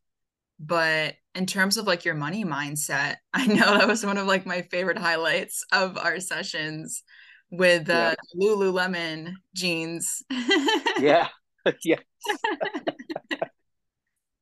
But 0.60 1.14
in 1.34 1.46
terms 1.46 1.76
of 1.76 1.86
like 1.86 2.04
your 2.04 2.14
money 2.14 2.44
mindset, 2.44 3.16
I 3.34 3.46
know 3.46 3.78
that 3.78 3.88
was 3.88 4.04
one 4.04 4.18
of 4.18 4.26
like 4.26 4.46
my 4.46 4.62
favorite 4.62 4.98
highlights 4.98 5.64
of 5.72 5.98
our 5.98 6.20
sessions 6.20 7.02
with 7.50 7.88
uh, 7.88 8.14
yeah. 8.34 8.46
Lululemon 8.46 9.32
jeans. 9.54 10.22
yeah. 10.98 11.28
yeah. 11.84 11.98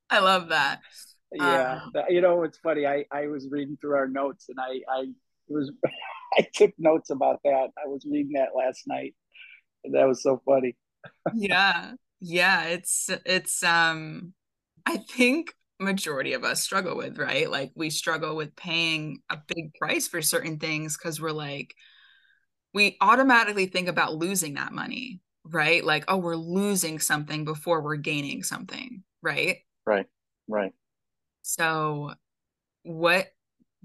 I 0.08 0.20
love 0.20 0.48
that. 0.48 0.80
yeah, 1.32 1.80
um, 1.82 2.04
you 2.08 2.20
know 2.20 2.44
it's 2.44 2.58
funny. 2.58 2.86
I 2.86 3.04
I 3.10 3.26
was 3.26 3.48
reading 3.50 3.76
through 3.80 3.96
our 3.96 4.06
notes 4.06 4.48
and 4.48 4.58
I 4.60 4.80
I 4.88 5.06
was 5.48 5.72
I 6.38 6.46
took 6.54 6.72
notes 6.78 7.10
about 7.10 7.40
that. 7.44 7.68
I 7.82 7.86
was 7.86 8.04
reading 8.10 8.32
that 8.34 8.50
last 8.56 8.84
night. 8.86 9.14
And 9.84 9.94
that 9.94 10.06
was 10.08 10.22
so 10.22 10.42
funny. 10.46 10.76
yeah. 11.30 11.92
Yeah, 12.18 12.64
it's 12.68 13.10
it's 13.26 13.62
um 13.62 14.32
I 14.86 14.96
think 14.96 15.52
majority 15.78 16.32
of 16.32 16.44
us 16.44 16.62
struggle 16.62 16.96
with, 16.96 17.18
right? 17.18 17.50
Like 17.50 17.72
we 17.76 17.90
struggle 17.90 18.36
with 18.36 18.56
paying 18.56 19.20
a 19.28 19.36
big 19.46 19.74
price 19.74 20.08
for 20.08 20.22
certain 20.22 20.58
things 20.58 20.96
cuz 20.96 21.20
we're 21.20 21.30
like 21.32 21.74
we 22.74 22.96
automatically 23.00 23.66
think 23.66 23.88
about 23.88 24.14
losing 24.14 24.54
that 24.54 24.72
money, 24.72 25.20
right? 25.44 25.84
Like 25.84 26.04
oh, 26.08 26.18
we're 26.18 26.36
losing 26.36 26.98
something 26.98 27.44
before 27.44 27.82
we're 27.82 27.96
gaining 27.96 28.42
something, 28.42 29.02
right? 29.22 29.58
Right. 29.84 30.06
Right. 30.48 30.72
So 31.42 32.14
what 32.82 33.28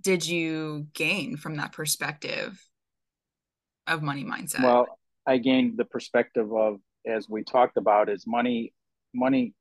did 0.02 0.26
you 0.26 0.88
gain 0.94 1.38
from 1.38 1.56
that 1.58 1.72
perspective 1.72 2.64
of 3.88 4.02
money 4.02 4.24
mindset? 4.24 4.64
Well, 4.64 5.00
I 5.28 5.38
gained 5.38 5.78
the 5.78 5.86
perspective 5.86 6.52
of, 6.54 6.80
as 7.06 7.30
we 7.30 7.44
talked 7.44 7.78
about, 7.78 8.10
is 8.10 8.26
money, 8.26 8.74
money, 9.14 9.54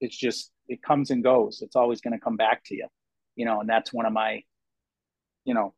it's 0.00 0.16
just, 0.16 0.50
it 0.68 0.82
comes 0.82 1.10
and 1.10 1.22
goes. 1.22 1.62
It's 1.62 1.76
always 1.76 2.00
going 2.00 2.14
to 2.14 2.20
come 2.20 2.36
back 2.36 2.64
to 2.64 2.74
you, 2.74 2.88
you 3.36 3.44
know, 3.44 3.60
and 3.60 3.68
that's 3.68 3.92
one 3.92 4.06
of 4.06 4.12
my, 4.12 4.42
you 5.44 5.54
know, 5.54 5.74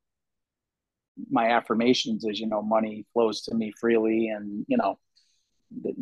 my 1.31 1.51
affirmations 1.51 2.25
is, 2.25 2.41
you 2.41 2.47
know, 2.47 2.63
money 2.63 3.05
flows 3.13 3.43
to 3.43 3.55
me 3.55 3.73
freely 3.79 4.29
and, 4.29 4.65
you 4.69 4.77
know, 4.77 4.99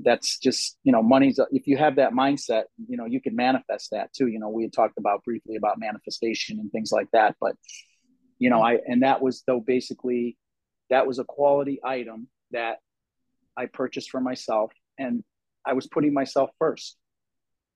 that's 0.03 0.39
just 0.39 0.77
you 0.83 0.93
know 0.93 1.03
money's 1.03 1.39
if 1.51 1.67
you 1.67 1.77
have 1.77 1.97
that 1.97 2.13
mindset 2.13 2.65
you 2.89 2.97
know 2.97 3.05
you 3.05 3.21
can 3.21 3.37
manifest 3.37 3.91
that 3.93 4.13
too. 4.13 4.27
You 4.27 4.39
know 4.39 4.49
we 4.49 4.63
had 4.63 4.73
talked 4.73 4.99
about 4.99 5.25
briefly 5.25 5.57
about 5.57 5.79
manifestation 5.79 6.59
and 6.59 6.71
things 6.73 6.93
like 6.93 7.09
that 7.13 7.37
but 7.41 7.55
you 8.39 8.51
know 8.51 8.63
i 8.63 8.79
and 8.87 9.03
that 9.03 9.23
was 9.23 9.43
though 9.47 9.61
basically 9.61 10.37
that 10.89 11.07
was 11.07 11.19
a 11.19 11.25
quality 11.25 11.81
item 11.85 12.29
that 12.51 12.79
i 13.57 13.67
purchased 13.67 14.11
for 14.11 14.21
myself 14.21 14.73
and 14.99 15.23
i 15.65 15.73
was 15.73 15.87
putting 15.87 16.13
myself 16.13 16.51
first. 16.59 16.97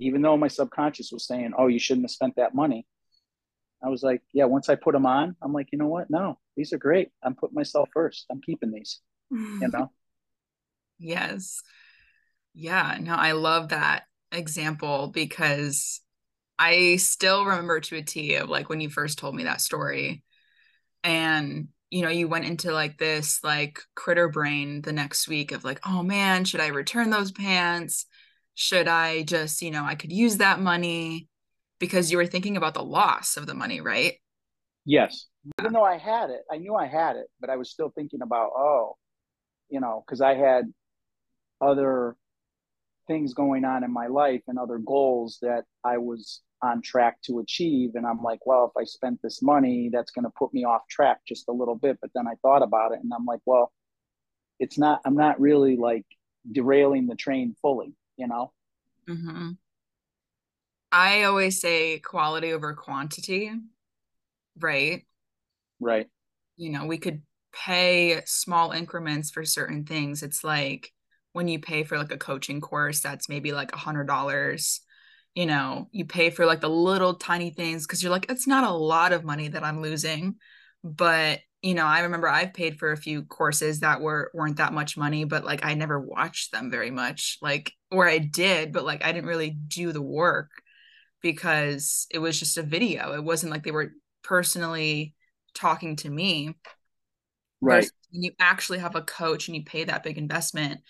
Even 0.01 0.23
though 0.23 0.37
my 0.37 0.49
subconscious 0.49 1.11
was 1.13 1.27
saying 1.27 1.53
oh 1.57 1.69
you 1.69 1.79
shouldn't 1.79 2.05
have 2.05 2.11
spent 2.11 2.35
that 2.37 2.55
money 2.55 2.87
i 3.83 3.89
was 3.89 4.03
like 4.03 4.23
yeah 4.33 4.45
once 4.45 4.69
i 4.69 4.75
put 4.75 4.93
them 4.93 5.07
on 5.07 5.37
i'm 5.41 5.53
like 5.53 5.69
you 5.71 5.79
know 5.79 5.87
what? 5.87 6.11
No 6.11 6.39
these 6.57 6.73
are 6.73 6.79
great. 6.79 7.09
I'm 7.23 7.35
putting 7.35 7.55
myself 7.55 7.89
first. 7.93 8.27
I'm 8.31 8.41
keeping 8.41 8.71
these 8.73 9.01
you 9.31 9.69
know? 9.73 9.91
Yes 10.99 11.63
yeah, 12.55 12.97
no, 13.01 13.15
I 13.15 13.33
love 13.33 13.71
that 13.71 14.05
example 14.33 15.09
because 15.09 16.01
I 16.59 16.97
still 16.97 17.45
remember 17.45 17.81
to 17.81 17.97
a 17.97 18.03
T 18.03 18.37
of 18.37 18.49
like 18.49 18.69
when 18.69 18.81
you 18.81 18.89
first 18.89 19.19
told 19.19 19.35
me 19.35 19.45
that 19.45 19.61
story. 19.61 20.23
And 21.03 21.69
you 21.91 22.03
know, 22.03 22.09
you 22.09 22.27
went 22.27 22.45
into 22.45 22.73
like 22.73 22.99
this 22.99 23.43
like 23.45 23.81
critter 23.95 24.29
brain 24.29 24.83
the 24.83 24.93
next 24.93 25.29
week 25.29 25.53
of 25.53 25.65
like, 25.65 25.81
oh 25.87 26.03
man, 26.03 26.45
should 26.45 26.61
I 26.61 26.69
return 26.69 27.11
those 27.11 27.31
pants? 27.31 28.07
Should 28.55 28.89
I 28.89 29.23
just, 29.23 29.63
you 29.63 29.71
know, 29.71 29.85
I 29.85 29.95
could 29.95 30.13
use 30.13 30.39
that 30.39 30.61
money 30.61 31.29
because 31.79 32.11
you 32.11 32.19
were 32.19 32.27
thinking 32.27 32.57
about 32.57 32.75
the 32.75 32.83
loss 32.83 33.37
of 33.37 33.47
the 33.47 33.55
money, 33.55 33.81
right? 33.81 34.15
Yes. 34.85 35.27
Even 35.61 35.73
though 35.73 35.85
I 35.85 35.99
had 35.99 36.31
it, 36.31 36.43
I 36.51 36.59
knew 36.59 36.75
I 36.75 36.87
had 36.87 37.17
it, 37.17 37.27
but 37.41 37.51
I 37.51 37.57
was 37.57 37.71
still 37.71 37.93
thinking 37.95 38.23
about, 38.23 38.51
oh, 38.57 38.97
you 39.69 39.81
know, 39.81 40.03
because 40.07 40.21
I 40.21 40.35
had 40.35 40.65
other 41.61 42.17
things 43.07 43.35
going 43.35 43.65
on 43.65 43.85
in 43.85 43.93
my 43.93 44.07
life 44.07 44.43
and 44.49 44.59
other 44.59 44.79
goals 44.79 45.39
that 45.43 45.65
I 45.85 45.99
was 45.99 46.41
on 46.63 46.81
track 46.81 47.21
to 47.23 47.41
achieve. 47.41 47.91
And 47.95 48.07
I'm 48.07 48.23
like, 48.23 48.47
well, 48.47 48.65
if 48.65 48.81
I 48.81 48.85
spent 48.85 49.21
this 49.23 49.43
money, 49.43 49.91
that's 49.93 50.11
going 50.11 50.25
to 50.25 50.33
put 50.39 50.55
me 50.55 50.65
off 50.65 50.89
track 50.89 51.19
just 51.29 51.49
a 51.49 51.53
little 51.53 51.75
bit. 51.75 51.99
But 52.01 52.11
then 52.15 52.27
I 52.27 52.35
thought 52.41 52.63
about 52.63 52.93
it 52.93 53.01
and 53.03 53.13
I'm 53.13 53.27
like, 53.27 53.41
well, 53.45 53.71
it's 54.59 54.79
not, 54.79 55.01
I'm 55.05 55.17
not 55.17 55.41
really 55.41 55.77
like 55.77 56.07
derailing 56.51 57.07
the 57.07 57.17
train 57.17 57.55
fully, 57.61 57.93
you 58.17 58.29
know? 58.29 58.53
Mm-hmm. 59.09 59.51
I 60.91 61.25
always 61.25 61.61
say 61.61 61.99
quality 61.99 62.53
over 62.53 62.73
quantity, 62.73 63.51
right? 64.59 65.05
Right. 65.81 66.07
You 66.57 66.71
know, 66.71 66.87
we 66.87 66.99
could 66.99 67.23
pay 67.53 68.23
small 68.25 68.71
increments 68.71 69.31
for 69.31 69.45
certain 69.45 69.85
things. 69.85 70.23
It's 70.23 70.43
like, 70.43 70.94
when 71.35 71.49
you 71.49 71.59
pay 71.59 71.85
for 71.85 71.99
like 71.99 72.12
a 72.12 72.16
coaching 72.16 72.61
course 72.61 73.01
that's 73.01 73.28
maybe 73.28 73.53
like 73.53 73.72
a 73.72 73.78
hundred 73.78 74.07
dollars 74.07 74.80
you 75.35 75.45
know 75.45 75.89
you 75.93 76.07
pay 76.07 76.30
for 76.30 76.47
like 76.47 76.61
the 76.62 76.70
little 76.70 77.14
tiny 77.14 77.51
things 77.51 77.87
because 77.87 78.03
you're 78.03 78.12
like 78.12 78.30
it's 78.30 78.47
not 78.47 78.64
a 78.64 78.72
lot 78.72 79.12
of 79.12 79.24
money 79.24 79.49
that 79.49 79.62
i'm 79.64 79.82
losing. 79.82 80.37
But 80.82 81.41
you 81.62 81.74
know 81.74 81.87
i 81.87 82.01
remember 82.01 82.28
i've 82.28 82.53
paid 82.53 82.78
for 82.78 82.93
a 82.93 82.97
few 82.97 83.22
courses 83.22 83.80
that 83.80 84.03
were 84.03 84.30
weren't 84.35 84.59
that 84.59 84.74
much 84.74 84.99
money 84.99 85.24
but 85.24 85.47
like 85.47 85.64
i 85.64 85.72
never 85.72 85.99
watched 85.99 86.53
them 86.53 86.70
very 86.70 86.91
much 86.91 87.39
like 87.41 87.72
or 87.91 88.07
i 88.07 88.18
did 88.18 88.70
but 88.70 88.85
like 88.85 89.03
i 89.03 89.11
didn't 89.11 89.30
really 89.30 89.49
do 89.49 89.91
the 89.93 90.03
work 90.03 90.51
because 91.24 92.07
it 92.11 92.18
was 92.18 92.39
just 92.39 92.59
a 92.59 92.62
video. 92.62 93.14
It 93.14 93.24
wasn't 93.24 93.51
like 93.51 93.64
they 93.64 93.70
were 93.70 93.93
personally 94.22 95.14
talking 95.55 95.97
to 95.97 96.11
me. 96.11 96.55
Right. 97.62 97.91
when 98.12 98.22
you 98.22 98.32
actually 98.39 98.80
have 98.80 98.95
a 98.95 99.01
coach 99.01 99.49
and 99.49 99.57
you 99.57 99.64
pay 99.64 99.85
that 99.85 100.03
big 100.03 100.18
investment 100.18 100.82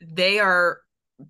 they 0.00 0.38
are 0.38 0.80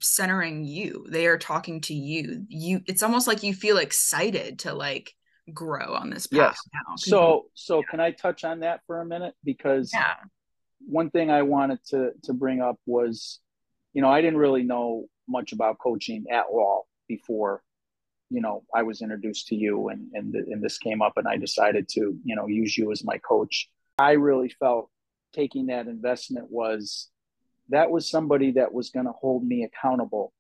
centering 0.01 0.65
you. 0.65 1.07
They 1.09 1.27
are 1.27 1.39
talking 1.39 1.81
to 1.83 1.95
you. 1.95 2.45
You 2.49 2.81
it's 2.87 3.03
almost 3.03 3.27
like 3.27 3.43
you 3.43 3.55
feel 3.55 3.79
excited 3.79 4.61
to 4.61 4.75
like 4.75 5.13
grow 5.53 5.95
on 5.95 6.11
this 6.11 6.27
path 6.27 6.57
yes. 6.57 6.69
now. 6.73 6.97
So 6.97 7.47
so 7.55 7.79
yeah. 7.79 7.87
can 7.91 8.01
i 8.01 8.11
touch 8.11 8.45
on 8.45 8.61
that 8.61 8.81
for 8.87 9.01
a 9.01 9.07
minute? 9.07 9.35
Because 9.45 9.91
yeah. 9.93 10.15
one 10.87 11.11
thing 11.11 11.31
i 11.31 11.43
wanted 11.43 11.79
to 11.89 12.13
to 12.25 12.33
bring 12.33 12.61
up 12.61 12.77
was 12.87 13.41
you 13.93 14.03
know 14.03 14.09
i 14.09 14.21
didn't 14.21 14.39
really 14.39 14.63
know 14.63 15.05
much 15.29 15.53
about 15.53 15.79
coaching 15.79 16.25
at 16.31 16.45
all 16.51 16.87
before 17.09 17.63
you 18.31 18.41
know 18.41 18.63
i 18.75 18.83
was 18.83 19.03
introduced 19.03 19.47
to 19.49 19.55
you 19.55 19.89
and 19.89 20.09
and, 20.15 20.35
and 20.35 20.63
this 20.63 20.79
came 20.79 21.01
up 21.03 21.15
and 21.17 21.29
i 21.29 21.37
decided 21.37 21.89
to 21.89 22.19
you 22.25 22.37
know 22.37 22.47
use 22.47 22.77
you 22.77 22.91
as 22.91 23.05
my 23.05 23.19
coach. 23.19 23.69
I 23.99 24.13
really 24.13 24.49
felt 24.49 24.91
taking 25.35 25.67
that 25.67 25.87
investment 25.87 26.51
was 26.51 27.09
that 27.71 27.91
was 27.91 28.11
somebody 28.11 28.53
that 28.53 28.73
was 28.73 28.91
going 28.91 29.07
to 29.07 29.13
hold 29.13 29.45
me 29.45 29.65
accountable. 29.65 30.33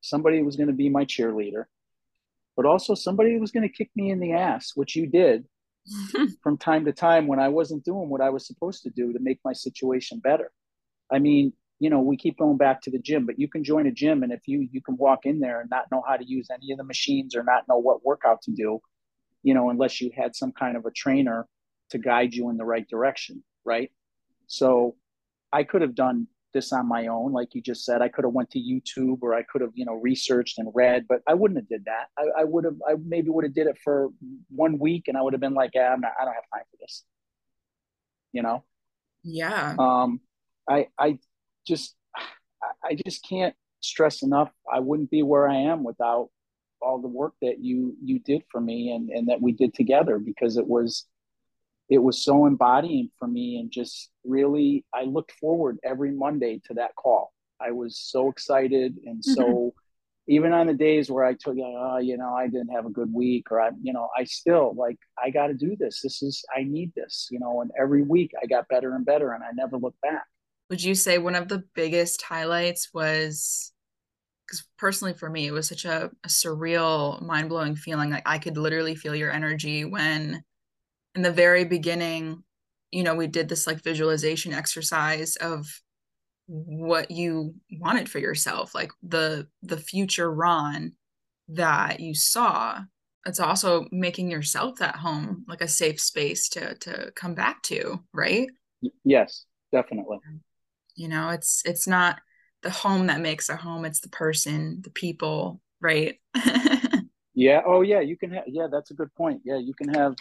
Somebody 0.00 0.42
was 0.42 0.56
going 0.56 0.68
to 0.68 0.72
be 0.72 0.88
my 0.88 1.04
cheerleader, 1.04 1.64
but 2.56 2.66
also 2.66 2.94
somebody 2.94 3.38
was 3.38 3.52
going 3.52 3.68
to 3.68 3.74
kick 3.74 3.90
me 3.94 4.10
in 4.10 4.20
the 4.20 4.32
ass, 4.32 4.72
which 4.74 4.96
you 4.96 5.06
did 5.06 5.44
from 6.42 6.56
time 6.56 6.84
to 6.86 6.92
time 6.92 7.26
when 7.26 7.38
I 7.38 7.48
wasn't 7.48 7.84
doing 7.84 8.08
what 8.08 8.20
I 8.20 8.30
was 8.30 8.46
supposed 8.46 8.82
to 8.84 8.90
do 8.90 9.12
to 9.12 9.18
make 9.20 9.40
my 9.44 9.52
situation 9.52 10.18
better. 10.18 10.50
I 11.10 11.18
mean, 11.18 11.52
you 11.78 11.90
know, 11.90 12.00
we 12.00 12.16
keep 12.16 12.38
going 12.38 12.56
back 12.56 12.80
to 12.82 12.90
the 12.90 12.98
gym, 12.98 13.26
but 13.26 13.38
you 13.38 13.48
can 13.48 13.64
join 13.64 13.86
a 13.86 13.92
gym 13.92 14.22
and 14.22 14.32
if 14.32 14.42
you 14.46 14.68
you 14.70 14.80
can 14.80 14.96
walk 14.96 15.26
in 15.26 15.40
there 15.40 15.60
and 15.60 15.68
not 15.68 15.90
know 15.90 16.02
how 16.06 16.16
to 16.16 16.24
use 16.24 16.48
any 16.50 16.70
of 16.70 16.78
the 16.78 16.84
machines 16.84 17.34
or 17.34 17.42
not 17.42 17.66
know 17.68 17.78
what 17.78 18.04
workout 18.04 18.40
to 18.42 18.52
do, 18.52 18.80
you 19.42 19.52
know, 19.52 19.68
unless 19.68 20.00
you 20.00 20.10
had 20.16 20.36
some 20.36 20.52
kind 20.52 20.76
of 20.76 20.86
a 20.86 20.92
trainer 20.92 21.46
to 21.90 21.98
guide 21.98 22.34
you 22.34 22.50
in 22.50 22.56
the 22.56 22.64
right 22.64 22.88
direction, 22.88 23.42
right? 23.64 23.90
So 24.46 24.94
I 25.52 25.64
could 25.64 25.82
have 25.82 25.94
done 25.94 26.28
this 26.52 26.72
on 26.72 26.88
my 26.88 27.06
own 27.06 27.32
like 27.32 27.54
you 27.54 27.60
just 27.60 27.84
said. 27.84 28.02
I 28.02 28.08
could 28.08 28.24
have 28.24 28.34
went 28.34 28.50
to 28.50 28.58
youtube 28.58 29.18
or 29.22 29.34
i 29.34 29.42
could 29.42 29.60
have 29.60 29.72
you 29.74 29.84
know 29.84 29.94
researched 29.94 30.58
and 30.58 30.70
read 30.74 31.06
but 31.08 31.22
i 31.26 31.34
wouldn't 31.34 31.58
have 31.58 31.68
did 31.68 31.84
that. 31.86 32.08
I, 32.18 32.42
I 32.42 32.44
would 32.44 32.64
have 32.64 32.76
i 32.88 32.94
maybe 33.04 33.30
would 33.30 33.44
have 33.44 33.54
did 33.54 33.66
it 33.66 33.78
for 33.82 34.08
one 34.48 34.78
week 34.78 35.08
and 35.08 35.16
i 35.16 35.22
would 35.22 35.32
have 35.32 35.40
been 35.40 35.54
like 35.54 35.70
yeah 35.74 35.92
i'm 35.92 36.00
not 36.00 36.12
i 36.20 36.24
don't 36.24 36.34
have 36.34 36.44
time 36.52 36.64
for 36.70 36.76
this. 36.80 37.04
You 38.32 38.42
know? 38.42 38.64
Yeah. 39.22 39.76
Um 39.78 40.20
i 40.68 40.88
i 40.98 41.18
just 41.66 41.94
i 42.84 42.96
just 43.06 43.26
can't 43.28 43.54
stress 43.80 44.22
enough. 44.22 44.50
I 44.72 44.78
wouldn't 44.78 45.10
be 45.10 45.22
where 45.22 45.48
i 45.48 45.56
am 45.56 45.84
without 45.84 46.30
all 46.80 47.00
the 47.00 47.08
work 47.08 47.34
that 47.42 47.60
you 47.60 47.96
you 48.02 48.18
did 48.18 48.42
for 48.50 48.60
me 48.60 48.90
and 48.92 49.10
and 49.10 49.28
that 49.28 49.40
we 49.40 49.52
did 49.52 49.72
together 49.74 50.18
because 50.18 50.56
it 50.56 50.66
was 50.66 51.06
it 51.92 52.02
was 52.02 52.24
so 52.24 52.46
embodying 52.46 53.10
for 53.18 53.28
me 53.28 53.58
and 53.58 53.70
just 53.70 54.10
really 54.24 54.82
i 54.94 55.02
looked 55.04 55.32
forward 55.32 55.76
every 55.84 56.10
monday 56.10 56.58
to 56.64 56.72
that 56.72 56.94
call. 56.96 57.32
I 57.60 57.70
was 57.70 57.98
so 57.98 58.30
excited 58.30 58.96
and 59.04 59.18
mm-hmm. 59.18 59.34
so 59.34 59.74
even 60.26 60.54
on 60.54 60.68
the 60.68 60.74
days 60.74 61.10
where 61.10 61.24
i 61.24 61.34
took 61.34 61.56
oh, 61.58 61.98
you 61.98 62.16
know 62.16 62.34
i 62.34 62.46
didn't 62.48 62.70
have 62.70 62.86
a 62.86 62.90
good 62.90 63.12
week 63.12 63.52
or 63.52 63.60
i 63.60 63.70
you 63.82 63.92
know 63.92 64.08
i 64.18 64.24
still 64.24 64.74
like 64.74 64.96
i 65.22 65.28
got 65.28 65.48
to 65.48 65.54
do 65.54 65.76
this. 65.78 66.00
This 66.02 66.22
is 66.22 66.42
i 66.56 66.62
need 66.62 66.92
this 66.96 67.28
you 67.30 67.38
know 67.38 67.60
and 67.60 67.70
every 67.78 68.02
week 68.02 68.30
i 68.42 68.46
got 68.46 68.68
better 68.68 68.94
and 68.94 69.04
better 69.04 69.32
and 69.32 69.44
i 69.44 69.50
never 69.54 69.76
looked 69.76 70.00
back. 70.00 70.24
Would 70.70 70.82
you 70.82 70.94
say 70.94 71.18
one 71.18 71.34
of 71.34 71.48
the 71.48 71.62
biggest 71.74 72.22
highlights 72.22 72.88
was 72.94 73.70
because 74.46 74.64
personally 74.78 75.12
for 75.12 75.28
me 75.28 75.46
it 75.46 75.52
was 75.52 75.68
such 75.68 75.84
a, 75.84 76.10
a 76.24 76.28
surreal 76.28 77.20
mind-blowing 77.20 77.76
feeling. 77.76 78.10
Like 78.10 78.26
i 78.26 78.38
could 78.38 78.56
literally 78.56 78.94
feel 78.94 79.14
your 79.14 79.30
energy 79.30 79.84
when 79.84 80.42
in 81.14 81.22
the 81.22 81.32
very 81.32 81.64
beginning, 81.64 82.42
you 82.90 83.02
know, 83.02 83.14
we 83.14 83.26
did 83.26 83.48
this 83.48 83.66
like 83.66 83.82
visualization 83.82 84.52
exercise 84.52 85.36
of 85.36 85.66
what 86.46 87.10
you 87.10 87.54
wanted 87.72 88.08
for 88.08 88.18
yourself, 88.18 88.74
like 88.74 88.92
the 89.02 89.48
the 89.62 89.76
future 89.76 90.32
Ron 90.32 90.92
that 91.48 92.00
you 92.00 92.14
saw 92.14 92.80
it's 93.26 93.40
also 93.40 93.86
making 93.92 94.30
yourself 94.30 94.78
that 94.78 94.96
home, 94.96 95.44
like 95.46 95.60
a 95.60 95.68
safe 95.68 96.00
space 96.00 96.48
to 96.50 96.74
to 96.76 97.12
come 97.14 97.34
back 97.34 97.62
to, 97.64 98.02
right? 98.12 98.48
Yes, 99.04 99.46
definitely. 99.70 100.18
You 100.96 101.08
know, 101.08 101.30
it's 101.30 101.62
it's 101.64 101.86
not 101.86 102.20
the 102.62 102.70
home 102.70 103.06
that 103.06 103.20
makes 103.20 103.48
a 103.48 103.56
home, 103.56 103.84
it's 103.84 104.00
the 104.00 104.08
person, 104.08 104.80
the 104.82 104.90
people, 104.90 105.60
right? 105.80 106.16
yeah. 107.34 107.62
Oh 107.64 107.82
yeah, 107.82 108.00
you 108.00 108.16
can 108.16 108.32
have 108.32 108.44
yeah, 108.46 108.66
that's 108.70 108.90
a 108.90 108.94
good 108.94 109.14
point. 109.14 109.42
Yeah, 109.44 109.58
you 109.58 109.74
can 109.74 109.94
have 109.94 110.14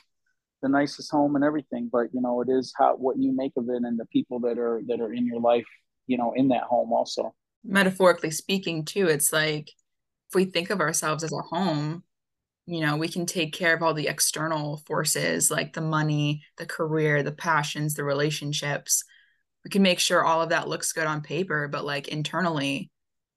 the 0.61 0.69
nicest 0.69 1.11
home 1.11 1.35
and 1.35 1.43
everything, 1.43 1.89
but 1.91 2.07
you 2.13 2.21
know, 2.21 2.41
it 2.41 2.49
is 2.49 2.73
how 2.77 2.95
what 2.95 3.17
you 3.17 3.35
make 3.35 3.53
of 3.57 3.69
it 3.69 3.83
and 3.83 3.99
the 3.99 4.05
people 4.07 4.39
that 4.41 4.57
are 4.57 4.81
that 4.87 4.99
are 4.99 5.13
in 5.13 5.25
your 5.25 5.39
life, 5.39 5.65
you 6.07 6.17
know, 6.17 6.33
in 6.33 6.47
that 6.49 6.63
home 6.63 6.91
also. 6.93 7.33
Metaphorically 7.63 8.31
speaking, 8.31 8.85
too, 8.85 9.07
it's 9.07 9.31
like 9.31 9.69
if 9.69 10.35
we 10.35 10.45
think 10.45 10.69
of 10.69 10.79
ourselves 10.79 11.23
as 11.23 11.31
a 11.31 11.55
home, 11.55 12.03
you 12.65 12.79
know, 12.81 12.95
we 12.95 13.07
can 13.07 13.25
take 13.25 13.53
care 13.53 13.75
of 13.75 13.83
all 13.83 13.93
the 13.93 14.07
external 14.07 14.77
forces 14.85 15.51
like 15.51 15.73
the 15.73 15.81
money, 15.81 16.43
the 16.57 16.65
career, 16.65 17.23
the 17.23 17.31
passions, 17.31 17.93
the 17.93 18.03
relationships. 18.03 19.03
We 19.63 19.69
can 19.69 19.81
make 19.81 19.99
sure 19.99 20.23
all 20.23 20.41
of 20.41 20.49
that 20.49 20.67
looks 20.67 20.93
good 20.93 21.07
on 21.07 21.21
paper, 21.21 21.67
but 21.67 21.85
like 21.85 22.07
internally, 22.07 22.89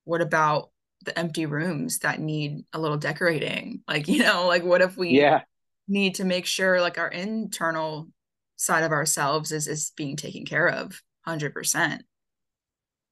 what 0.04 0.20
about 0.20 0.70
the 1.04 1.18
empty 1.18 1.46
rooms 1.46 1.98
that 1.98 2.20
need 2.20 2.64
a 2.72 2.78
little 2.78 2.96
decorating? 2.96 3.82
Like, 3.88 4.08
you 4.08 4.22
know, 4.22 4.46
like 4.46 4.62
what 4.62 4.82
if 4.82 4.96
we 4.96 5.10
yeah 5.10 5.42
need 5.88 6.14
to 6.16 6.24
make 6.24 6.46
sure 6.46 6.80
like 6.80 6.98
our 6.98 7.08
internal 7.08 8.08
side 8.56 8.84
of 8.84 8.92
ourselves 8.92 9.52
is 9.52 9.68
is 9.68 9.92
being 9.96 10.16
taken 10.16 10.44
care 10.44 10.68
of 10.68 11.00
100% 11.26 12.00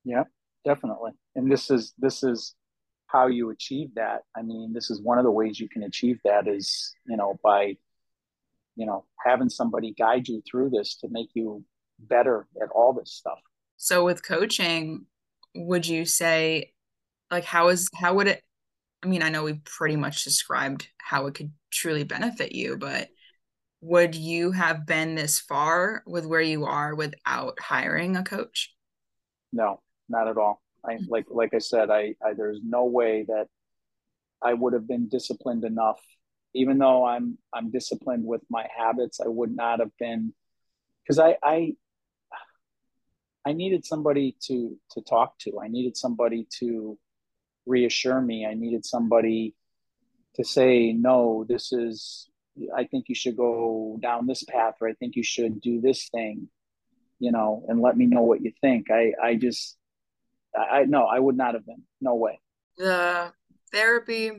yeah 0.04 0.24
definitely. 0.64 1.12
And 1.34 1.50
this 1.50 1.70
is 1.70 1.94
this 1.98 2.22
is 2.22 2.54
how 3.06 3.26
you 3.26 3.50
achieve 3.50 3.94
that. 3.94 4.22
I 4.36 4.42
mean 4.42 4.72
this 4.72 4.90
is 4.90 5.00
one 5.00 5.18
of 5.18 5.24
the 5.24 5.30
ways 5.30 5.60
you 5.60 5.68
can 5.68 5.82
achieve 5.82 6.18
that 6.24 6.48
is 6.48 6.94
you 7.06 7.16
know 7.16 7.38
by 7.42 7.76
you 8.76 8.86
know 8.86 9.04
having 9.24 9.48
somebody 9.48 9.94
guide 9.98 10.28
you 10.28 10.42
through 10.48 10.70
this 10.70 10.96
to 10.96 11.08
make 11.10 11.30
you 11.34 11.64
better 11.98 12.46
at 12.62 12.68
all 12.70 12.92
this 12.92 13.12
stuff. 13.12 13.38
So 13.76 14.04
with 14.04 14.24
coaching 14.24 15.06
would 15.54 15.86
you 15.86 16.04
say 16.04 16.72
like 17.30 17.44
how 17.44 17.68
is 17.68 17.88
how 17.94 18.14
would 18.14 18.26
it 18.26 18.42
I 19.02 19.08
mean, 19.08 19.22
I 19.22 19.30
know 19.30 19.44
we've 19.44 19.64
pretty 19.64 19.96
much 19.96 20.24
described 20.24 20.88
how 20.98 21.26
it 21.26 21.34
could 21.34 21.52
truly 21.70 22.04
benefit 22.04 22.52
you, 22.52 22.76
but 22.76 23.08
would 23.80 24.14
you 24.14 24.52
have 24.52 24.86
been 24.86 25.16
this 25.16 25.40
far 25.40 26.04
with 26.06 26.24
where 26.24 26.40
you 26.40 26.64
are 26.64 26.94
without 26.94 27.58
hiring 27.60 28.16
a 28.16 28.22
coach? 28.22 28.72
No, 29.52 29.80
not 30.08 30.28
at 30.28 30.38
all. 30.38 30.62
I 30.84 30.94
mm-hmm. 30.94 31.04
like 31.08 31.26
like 31.28 31.54
I 31.54 31.58
said, 31.58 31.90
I, 31.90 32.14
I 32.24 32.34
there's 32.34 32.60
no 32.64 32.84
way 32.84 33.24
that 33.26 33.48
I 34.40 34.54
would 34.54 34.72
have 34.72 34.86
been 34.86 35.08
disciplined 35.08 35.64
enough. 35.64 36.00
Even 36.54 36.78
though 36.78 37.04
I'm 37.04 37.38
I'm 37.52 37.70
disciplined 37.70 38.24
with 38.24 38.42
my 38.50 38.66
habits, 38.76 39.20
I 39.20 39.28
would 39.28 39.54
not 39.54 39.80
have 39.80 39.96
been 39.98 40.32
because 41.02 41.18
I 41.18 41.36
I 41.42 41.74
I 43.44 43.52
needed 43.52 43.84
somebody 43.84 44.36
to 44.46 44.76
to 44.92 45.02
talk 45.02 45.38
to. 45.40 45.60
I 45.60 45.68
needed 45.68 45.96
somebody 45.96 46.46
to 46.60 46.98
reassure 47.66 48.20
me. 48.20 48.46
I 48.46 48.54
needed 48.54 48.84
somebody 48.84 49.54
to 50.34 50.44
say, 50.44 50.92
no, 50.92 51.44
this 51.48 51.72
is, 51.72 52.28
I 52.76 52.84
think 52.84 53.06
you 53.08 53.14
should 53.14 53.36
go 53.36 53.98
down 54.00 54.26
this 54.26 54.44
path, 54.44 54.74
or 54.80 54.88
I 54.88 54.94
think 54.94 55.16
you 55.16 55.22
should 55.22 55.60
do 55.60 55.80
this 55.80 56.08
thing, 56.08 56.48
you 57.18 57.32
know, 57.32 57.64
and 57.68 57.80
let 57.80 57.96
me 57.96 58.06
know 58.06 58.22
what 58.22 58.42
you 58.42 58.52
think. 58.60 58.90
I, 58.90 59.12
I 59.22 59.34
just, 59.36 59.76
I, 60.56 60.84
no, 60.84 61.04
I 61.04 61.18
would 61.18 61.36
not 61.36 61.54
have 61.54 61.66
been. 61.66 61.82
No 62.00 62.14
way. 62.14 62.40
The 62.76 63.32
therapy 63.72 64.30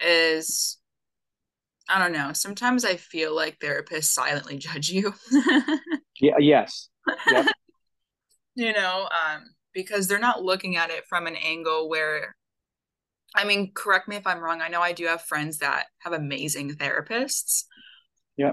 is, 0.00 0.78
I 1.88 1.98
don't 1.98 2.12
know. 2.12 2.32
Sometimes 2.32 2.84
I 2.84 2.96
feel 2.96 3.34
like 3.34 3.58
therapists 3.58 4.04
silently 4.04 4.58
judge 4.58 4.88
you. 4.88 5.14
yeah. 6.20 6.38
Yes. 6.38 6.88
Yep. 7.30 7.46
you 8.54 8.72
know, 8.72 9.08
um, 9.10 9.44
because 9.74 10.06
they're 10.06 10.18
not 10.18 10.42
looking 10.42 10.76
at 10.76 10.90
it 10.90 11.06
from 11.06 11.26
an 11.26 11.36
angle 11.36 11.88
where 11.88 12.36
I 13.34 13.44
mean, 13.44 13.72
correct 13.74 14.06
me 14.06 14.16
if 14.16 14.26
I'm 14.26 14.38
wrong. 14.38 14.62
I 14.62 14.68
know 14.68 14.80
I 14.80 14.92
do 14.92 15.06
have 15.06 15.22
friends 15.22 15.58
that 15.58 15.86
have 15.98 16.12
amazing 16.12 16.70
therapists. 16.76 17.64
Yeah. 18.36 18.52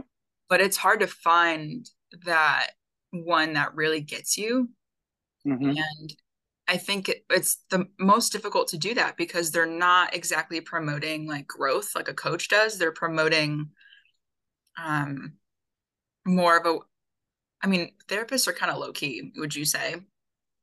But 0.49 0.59
it's 0.59 0.77
hard 0.77 1.01
to 1.01 1.07
find 1.07 1.87
that 2.25 2.71
one 3.11 3.53
that 3.53 3.75
really 3.75 4.01
gets 4.01 4.37
you. 4.37 4.69
Mm-hmm. 5.47 5.69
And 5.69 6.15
I 6.67 6.77
think 6.77 7.09
it, 7.09 7.25
it's 7.29 7.63
the 7.69 7.87
most 7.99 8.31
difficult 8.31 8.69
to 8.69 8.77
do 8.77 8.95
that 8.95 9.17
because 9.17 9.51
they're 9.51 9.65
not 9.65 10.15
exactly 10.15 10.61
promoting 10.61 11.27
like 11.27 11.47
growth 11.47 11.91
like 11.95 12.07
a 12.07 12.13
coach 12.13 12.49
does. 12.49 12.77
They're 12.77 12.91
promoting 12.91 13.69
um 14.81 15.33
more 16.25 16.57
of 16.57 16.65
a 16.65 16.79
I 17.63 17.67
mean, 17.67 17.91
therapists 18.07 18.47
are 18.47 18.53
kind 18.53 18.71
of 18.71 18.79
low 18.79 18.91
key, 18.91 19.31
would 19.35 19.55
you 19.55 19.65
say? 19.65 19.95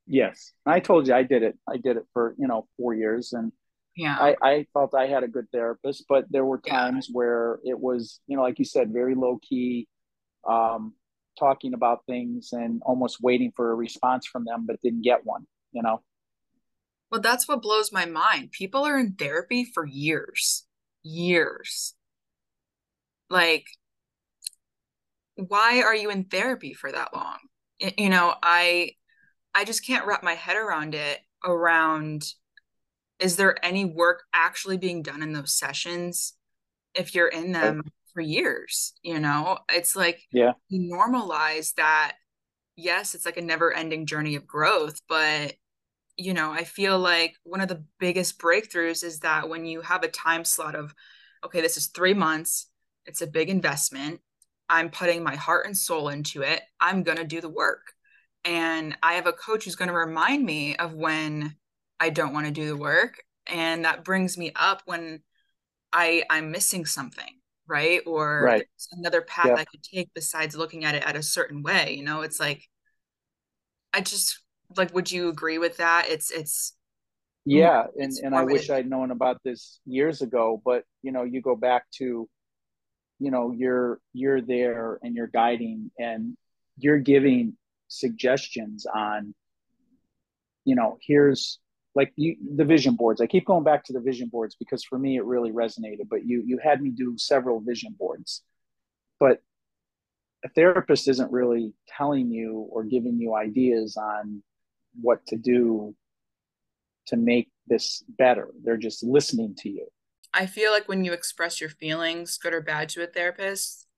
Yes, 0.09 0.52
I 0.64 0.80
told 0.80 1.06
you 1.06 1.14
I 1.14 1.22
did 1.22 1.42
it. 1.42 1.59
I 1.68 1.76
did 1.76 1.98
it 1.98 2.06
for 2.14 2.34
you 2.38 2.48
know 2.48 2.66
four 2.78 2.94
years, 2.94 3.34
and 3.34 3.52
yeah, 3.94 4.16
I, 4.18 4.36
I 4.42 4.66
felt 4.72 4.94
I 4.94 5.06
had 5.06 5.22
a 5.22 5.28
good 5.28 5.46
therapist, 5.52 6.06
but 6.09 6.24
there 6.30 6.46
were 6.46 6.59
times 6.59 7.09
yeah. 7.09 7.12
where 7.12 7.61
it 7.62 7.78
was 7.78 8.20
you 8.26 8.36
know 8.36 8.42
like 8.42 8.59
you 8.59 8.64
said, 8.64 8.90
very 8.90 9.14
low 9.14 9.38
key, 9.42 9.86
um, 10.48 10.94
talking 11.38 11.74
about 11.74 12.06
things 12.06 12.50
and 12.52 12.80
almost 12.86 13.18
waiting 13.20 13.52
for 13.54 13.70
a 13.70 13.74
response 13.74 14.26
from 14.26 14.46
them, 14.46 14.64
but 14.66 14.80
didn't 14.80 15.02
get 15.02 15.26
one. 15.26 15.46
You 15.72 15.82
know. 15.82 16.02
Well, 17.11 17.20
that's 17.20 17.46
what 17.46 17.62
blows 17.62 17.92
my 17.92 18.06
mind. 18.06 18.52
People 18.52 18.84
are 18.84 18.98
in 18.98 19.12
therapy 19.12 19.66
for 19.66 19.86
years, 19.86 20.64
years. 21.02 21.94
Like, 23.28 23.66
why 25.36 25.82
are 25.82 25.94
you 25.94 26.09
in 26.09 26.24
therapy 26.24 26.72
for 26.72 26.90
that 26.90 27.14
long? 27.14 27.38
You 27.96 28.09
know, 28.09 28.34
I 28.42 28.92
I 29.59 29.64
just 29.64 29.84
can't 29.84 30.06
wrap 30.06 30.22
my 30.22 30.34
head 30.34 30.56
around 30.56 30.94
it 30.94 31.18
around 31.44 32.32
is 33.18 33.34
there 33.34 33.64
any 33.64 33.84
work 33.84 34.22
actually 34.32 34.76
being 34.76 35.02
done 35.02 35.20
in 35.20 35.32
those 35.32 35.52
sessions 35.52 36.34
if 36.94 37.12
you're 37.12 37.26
in 37.26 37.50
them 37.50 37.82
for 38.14 38.20
years 38.20 38.92
you 39.02 39.18
know? 39.18 39.59
It's 39.68 39.96
like 39.96 40.20
yeah. 40.30 40.52
you 40.68 40.92
normalize 40.94 41.74
that 41.74 42.14
yes 42.76 43.16
it's 43.16 43.26
like 43.26 43.36
a 43.36 43.42
never 43.42 43.74
ending 43.74 44.06
journey 44.06 44.36
of 44.36 44.46
growth 44.46 45.00
but 45.09 45.54
you 46.16 46.32
know 46.32 46.52
i 46.52 46.62
feel 46.62 46.96
like 46.96 47.34
one 47.42 47.61
of 47.61 47.66
the 47.66 47.82
biggest 47.98 48.38
breakthroughs 48.40 49.02
is 49.02 49.18
that 49.20 49.48
when 49.48 49.66
you 49.66 49.80
have 49.80 50.04
a 50.04 50.09
time 50.09 50.44
slot 50.44 50.76
of 50.76 50.94
okay 51.44 51.61
this 51.61 51.76
is 51.76 51.88
3 51.88 52.14
months 52.14 52.70
it's 53.04 53.20
a 53.20 53.26
big 53.26 53.50
investment 53.50 54.20
i'm 54.68 54.90
putting 54.90 55.24
my 55.24 55.34
heart 55.34 55.66
and 55.66 55.76
soul 55.76 56.09
into 56.09 56.42
it 56.42 56.62
i'm 56.80 57.02
going 57.02 57.18
to 57.18 57.24
do 57.24 57.40
the 57.40 57.48
work 57.48 57.94
and 58.49 58.96
I 59.03 59.14
have 59.14 59.26
a 59.26 59.32
coach 59.32 59.64
who's 59.64 59.76
going 59.76 59.90
to 59.90 59.94
remind 59.94 60.44
me 60.44 60.74
of 60.76 60.94
when 60.94 61.55
I 62.01 62.09
don't 62.09 62.32
want 62.32 62.46
to 62.46 62.53
do 62.53 62.66
the 62.66 62.76
work 62.76 63.22
and 63.46 63.84
that 63.84 64.05
brings 64.05 64.38
me 64.38 64.53
up 64.57 64.82
when 64.86 65.20
I 65.92 66.24
I'm 66.30 66.51
missing 66.51 66.86
something 66.86 67.34
right? 67.70 68.01
Or 68.07 68.44
right. 68.44 68.66
another 68.92 69.20
path 69.20 69.51
I 69.51 69.66
could 69.66 69.82
take 69.82 70.09
besides 70.14 70.57
looking 70.57 70.86
at 70.86 70.94
it 70.94 71.03
at 71.07 71.16
a 71.16 71.22
certain 71.22 71.62
way 71.62 71.94
you 71.94 72.03
know? 72.03 72.22
It's 72.22 72.40
like 72.40 72.66
I 73.92 74.01
just 74.01 74.42
like 74.76 74.94
would 74.94 75.12
you 75.12 75.28
agree 75.28 75.59
with 75.59 75.76
that? 75.76 76.07
It's 76.09 76.30
it's 76.30 76.74
yeah 77.44 77.84
and 77.99 78.12
and 78.22 78.34
I 78.34 78.44
wish 78.44 78.70
I'd 78.70 78.88
known 78.88 79.11
about 79.11 79.42
this 79.44 79.80
years 79.84 80.22
ago 80.22 80.61
but 80.64 80.84
you 81.03 81.12
know 81.12 81.24
you 81.24 81.42
go 81.42 81.55
back 81.55 81.84
to 81.99 82.28
you 83.18 83.30
know 83.30 83.53
you're 83.53 84.01
you're 84.14 84.40
there 84.40 84.99
and 85.03 85.14
you're 85.14 85.26
guiding 85.26 85.90
and 85.99 86.34
you're 86.78 86.99
giving 86.99 87.57
suggestions 87.89 88.86
on 88.86 89.34
you 90.64 90.74
know 90.74 90.99
here's 91.03 91.59
like 91.95 92.12
you, 92.16 92.36
the 92.57 92.64
vision 92.64 92.95
boards. 92.95 93.20
I 93.20 93.26
keep 93.26 93.47
going 93.47 93.64
back 93.64 93.82
to 93.84 93.93
the 93.93 94.01
vision 94.01 94.28
boards 94.28 94.55
because 94.55 94.84
for 94.84 94.99
me 94.99 95.16
it 95.16 95.24
really 95.24 95.51
resonated 95.51 96.09
but 96.09 96.24
you 96.24 96.43
you 96.47 96.59
had 96.62 96.80
me 96.80 96.91
do 96.91 97.14
several 97.18 97.61
vision 97.61 97.95
boards. 97.99 98.43
But 99.18 99.43
a 100.45 100.49
therapist 100.51 101.09
isn't 101.09 101.32
really 101.32 101.72
telling 101.89 102.30
you 102.30 102.68
or 102.70 102.84
giving 102.84 103.18
you 103.18 103.34
ideas 103.34 103.97
on 103.97 104.43
what 105.01 105.26
to 105.26 105.36
do 105.36 105.97
to 107.07 107.16
make 107.16 107.49
this 107.66 108.05
better. 108.09 108.49
They're 108.62 108.76
just 108.76 109.03
listening 109.03 109.57
to 109.59 109.68
you. 109.68 109.89
I 110.32 110.47
feel 110.47 110.70
like 110.70 110.89
when 110.89 111.05
you 111.05 111.12
express 111.12 111.61
your 111.61 111.70
feelings 111.70 112.39
good 112.39 112.53
or 112.53 112.61
bad 112.61 112.91
to 112.91 113.03
a 113.03 113.07
therapist 113.07 113.89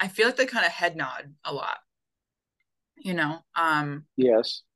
i 0.00 0.08
feel 0.08 0.26
like 0.26 0.36
they 0.36 0.46
kind 0.46 0.66
of 0.66 0.72
head 0.72 0.96
nod 0.96 1.34
a 1.44 1.52
lot 1.52 1.78
you 2.96 3.14
know 3.14 3.38
um 3.56 4.04
yes. 4.16 4.62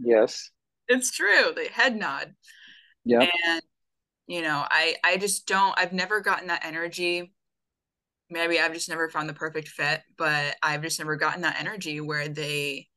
Yes. 0.00 0.50
It's 0.88 1.10
true 1.12 1.52
the 1.54 1.68
head 1.72 1.96
nod. 1.96 2.34
Yeah. 3.04 3.26
And 3.46 3.62
you 4.26 4.42
know 4.42 4.64
i 4.70 4.96
i 5.04 5.16
just 5.18 5.46
don't 5.46 5.78
i've 5.78 5.92
never 5.92 6.20
gotten 6.20 6.48
that 6.48 6.64
energy. 6.64 7.32
Maybe 8.30 8.58
i've 8.58 8.72
just 8.72 8.88
never 8.88 9.08
found 9.08 9.28
the 9.28 9.34
perfect 9.34 9.68
fit 9.68 10.02
but 10.16 10.56
i've 10.62 10.82
just 10.82 10.98
never 10.98 11.16
gotten 11.16 11.42
that 11.42 11.60
energy 11.60 12.00
where 12.00 12.28
they 12.28 12.88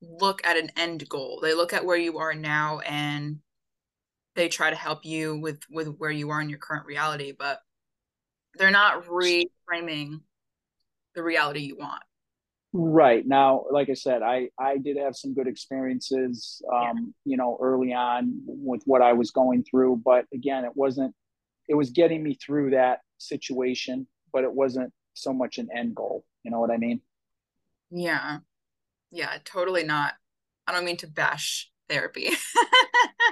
look 0.00 0.46
at 0.46 0.56
an 0.56 0.70
end 0.76 1.08
goal. 1.08 1.40
They 1.42 1.54
look 1.54 1.72
at 1.72 1.84
where 1.84 1.96
you 1.96 2.18
are 2.18 2.34
now 2.34 2.80
and 2.80 3.38
they 4.34 4.48
try 4.48 4.70
to 4.70 4.76
help 4.76 5.04
you 5.04 5.38
with 5.38 5.60
with 5.70 5.88
where 5.98 6.10
you 6.10 6.30
are 6.30 6.40
in 6.40 6.48
your 6.48 6.58
current 6.58 6.86
reality 6.86 7.32
but 7.38 7.60
they're 8.56 8.70
not 8.70 9.04
reframing 9.04 10.20
the 11.14 11.22
reality 11.22 11.60
you 11.60 11.76
want 11.76 12.02
right. 12.74 13.26
Now 13.26 13.64
like 13.70 13.88
i 13.88 13.94
said 13.94 14.22
i 14.22 14.48
i 14.58 14.76
did 14.76 14.96
have 14.96 15.16
some 15.16 15.32
good 15.32 15.46
experiences 15.46 16.60
um 16.72 16.82
yeah. 17.24 17.32
you 17.32 17.36
know 17.36 17.56
early 17.60 17.94
on 17.94 18.40
with 18.46 18.82
what 18.84 19.00
i 19.00 19.12
was 19.12 19.30
going 19.30 19.64
through 19.64 20.02
but 20.04 20.26
again 20.34 20.64
it 20.64 20.72
wasn't 20.74 21.14
it 21.68 21.74
was 21.74 21.90
getting 21.90 22.22
me 22.22 22.34
through 22.34 22.70
that 22.70 23.00
situation 23.18 24.06
but 24.32 24.44
it 24.44 24.52
wasn't 24.52 24.92
so 25.14 25.32
much 25.32 25.58
an 25.58 25.68
end 25.74 25.94
goal. 25.94 26.24
You 26.42 26.50
know 26.50 26.60
what 26.60 26.70
i 26.70 26.76
mean? 26.76 27.00
Yeah. 27.90 28.38
Yeah 29.10 29.38
totally 29.44 29.84
not 29.84 30.14
i 30.66 30.72
don't 30.72 30.84
mean 30.84 30.98
to 30.98 31.06
bash 31.06 31.70
therapy. 31.88 32.30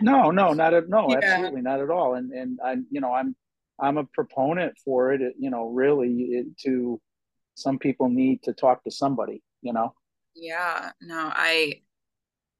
No 0.00 0.30
no 0.30 0.52
not 0.52 0.74
at 0.74 0.88
no 0.88 1.08
yeah. 1.10 1.18
absolutely 1.22 1.60
not 1.60 1.80
at 1.80 1.90
all. 1.90 2.14
And 2.14 2.32
and 2.32 2.58
i'm 2.64 2.86
you 2.90 3.00
know 3.00 3.12
i'm 3.12 3.36
i'm 3.78 3.98
a 3.98 4.04
proponent 4.04 4.74
for 4.84 5.12
it, 5.12 5.20
it 5.20 5.34
you 5.38 5.50
know 5.50 5.68
really 5.68 6.12
it, 6.12 6.58
to 6.64 7.00
some 7.54 7.78
people 7.78 8.08
need 8.08 8.42
to 8.42 8.52
talk 8.52 8.82
to 8.84 8.90
somebody 8.90 9.42
you 9.62 9.72
know? 9.72 9.94
Yeah 10.34 10.90
no 11.00 11.30
i 11.34 11.80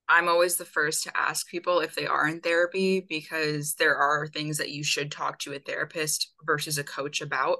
i'm 0.09 0.29
always 0.29 0.57
the 0.57 0.65
first 0.65 1.03
to 1.05 1.17
ask 1.17 1.49
people 1.49 1.81
if 1.81 1.95
they 1.95 2.07
are 2.07 2.29
in 2.29 2.41
therapy 2.41 3.01
because 3.01 3.75
there 3.75 3.97
are 3.97 4.27
things 4.27 4.59
that 4.59 4.71
you 4.71 4.85
should 4.85 5.11
talk 5.11 5.39
to 5.41 5.53
a 5.55 5.59
therapist 5.59 6.33
versus 6.45 6.79
a 6.79 6.85
coach 6.85 7.21
about. 7.21 7.59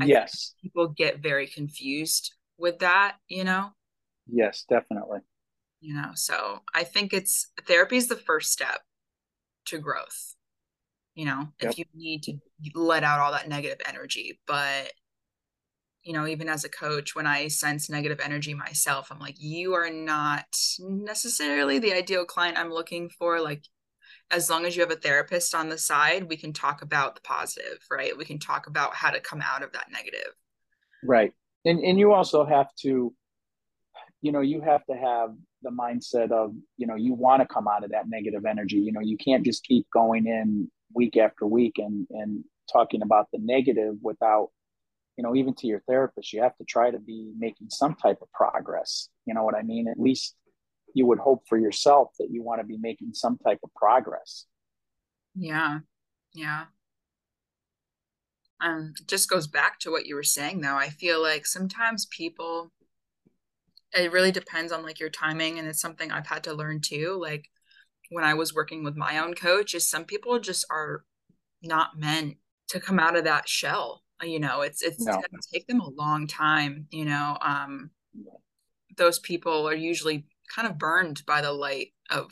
I 0.00 0.06
yes. 0.06 0.54
people 0.60 0.88
get 0.88 1.22
very 1.22 1.46
confused 1.46 2.34
with 2.58 2.80
that 2.80 3.16
you 3.28 3.44
know? 3.44 3.70
Yes 4.26 4.64
definitely. 4.68 5.20
You 5.80 5.94
know 5.94 6.10
so 6.14 6.60
i 6.74 6.84
think 6.84 7.12
it's 7.12 7.50
therapy 7.66 7.96
is 7.96 8.08
the 8.08 8.16
first 8.16 8.50
step 8.50 8.80
to 9.66 9.78
growth 9.78 10.34
you 11.14 11.26
know? 11.26 11.48
Yep. 11.60 11.70
if 11.70 11.78
you 11.78 11.84
need 11.94 12.22
to 12.24 12.32
let 12.74 13.04
out 13.04 13.20
all 13.20 13.32
that 13.32 13.48
negative 13.48 13.80
energy 13.86 14.40
but 14.46 14.90
you 16.04 16.12
know 16.12 16.26
even 16.26 16.48
as 16.48 16.64
a 16.64 16.68
coach 16.68 17.14
when 17.14 17.26
i 17.26 17.48
sense 17.48 17.88
negative 17.88 18.20
energy 18.22 18.54
myself 18.54 19.08
i'm 19.10 19.18
like 19.18 19.36
you 19.38 19.74
are 19.74 19.90
not 19.90 20.44
necessarily 20.78 21.78
the 21.78 21.92
ideal 21.92 22.24
client 22.24 22.58
i'm 22.58 22.70
looking 22.70 23.08
for. 23.08 23.40
Like 23.40 23.64
as 24.30 24.48
long 24.48 24.64
as 24.64 24.74
you 24.76 24.82
have 24.82 24.90
a 24.90 24.96
therapist 24.96 25.54
on 25.54 25.68
the 25.68 25.78
side 25.78 26.28
we 26.28 26.36
can 26.36 26.52
talk 26.52 26.82
about 26.82 27.14
the 27.14 27.20
positive 27.22 27.78
right? 27.90 28.16
We 28.16 28.24
can 28.24 28.38
talk 28.38 28.66
about 28.66 28.94
how 28.94 29.10
to 29.10 29.20
come 29.20 29.40
out 29.42 29.62
of 29.62 29.72
that 29.72 29.90
negative. 29.90 30.32
Right. 31.02 31.32
And 31.64 31.80
and 31.80 31.98
you 31.98 32.12
also 32.12 32.44
have 32.44 32.68
to 32.82 33.14
you 34.22 34.32
know 34.32 34.40
you 34.40 34.60
have 34.60 34.84
to 34.86 34.94
have 34.94 35.34
the 35.62 35.70
mindset 35.70 36.30
of 36.30 36.54
you 36.76 36.86
know 36.86 36.94
you 36.94 37.14
want 37.14 37.42
to 37.42 37.48
come 37.52 37.68
out 37.68 37.84
of 37.84 37.90
that 37.90 38.08
negative 38.08 38.44
energy. 38.44 38.76
You 38.76 38.92
know 38.92 39.00
you 39.00 39.16
can't 39.16 39.44
just 39.44 39.64
keep 39.64 39.86
going 39.92 40.26
in 40.26 40.70
week 40.94 41.16
after 41.16 41.46
week 41.46 41.74
and 41.78 42.06
and 42.10 42.44
talking 42.72 43.02
about 43.02 43.28
the 43.32 43.38
negative 43.38 43.94
without 44.02 44.50
you 45.16 45.22
know 45.22 45.34
even 45.34 45.54
to 45.54 45.66
your 45.66 45.80
therapist 45.88 46.32
you 46.32 46.42
have 46.42 46.56
to 46.56 46.64
try 46.64 46.90
to 46.90 46.98
be 46.98 47.32
making 47.38 47.70
some 47.70 47.94
type 47.94 48.18
of 48.22 48.30
progress. 48.32 49.08
You 49.26 49.34
know 49.34 49.44
what 49.44 49.54
i 49.54 49.62
mean? 49.62 49.88
At 49.88 50.00
least 50.00 50.36
you 50.94 51.06
would 51.06 51.18
hope 51.18 51.42
for 51.48 51.58
yourself 51.58 52.10
that 52.18 52.28
you 52.30 52.42
want 52.42 52.60
to 52.60 52.66
be 52.66 52.78
making 52.78 53.14
some 53.14 53.36
type 53.38 53.58
of 53.64 53.74
progress. 53.74 54.46
Yeah. 55.34 55.80
Yeah. 56.32 56.64
Um 58.60 58.94
it 59.00 59.08
just 59.08 59.28
goes 59.28 59.46
back 59.46 59.78
to 59.80 59.90
what 59.90 60.06
you 60.06 60.14
were 60.14 60.22
saying 60.22 60.60
though. 60.60 60.76
I 60.76 60.88
feel 60.88 61.22
like 61.22 61.46
sometimes 61.46 62.06
people 62.06 62.72
it 63.92 64.12
really 64.12 64.32
depends 64.32 64.72
on 64.72 64.82
like 64.82 64.98
your 64.98 65.10
timing 65.10 65.58
and 65.58 65.68
it's 65.68 65.80
something 65.80 66.10
i've 66.10 66.26
had 66.26 66.44
to 66.44 66.54
learn 66.54 66.80
too. 66.80 67.18
Like 67.20 67.46
when 68.10 68.24
i 68.24 68.34
was 68.34 68.54
working 68.54 68.84
with 68.84 68.96
my 68.96 69.18
own 69.18 69.34
coach 69.34 69.74
is 69.74 69.88
some 69.88 70.04
people 70.04 70.38
just 70.38 70.64
are 70.70 71.04
not 71.62 71.98
meant 71.98 72.36
to 72.68 72.78
come 72.78 72.98
out 72.98 73.16
of 73.16 73.24
that 73.24 73.48
shell 73.48 74.03
you 74.24 74.40
know 74.40 74.62
it's 74.62 74.82
it's 74.82 75.04
no. 75.04 75.12
going 75.12 75.22
to 75.22 75.48
take 75.52 75.66
them 75.66 75.80
a 75.80 75.90
long 75.90 76.26
time 76.26 76.86
you 76.90 77.04
know 77.04 77.36
um 77.40 77.90
those 78.96 79.18
people 79.18 79.68
are 79.68 79.74
usually 79.74 80.26
kind 80.54 80.68
of 80.68 80.78
burned 80.78 81.22
by 81.26 81.40
the 81.40 81.52
light 81.52 81.88
of 82.10 82.30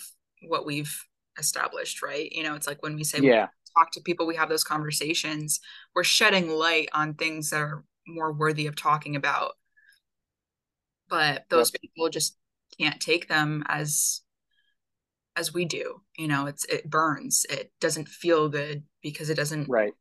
what 0.49 0.67
we've 0.67 1.05
established 1.39 2.03
right? 2.03 2.31
You 2.33 2.43
know 2.43 2.55
it's 2.55 2.67
like 2.67 2.83
when 2.83 2.97
we 2.97 3.05
say 3.05 3.19
yeah. 3.21 3.47
we 3.47 3.81
talk 3.81 3.91
to 3.93 4.01
people 4.01 4.27
we 4.27 4.37
have 4.37 4.49
those 4.49 4.65
conversations 4.65 5.61
we're 5.95 6.05
shedding 6.05 6.51
light 6.51 6.89
on 6.93 7.15
things 7.15 7.51
that 7.51 7.61
are 7.61 7.85
more 8.07 8.33
worthy 8.33 8.67
of 8.67 8.77
talking 8.77 9.17
about. 9.17 9.53
But 11.09 11.45
those 11.51 11.71
yep. 11.73 11.81
people 11.83 12.09
just 12.09 12.37
can't 12.79 13.01
take 13.01 13.29
them 13.29 13.65
as 13.69 14.23
as 15.37 15.53
we 15.53 15.65
do 15.65 16.03
you 16.17 16.29
know 16.29 16.47
it's 16.47 16.65
it 16.67 16.89
burns 16.89 17.47
it 17.49 17.71
doesn't 17.81 18.09
feel 18.09 18.49
good 18.49 18.83
because 19.03 19.31
it 19.31 19.35
doesn't 19.35 19.69
right. 19.69 19.93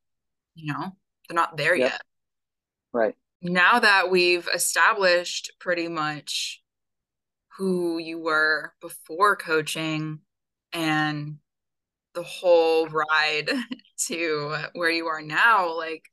you 0.56 0.72
know 0.72 0.92
they're 1.32 1.36
not 1.36 1.56
there 1.56 1.76
yep. 1.76 1.92
yet 1.92 2.02
right 2.92 3.16
now 3.42 3.80
that 3.80 4.12
we've 4.12 4.48
established 4.54 5.54
pretty 5.60 5.88
much 5.88 6.62
who 7.58 7.98
you 7.98 8.20
were 8.20 8.74
before 8.82 9.36
coaching 9.38 10.20
and 10.74 11.38
the 12.14 12.24
whole 12.24 12.88
ride 12.88 13.50
to 14.08 14.58
where 14.74 14.92
you 14.92 15.08
are 15.08 15.22
now 15.22 15.76
like 15.76 16.04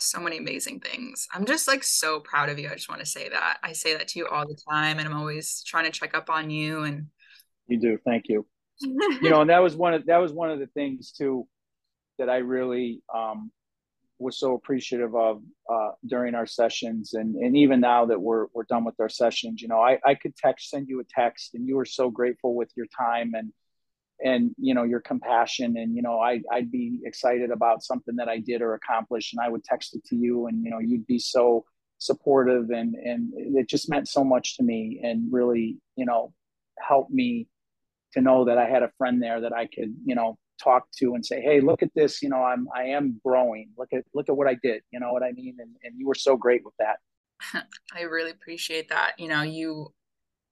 so 0.00 0.20
many 0.20 0.38
amazing 0.38 0.80
things. 0.80 1.28
I'm 1.32 1.44
just 1.44 1.68
like 1.68 1.82
so 1.82 2.20
proud 2.20 2.48
of 2.48 2.58
you. 2.58 2.68
I 2.68 2.74
just 2.74 2.88
want 2.88 3.00
to 3.00 3.06
say 3.06 3.28
that. 3.28 3.58
I 3.62 3.72
say 3.72 3.96
that 3.96 4.08
to 4.08 4.18
you 4.18 4.26
all 4.26 4.46
the 4.46 4.58
time 4.70 4.98
and 4.98 5.08
I'm 5.08 5.16
always 5.16 5.62
trying 5.66 5.84
to 5.84 5.90
check 5.90 6.14
up 6.14 6.30
on 6.30 6.50
you 6.50 6.84
and 6.84 7.06
you 7.68 7.78
do. 7.78 7.98
Thank 8.04 8.24
you. 8.28 8.46
you 8.80 9.30
know, 9.30 9.42
and 9.42 9.50
that 9.50 9.62
was 9.62 9.76
one 9.76 9.94
of 9.94 10.06
that 10.06 10.18
was 10.18 10.32
one 10.32 10.50
of 10.50 10.58
the 10.58 10.66
things 10.66 11.12
too 11.12 11.46
that 12.18 12.28
I 12.28 12.38
really 12.38 13.02
um 13.14 13.50
was 14.22 14.38
so 14.38 14.54
appreciative 14.54 15.14
of 15.14 15.42
uh, 15.70 15.90
during 16.06 16.34
our 16.34 16.46
sessions. 16.46 17.14
And 17.14 17.36
and 17.36 17.56
even 17.56 17.80
now 17.80 18.06
that 18.06 18.20
we're 18.20 18.46
we're 18.54 18.64
done 18.64 18.84
with 18.84 18.98
our 19.00 19.08
sessions, 19.08 19.60
you 19.60 19.68
know, 19.68 19.80
I 19.80 19.98
I 20.04 20.14
could 20.14 20.36
text 20.36 20.70
send 20.70 20.88
you 20.88 21.00
a 21.00 21.04
text 21.04 21.54
and 21.54 21.66
you 21.66 21.76
were 21.76 21.84
so 21.84 22.10
grateful 22.10 22.54
with 22.54 22.70
your 22.76 22.86
time 22.86 23.32
and 23.34 23.52
and 24.24 24.54
you 24.58 24.74
know 24.74 24.84
your 24.84 25.00
compassion. 25.00 25.76
And 25.76 25.94
you 25.96 26.02
know 26.02 26.20
I, 26.20 26.40
i'd 26.52 26.70
be 26.70 27.00
excited 27.04 27.50
about 27.50 27.82
something 27.82 28.16
that 28.16 28.28
i 28.28 28.38
did 28.38 28.62
or 28.62 28.74
accomplished 28.74 29.34
and 29.34 29.44
i 29.44 29.48
would 29.48 29.64
text 29.64 29.94
it 29.96 30.04
to 30.06 30.16
you 30.16 30.46
and 30.46 30.64
you 30.64 30.70
know 30.70 30.78
you'd 30.78 31.06
be 31.06 31.18
so 31.18 31.64
supportive 31.98 32.70
and 32.70 32.94
and 32.94 33.32
it 33.34 33.68
just 33.68 33.88
meant 33.88 34.08
so 34.08 34.24
much 34.24 34.56
to 34.56 34.62
me 34.62 35.00
and 35.02 35.32
really 35.32 35.78
you 35.96 36.04
know 36.04 36.32
helped 36.78 37.12
me 37.12 37.46
to 38.12 38.20
know 38.20 38.44
that 38.44 38.58
i 38.58 38.68
had 38.68 38.82
a 38.82 38.90
friend 38.98 39.22
there 39.22 39.40
that 39.40 39.52
i 39.52 39.66
could 39.66 39.94
you 40.04 40.14
know 40.14 40.36
talk 40.62 40.86
to 40.92 41.14
and 41.14 41.24
say 41.24 41.40
hey 41.40 41.60
look 41.60 41.82
at 41.82 41.90
this 41.94 42.22
you 42.22 42.28
know 42.28 42.42
i'm 42.42 42.68
i 42.74 42.82
am 42.82 43.20
growing 43.24 43.68
look 43.76 43.88
at 43.92 44.04
look 44.14 44.28
at 44.28 44.36
what 44.36 44.46
i 44.46 44.56
did 44.62 44.82
you 44.90 45.00
know 45.00 45.12
what 45.12 45.22
i 45.22 45.32
mean 45.32 45.56
and, 45.58 45.70
and 45.82 45.98
you 45.98 46.06
were 46.06 46.14
so 46.14 46.36
great 46.36 46.62
with 46.64 46.74
that 46.78 46.96
i 47.94 48.02
really 48.02 48.30
appreciate 48.30 48.88
that 48.88 49.12
you 49.18 49.28
know 49.28 49.42
you 49.42 49.92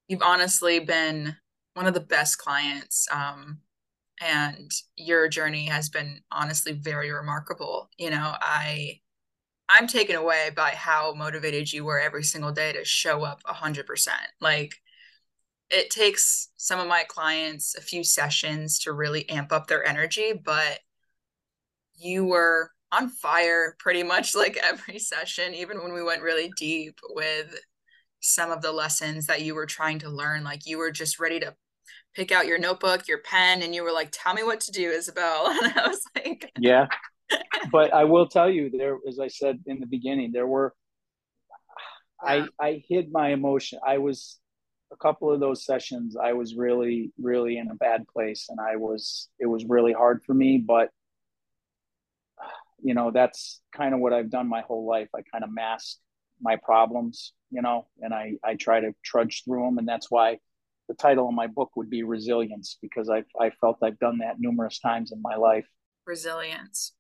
you've 0.09 0.23
honestly 0.23 0.81
been 0.81 1.37
one 1.75 1.87
of 1.87 1.95
the 1.95 2.01
best 2.01 2.39
clients. 2.39 3.07
Um, 3.13 3.61
and 4.21 4.71
your 4.97 5.29
journey 5.29 5.67
has 5.67 5.89
been 5.89 6.21
honestly 6.31 6.73
very 6.73 7.11
remarkable. 7.11 7.89
You 7.97 8.11
know, 8.11 8.35
I 8.41 9.01
I'm 9.71 9.87
taken 9.87 10.17
away 10.17 10.51
by 10.55 10.71
how 10.71 11.15
motivated 11.15 11.73
you 11.73 11.85
were 11.85 12.01
every 12.01 12.25
single 12.25 12.53
day 12.53 12.73
to 12.73 12.85
show 12.85 13.23
up 13.23 13.41
hundred 13.47 13.87
percent. 13.87 14.21
Like 14.41 14.75
it 15.71 15.91
takes 15.91 16.49
some 16.57 16.81
of 16.81 16.89
my 16.89 17.05
clients 17.09 17.75
a 17.77 17.81
few 17.81 18.03
sessions 18.03 18.79
to 18.81 18.93
really 18.93 19.29
amp 19.29 19.53
up 19.53 19.67
their 19.67 19.85
energy, 19.85 20.33
but 20.45 20.81
you 21.97 22.25
were 22.25 22.71
on 22.93 23.09
fire 23.09 23.77
pretty 23.79 24.03
much 24.03 24.35
like 24.35 24.59
every 24.63 24.99
session, 24.99 25.55
even 25.55 25.83
when 25.83 25.93
we 25.93 26.03
went 26.03 26.23
really 26.23 26.51
deep 26.57 26.99
with 27.11 27.59
some 28.21 28.51
of 28.51 28.63
the 28.63 28.73
lessons 28.73 29.27
that 29.27 29.43
you 29.43 29.55
were 29.55 29.67
trying 29.67 29.99
to 30.01 30.11
learn. 30.11 30.45
Like 30.45 30.67
you 30.67 30.79
were 30.79 30.91
just 30.91 31.19
ready 31.21 31.41
to 31.41 31.55
pick 32.15 32.33
out 32.33 32.47
your 32.47 32.59
notebook, 32.59 33.07
your 33.09 33.21
pen, 33.23 33.63
and 33.63 33.75
you 33.75 33.83
were 33.83 33.93
like, 33.93 34.11
"Tell 34.13 34.35
me 34.35 34.43
what 34.43 34.61
to 34.61 34.73
do, 34.73 34.91
Isabel." 34.91 35.47
And 35.63 35.79
I 35.79 35.89
was 35.89 36.03
like, 36.15 36.51
"Yeah." 36.59 36.87
but 37.71 37.95
I 37.95 38.05
will 38.05 38.27
tell 38.27 38.51
you, 38.51 38.71
there, 38.71 38.99
as 39.09 39.21
I 39.21 39.29
said 39.29 39.61
in 39.67 39.79
the 39.81 39.87
beginning, 39.87 40.33
there 40.33 40.47
were. 40.47 40.75
Yeah. 42.27 42.47
I 42.61 42.67
I 42.67 42.83
hid 42.89 43.11
my 43.11 43.31
emotion. 43.31 43.79
I 43.87 43.99
was 43.99 44.39
a 44.93 44.97
couple 44.97 45.33
of 45.33 45.41
those 45.41 45.65
sessions. 45.65 46.17
I 46.17 46.33
was 46.33 46.55
really 46.55 47.13
really 47.21 47.59
in 47.59 47.71
a 47.71 47.75
bad 47.75 48.07
place, 48.09 48.47
and 48.49 48.59
I 48.61 48.77
was 48.77 49.29
it 49.39 49.47
was 49.47 49.65
really 49.65 49.93
hard 49.93 50.23
for 50.25 50.35
me. 50.35 50.59
But 50.59 50.91
you 52.83 52.95
know 52.95 53.11
that's 53.11 53.61
kind 53.75 53.95
of 53.95 54.01
what 54.01 54.13
I've 54.13 54.31
done 54.31 54.49
my 54.49 54.63
whole 54.63 54.87
life. 54.87 55.09
I 55.15 55.21
kind 55.33 55.45
of 55.45 55.53
mask 55.53 55.99
my 56.41 56.57
problems, 56.57 57.33
you 57.51 57.63
know, 57.63 57.87
and 58.01 58.15
I 58.15 58.35
I 58.45 58.55
try 58.57 58.81
to 58.81 58.93
trudge 59.05 59.43
through 59.45 59.65
them, 59.65 59.79
and 59.79 59.89
that's 59.89 60.11
why 60.11 60.39
the 60.89 60.95
title 60.95 61.29
of 61.29 61.35
my 61.35 61.47
book 61.47 61.71
would 61.77 61.91
be 61.91 62.03
resilience 62.03 62.77
because 62.83 63.09
I 63.09 63.25
I 63.41 63.51
felt 63.61 63.79
I've 63.83 63.99
done 63.99 64.19
that 64.19 64.41
numerous 64.41 64.79
times 64.79 65.13
in 65.13 65.23
my 65.23 65.37
life. 65.37 65.67
Resilience. 66.07 66.93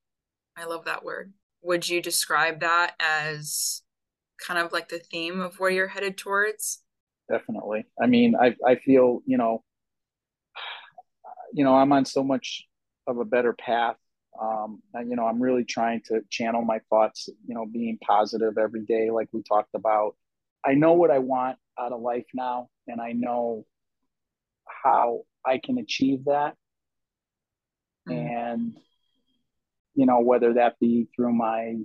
I 0.57 0.66
love 0.66 0.84
that 0.84 1.05
word. 1.05 1.32
Would 1.62 1.88
you 1.88 2.01
describe 2.01 2.61
that 2.61 2.95
as 3.01 3.82
kind 4.41 4.59
of 4.59 4.72
like 4.72 4.88
the 4.88 4.99
theme 4.99 5.41
of 5.41 5.59
where 5.59 5.70
you're 5.70 5.88
headed 5.88 6.16
towards? 6.16 6.82
Definitely. 7.30 7.84
I 8.02 8.06
mean, 8.06 8.34
I 8.34 8.56
I 8.66 8.74
feel, 8.76 9.22
you 9.24 9.38
know, 9.38 9.62
you 11.52 11.64
know, 11.64 11.74
I'm 11.74 11.92
on 11.92 12.04
so 12.04 12.24
much 12.24 12.66
of 13.06 13.18
a 13.18 13.24
better 13.24 13.52
path. 13.52 13.96
Um, 14.40 14.80
and, 14.94 15.10
you 15.10 15.16
know, 15.16 15.26
I'm 15.26 15.42
really 15.42 15.64
trying 15.64 16.00
to 16.06 16.22
channel 16.30 16.62
my 16.62 16.80
thoughts, 16.88 17.28
you 17.46 17.54
know, 17.54 17.66
being 17.66 17.98
positive 18.00 18.56
every 18.58 18.84
day, 18.84 19.10
like 19.10 19.28
we 19.32 19.42
talked 19.42 19.74
about. 19.74 20.16
I 20.64 20.74
know 20.74 20.94
what 20.94 21.10
I 21.10 21.18
want 21.18 21.58
out 21.78 21.92
of 21.92 22.00
life 22.00 22.26
now, 22.32 22.68
and 22.86 23.00
I 23.00 23.12
know 23.12 23.66
how 24.66 25.22
I 25.44 25.58
can 25.58 25.78
achieve 25.78 26.24
that. 26.26 26.54
Mm-hmm. 28.08 28.34
And, 28.34 28.76
you 29.94 30.06
know, 30.06 30.20
whether 30.20 30.54
that 30.54 30.78
be 30.80 31.08
through 31.14 31.34
my, 31.34 31.76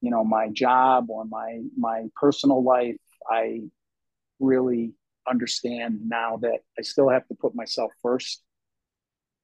you 0.00 0.10
know, 0.10 0.24
my 0.24 0.48
job 0.48 1.10
or 1.10 1.24
my 1.24 1.62
my 1.76 2.06
personal 2.16 2.62
life, 2.62 2.96
I 3.28 3.62
really 4.40 4.94
understand 5.28 6.00
now 6.08 6.38
that 6.38 6.60
I 6.78 6.82
still 6.82 7.08
have 7.08 7.26
to 7.28 7.34
put 7.34 7.54
myself 7.54 7.92
first 8.02 8.42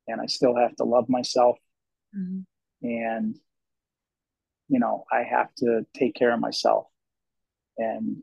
and 0.09 0.20
I 0.20 0.26
still 0.26 0.57
have 0.57 0.74
to 0.76 0.84
love 0.84 1.09
myself. 1.09 1.59
Mm-hmm. 2.16 2.86
And, 2.86 3.38
you 4.68 4.78
know, 4.78 5.05
I 5.12 5.22
have 5.22 5.55
to 5.59 5.86
take 5.94 6.14
care 6.14 6.32
of 6.32 6.40
myself. 6.40 6.86
And, 7.78 8.22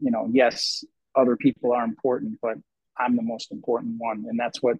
you 0.00 0.10
know, 0.10 0.28
yes, 0.32 0.84
other 1.14 1.36
people 1.36 1.72
are 1.72 1.84
important, 1.84 2.38
but 2.42 2.56
I'm 2.98 3.16
the 3.16 3.22
most 3.22 3.52
important 3.52 3.96
one. 3.98 4.24
And 4.28 4.38
that's 4.38 4.62
what 4.62 4.76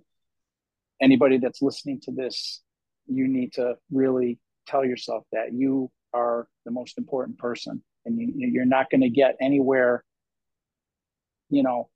anybody 1.00 1.38
that's 1.38 1.62
listening 1.62 2.00
to 2.00 2.12
this, 2.12 2.62
you 3.06 3.28
need 3.28 3.52
to 3.54 3.74
really 3.90 4.38
tell 4.66 4.84
yourself 4.84 5.24
that 5.32 5.52
you 5.52 5.90
are 6.14 6.46
the 6.64 6.70
most 6.70 6.98
important 6.98 7.38
person 7.38 7.82
and 8.04 8.18
you, 8.18 8.48
you're 8.48 8.64
not 8.64 8.90
going 8.90 9.00
to 9.00 9.08
get 9.08 9.36
anywhere 9.40 10.04
you 11.52 11.62
know, 11.62 11.90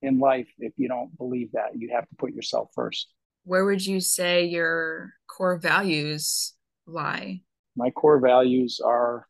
in 0.00 0.18
life 0.18 0.48
if 0.58 0.72
you 0.76 0.88
don't 0.88 1.16
believe 1.16 1.52
that. 1.52 1.76
You 1.76 1.90
have 1.94 2.08
to 2.08 2.16
put 2.16 2.32
yourself 2.32 2.70
first. 2.74 3.12
Where 3.44 3.64
would 3.64 3.84
you 3.84 4.00
say 4.00 4.46
your 4.46 5.12
core 5.28 5.58
values 5.58 6.54
lie? 6.86 7.42
My 7.76 7.90
core 7.90 8.18
values 8.18 8.80
are 8.84 9.26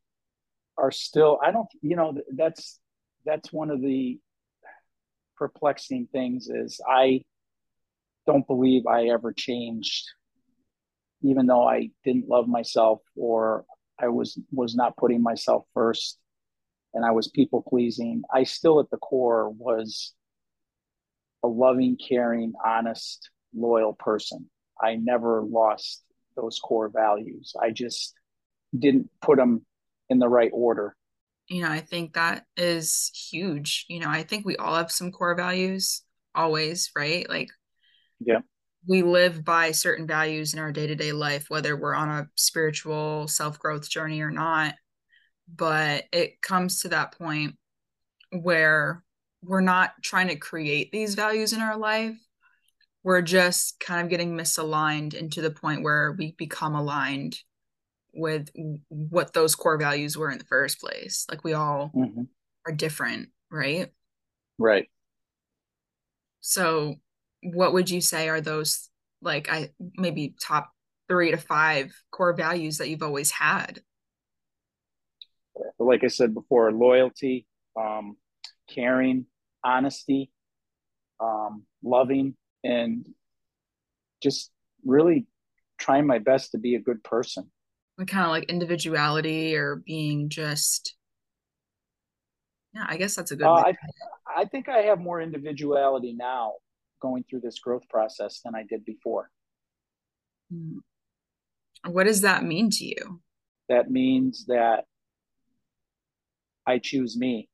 are 0.79 0.91
still 0.91 1.39
I 1.45 1.51
don't 1.51 1.69
you 1.83 1.97
know 1.97 2.19
that's 2.35 2.81
that's 3.27 3.53
one 3.53 3.71
of 3.71 3.81
the 3.81 4.19
perplexing 5.37 6.09
things 6.13 6.49
is 6.49 6.81
I 6.89 7.23
don't 8.27 8.47
believe 8.47 8.87
I 8.87 9.09
ever 9.09 9.33
changed 9.33 10.05
even 11.23 11.47
though 11.47 11.67
I 11.67 11.91
didn't 12.05 12.29
love 12.29 12.49
myself 12.49 13.01
or 13.17 13.65
I 13.99 14.09
was 14.09 14.39
was 14.51 14.75
not 14.75 14.97
putting 14.97 15.23
myself 15.23 15.65
first 15.75 16.19
and 16.95 17.05
I 17.05 17.11
was 17.11 17.29
people 17.29 17.63
pleasing, 17.67 18.23
I 18.33 18.45
still 18.45 18.81
at 18.81 18.91
the 18.91 18.97
core 18.99 19.51
was 19.51 20.15
a 21.43 21.49
loving, 21.49 21.97
caring, 21.97 22.53
honest, 22.65 23.31
loyal 23.55 23.95
person. 23.95 24.49
I 24.81 24.97
never 24.97 25.43
lost 25.43 26.03
those 26.37 26.59
core 26.59 26.89
values. 26.89 27.55
I 27.61 27.71
just 27.71 28.15
didn't 28.77 29.11
put 29.21 29.39
them 29.39 29.65
in 30.09 30.19
the 30.19 30.29
right 30.29 30.51
order. 30.53 30.97
You 31.49 31.63
know, 31.63 31.71
I 31.71 31.81
think 31.81 32.15
that 32.15 32.45
is 32.57 33.11
huge. 33.31 33.87
You 33.89 34.01
know, 34.01 34.09
I 34.09 34.23
think 34.23 34.45
we 34.45 34.57
all 34.57 34.77
have 34.77 34.93
some 34.93 35.13
core 35.13 35.35
values 35.35 36.03
always, 36.35 36.91
right? 36.97 37.29
Like, 37.29 37.51
yeah. 38.21 38.39
We 38.87 39.03
live 39.03 39.45
by 39.45 39.71
certain 39.71 40.09
values 40.09 40.55
in 40.55 40.59
our 40.59 40.73
day 40.73 40.89
to 40.89 40.97
day 40.97 41.13
life, 41.13 41.49
whether 41.49 41.77
we're 41.77 41.95
on 41.95 42.09
a 42.09 42.29
spiritual 42.35 43.29
self 43.29 43.59
growth 43.59 43.89
journey 43.89 44.23
or 44.23 44.31
not 44.31 44.75
but 45.55 46.05
it 46.13 46.41
comes 46.43 46.83
to 46.83 46.89
that 46.89 47.17
point 47.17 47.57
where 48.31 49.03
we're 49.43 49.61
not 49.61 49.93
trying 50.03 50.29
to 50.29 50.37
create 50.37 50.93
these 50.93 51.15
values 51.15 51.53
in 51.53 51.61
our 51.61 51.77
life. 51.77 52.17
We're 53.05 53.23
just 53.23 53.81
kind 53.81 54.03
of 54.03 54.09
getting 54.11 54.37
misaligned 54.37 55.15
into 55.15 55.43
the 55.43 55.51
point 55.51 55.83
where 55.83 56.13
we 56.13 56.33
become 56.39 56.75
aligned 56.75 57.37
with 58.15 58.51
what 58.89 59.33
those 59.33 59.55
core 59.55 59.79
values 59.79 60.17
were 60.17 60.31
in 60.31 60.39
the 60.39 60.45
first 60.45 60.81
place. 60.81 61.27
Like 61.29 61.43
we 61.43 61.55
all 61.55 61.91
mm-hmm. 61.95 62.23
are 62.67 62.73
different 62.73 63.31
right? 63.53 63.93
Right. 64.59 64.89
So 66.41 66.97
what 67.43 67.73
would 67.73 67.91
you 67.91 68.01
say 68.01 68.29
are 68.29 68.41
those 68.41 68.89
like 69.21 69.51
i 69.51 69.71
maybe 69.97 70.35
top 70.41 70.71
three 71.09 71.33
to 71.33 71.37
five 71.37 71.93
core 72.11 72.33
values 72.33 72.79
that 72.79 72.89
you've 72.89 73.03
always 73.03 73.33
had 73.33 73.81
like 75.79 76.05
I 76.05 76.09
said 76.09 76.35
before, 76.35 76.73
loyalty, 76.73 77.47
um, 77.79 78.17
caring, 78.69 79.27
honesty, 79.65 80.31
um, 81.21 81.65
loving, 81.83 82.37
and 82.65 83.07
just 84.23 84.51
really 84.85 85.27
trying 85.79 86.07
my 86.07 86.19
best 86.19 86.53
to 86.53 86.59
be 86.59 86.75
a 86.75 86.81
good 86.81 87.03
person. 87.05 87.51
kind 88.07 88.25
of 88.25 88.31
like 88.31 88.45
individuality 88.45 89.55
or 89.55 89.77
being 89.77 90.29
just, 90.29 90.97
yeah, 92.75 92.85
I 92.89 92.97
guess 92.97 93.15
that's 93.15 93.31
a 93.31 93.37
good. 93.37 93.47
Uh, 93.47 93.65
I, 93.67 93.75
I 94.37 94.45
think 94.47 94.69
I 94.69 94.79
have 94.83 94.99
more 94.99 95.21
individuality 95.21 96.13
now 96.13 96.55
going 97.01 97.25
through 97.29 97.41
this 97.41 97.59
growth 97.59 97.89
process 97.89 98.41
than 98.45 98.55
I 98.55 98.65
did 98.69 98.85
before. 98.85 99.31
Hmm. 100.51 100.79
What 101.85 102.05
does 102.05 102.21
that 102.23 102.45
mean 102.45 102.71
to 102.71 102.85
you? 102.85 103.21
That 103.69 103.91
means 103.91 104.47
that 104.47 104.85
I 106.67 106.79
choose 106.79 107.17
me. 107.17 107.49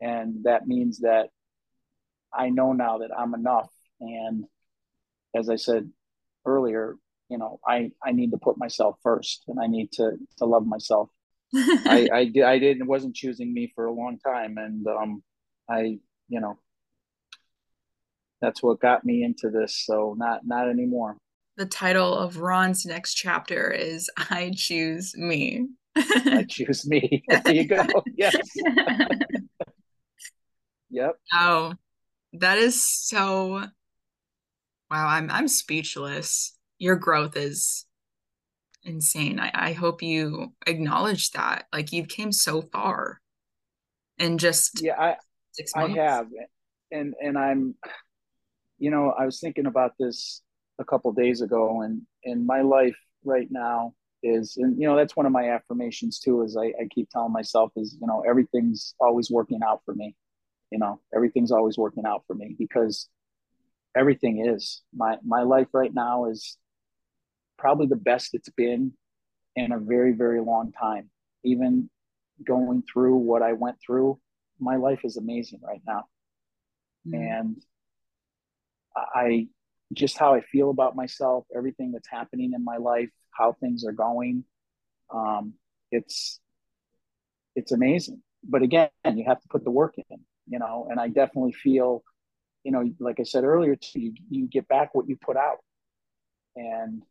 And 0.00 0.44
that 0.44 0.66
means 0.66 1.00
that 1.00 1.28
I 2.34 2.50
know 2.50 2.72
now 2.72 2.98
that 2.98 3.10
I'm 3.16 3.34
enough. 3.34 3.70
And 4.00 4.44
as 5.34 5.48
I 5.48 5.56
said 5.56 5.90
earlier, 6.44 6.96
you 7.28 7.38
know, 7.38 7.60
I, 7.66 7.90
I 8.04 8.12
need 8.12 8.32
to 8.32 8.38
put 8.38 8.58
myself 8.58 8.96
first 9.02 9.44
and 9.48 9.58
I 9.60 9.66
need 9.66 9.92
to, 9.92 10.12
to 10.38 10.44
love 10.44 10.66
myself. 10.66 11.08
I, 11.54 12.08
I, 12.12 12.24
did, 12.26 12.42
I 12.42 12.58
didn't, 12.58 12.86
wasn't 12.86 13.14
choosing 13.14 13.52
me 13.54 13.72
for 13.74 13.86
a 13.86 13.92
long 13.92 14.18
time. 14.18 14.58
And, 14.58 14.86
um, 14.86 15.22
I, 15.70 15.98
you 16.28 16.40
know, 16.40 16.58
that's 18.40 18.62
what 18.62 18.80
got 18.80 19.04
me 19.04 19.22
into 19.22 19.50
this. 19.50 19.84
So 19.86 20.14
not, 20.18 20.40
not 20.44 20.68
anymore. 20.68 21.16
The 21.56 21.66
title 21.66 22.16
of 22.16 22.38
Ron's 22.38 22.86
next 22.86 23.14
chapter 23.14 23.70
is 23.70 24.10
I 24.16 24.52
choose 24.56 25.16
me. 25.16 25.68
I 25.96 26.44
choose 26.48 26.86
me. 26.86 27.22
There 27.44 27.54
you 27.54 27.68
go. 27.68 27.84
Yes. 28.16 28.34
yep. 30.90 31.16
Oh, 31.32 31.74
that 32.34 32.58
is 32.58 32.82
so 32.82 33.64
wow. 34.90 35.08
I'm 35.08 35.30
I'm 35.30 35.48
speechless. 35.48 36.56
Your 36.78 36.96
growth 36.96 37.36
is 37.36 37.86
insane. 38.84 39.38
I, 39.38 39.50
I 39.54 39.72
hope 39.72 40.02
you 40.02 40.52
acknowledge 40.66 41.30
that. 41.32 41.66
Like 41.72 41.92
you've 41.92 42.08
came 42.08 42.32
so 42.32 42.62
far 42.62 43.20
and 44.18 44.38
just 44.40 44.80
yeah, 44.82 44.98
I 44.98 45.16
I 45.74 45.88
have. 45.88 46.28
And 46.90 47.14
and 47.20 47.38
I'm 47.38 47.74
you 48.78 48.90
know, 48.90 49.10
I 49.16 49.26
was 49.26 49.40
thinking 49.40 49.66
about 49.66 49.92
this 49.98 50.42
a 50.78 50.84
couple 50.84 51.12
days 51.12 51.40
ago 51.40 51.82
and 51.82 52.02
in 52.24 52.44
my 52.46 52.62
life 52.62 52.96
right 53.24 53.46
now 53.50 53.94
is 54.22 54.56
and 54.56 54.78
you 54.80 54.86
know 54.86 54.96
that's 54.96 55.16
one 55.16 55.26
of 55.26 55.32
my 55.32 55.50
affirmations 55.50 56.18
too 56.18 56.42
is 56.42 56.56
I, 56.56 56.66
I 56.66 56.86
keep 56.90 57.10
telling 57.10 57.32
myself 57.32 57.72
is 57.76 57.96
you 58.00 58.06
know 58.06 58.22
everything's 58.28 58.94
always 59.00 59.30
working 59.30 59.60
out 59.66 59.82
for 59.84 59.94
me. 59.94 60.14
You 60.70 60.78
know 60.78 61.00
everything's 61.14 61.52
always 61.52 61.76
working 61.76 62.04
out 62.06 62.24
for 62.26 62.34
me 62.34 62.54
because 62.58 63.08
everything 63.96 64.46
is. 64.46 64.82
My 64.94 65.16
my 65.24 65.42
life 65.42 65.68
right 65.72 65.92
now 65.92 66.26
is 66.26 66.56
probably 67.58 67.86
the 67.86 67.96
best 67.96 68.34
it's 68.34 68.50
been 68.50 68.92
in 69.56 69.72
a 69.72 69.78
very 69.78 70.12
very 70.12 70.40
long 70.40 70.72
time. 70.72 71.10
Even 71.44 71.90
going 72.44 72.82
through 72.92 73.14
what 73.14 73.40
i 73.42 73.52
went 73.52 73.76
through 73.84 74.18
my 74.58 74.76
life 74.76 75.00
is 75.04 75.16
amazing 75.16 75.60
right 75.62 75.82
now. 75.86 76.04
Mm. 77.06 77.38
and 77.38 77.62
i 78.96 79.48
just 79.92 80.18
how 80.18 80.34
i 80.34 80.40
feel 80.40 80.70
about 80.70 80.96
myself 80.96 81.44
everything 81.56 81.92
that's 81.92 82.08
happening 82.08 82.52
in 82.54 82.64
my 82.64 82.76
life 82.76 83.10
how 83.32 83.52
things 83.52 83.84
are 83.84 83.92
going. 83.92 84.44
Um, 85.12 85.54
it's 85.90 86.40
it's 87.54 87.72
amazing. 87.72 88.22
But 88.44 88.62
again, 88.62 88.90
you 89.04 89.24
have 89.26 89.40
to 89.40 89.48
put 89.48 89.64
the 89.64 89.70
work 89.70 89.94
in, 89.96 90.18
you 90.48 90.58
know. 90.58 90.88
And 90.90 90.98
I 90.98 91.08
definitely 91.08 91.52
feel, 91.52 92.02
you 92.64 92.72
know, 92.72 92.90
like 92.98 93.20
I 93.20 93.24
said 93.24 93.44
earlier, 93.44 93.76
too, 93.76 94.00
you 94.00 94.14
you 94.30 94.46
get 94.46 94.68
back 94.68 94.94
what 94.94 95.08
you 95.08 95.16
put 95.16 95.36
out, 95.36 95.58
and 96.56 97.02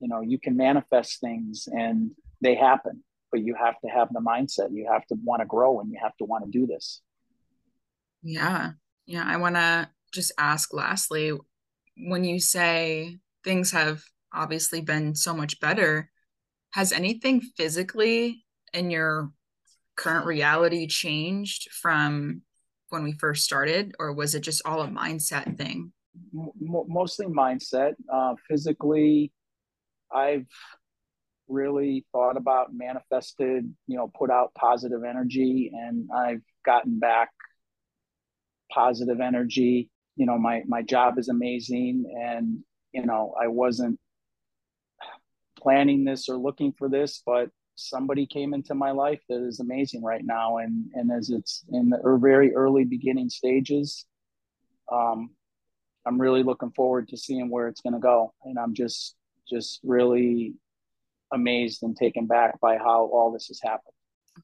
you 0.00 0.08
know 0.08 0.20
you 0.20 0.38
can 0.38 0.56
manifest 0.56 1.20
things 1.20 1.68
and 1.70 2.12
they 2.40 2.54
happen. 2.54 3.04
But 3.30 3.42
you 3.42 3.54
have 3.54 3.78
to 3.84 3.88
have 3.88 4.08
the 4.12 4.20
mindset. 4.20 4.72
You 4.72 4.88
have 4.90 5.06
to 5.06 5.16
want 5.22 5.40
to 5.40 5.46
grow, 5.46 5.80
and 5.80 5.90
you 5.90 5.98
have 6.02 6.16
to 6.16 6.24
want 6.24 6.44
to 6.44 6.50
do 6.50 6.66
this. 6.66 7.00
Yeah, 8.22 8.72
yeah. 9.06 9.24
I 9.26 9.36
want 9.36 9.54
to 9.54 9.88
just 10.12 10.32
ask 10.36 10.74
lastly, 10.74 11.32
when 12.04 12.24
you 12.24 12.40
say 12.40 13.18
things 13.44 13.70
have 13.72 14.02
obviously 14.32 14.80
been 14.80 15.14
so 15.14 15.34
much 15.34 15.60
better. 15.60 16.10
Has 16.72 16.92
anything 16.92 17.40
physically 17.40 18.44
in 18.72 18.90
your 18.90 19.32
current 19.96 20.26
reality 20.26 20.86
changed 20.86 21.70
from 21.72 22.42
when 22.90 23.02
we 23.02 23.12
first 23.12 23.44
started, 23.44 23.94
or 23.98 24.12
was 24.12 24.34
it 24.34 24.40
just 24.40 24.62
all 24.64 24.82
a 24.82 24.88
mindset 24.88 25.56
thing? 25.56 25.92
mostly 26.32 27.26
mindset. 27.26 27.92
Uh, 28.12 28.34
physically, 28.48 29.32
I've 30.12 30.46
really 31.48 32.04
thought 32.12 32.36
about, 32.36 32.72
manifested, 32.72 33.72
you 33.86 33.96
know, 33.96 34.10
put 34.16 34.30
out 34.30 34.54
positive 34.54 35.04
energy, 35.04 35.70
and 35.72 36.08
I've 36.16 36.42
gotten 36.64 36.98
back 36.98 37.30
positive 38.72 39.20
energy. 39.20 39.90
You 40.20 40.26
know, 40.26 40.38
my 40.38 40.62
my 40.66 40.82
job 40.82 41.18
is 41.18 41.30
amazing, 41.30 42.04
and 42.22 42.58
you 42.92 43.06
know, 43.06 43.34
I 43.42 43.46
wasn't 43.46 43.98
planning 45.58 46.04
this 46.04 46.28
or 46.28 46.36
looking 46.36 46.74
for 46.76 46.90
this, 46.90 47.22
but 47.24 47.48
somebody 47.76 48.26
came 48.26 48.52
into 48.52 48.74
my 48.74 48.90
life 48.90 49.20
that 49.30 49.42
is 49.42 49.60
amazing 49.60 50.02
right 50.02 50.22
now, 50.22 50.58
and 50.58 50.90
and 50.92 51.10
as 51.10 51.30
it's 51.30 51.64
in 51.72 51.88
the 51.88 52.18
very 52.20 52.54
early 52.54 52.84
beginning 52.84 53.30
stages, 53.30 54.04
um, 54.92 55.30
I'm 56.04 56.20
really 56.20 56.42
looking 56.42 56.72
forward 56.72 57.08
to 57.08 57.16
seeing 57.16 57.48
where 57.48 57.68
it's 57.68 57.80
going 57.80 57.94
to 57.94 57.98
go, 57.98 58.34
and 58.44 58.58
I'm 58.58 58.74
just 58.74 59.16
just 59.48 59.80
really 59.82 60.52
amazed 61.32 61.82
and 61.82 61.96
taken 61.96 62.26
back 62.26 62.60
by 62.60 62.76
how 62.76 63.08
all 63.10 63.32
this 63.32 63.46
has 63.46 63.60
happened. 63.62 63.94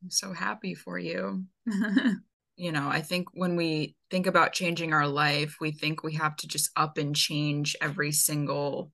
I'm 0.03 0.11
so 0.11 0.33
happy 0.33 0.73
for 0.73 0.99
you. 0.99 1.45
you 2.57 2.73
know, 2.73 2.89
I 2.89 3.03
think 3.03 3.29
when 3.35 3.57
we 3.57 3.96
think 4.11 4.27
about 4.27 4.53
changing 4.53 4.93
our 4.93 5.09
life, 5.09 5.57
we 5.61 5.73
think 5.73 6.03
we 6.03 6.15
have 6.15 6.37
to 6.37 6.49
just 6.49 6.71
up 6.77 6.99
and 6.99 7.15
change 7.15 7.77
every 7.81 8.13
single 8.13 8.93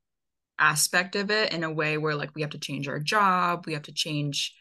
aspect 0.58 1.16
of 1.16 1.30
it 1.30 1.52
in 1.52 1.64
a 1.64 1.72
way 1.72 1.98
where 1.98 2.14
like 2.14 2.34
we 2.34 2.42
have 2.42 2.50
to 2.50 2.58
change 2.58 2.88
our 2.88 3.00
job, 3.00 3.64
we 3.66 3.72
have 3.74 3.82
to 3.82 3.92
change, 3.92 4.54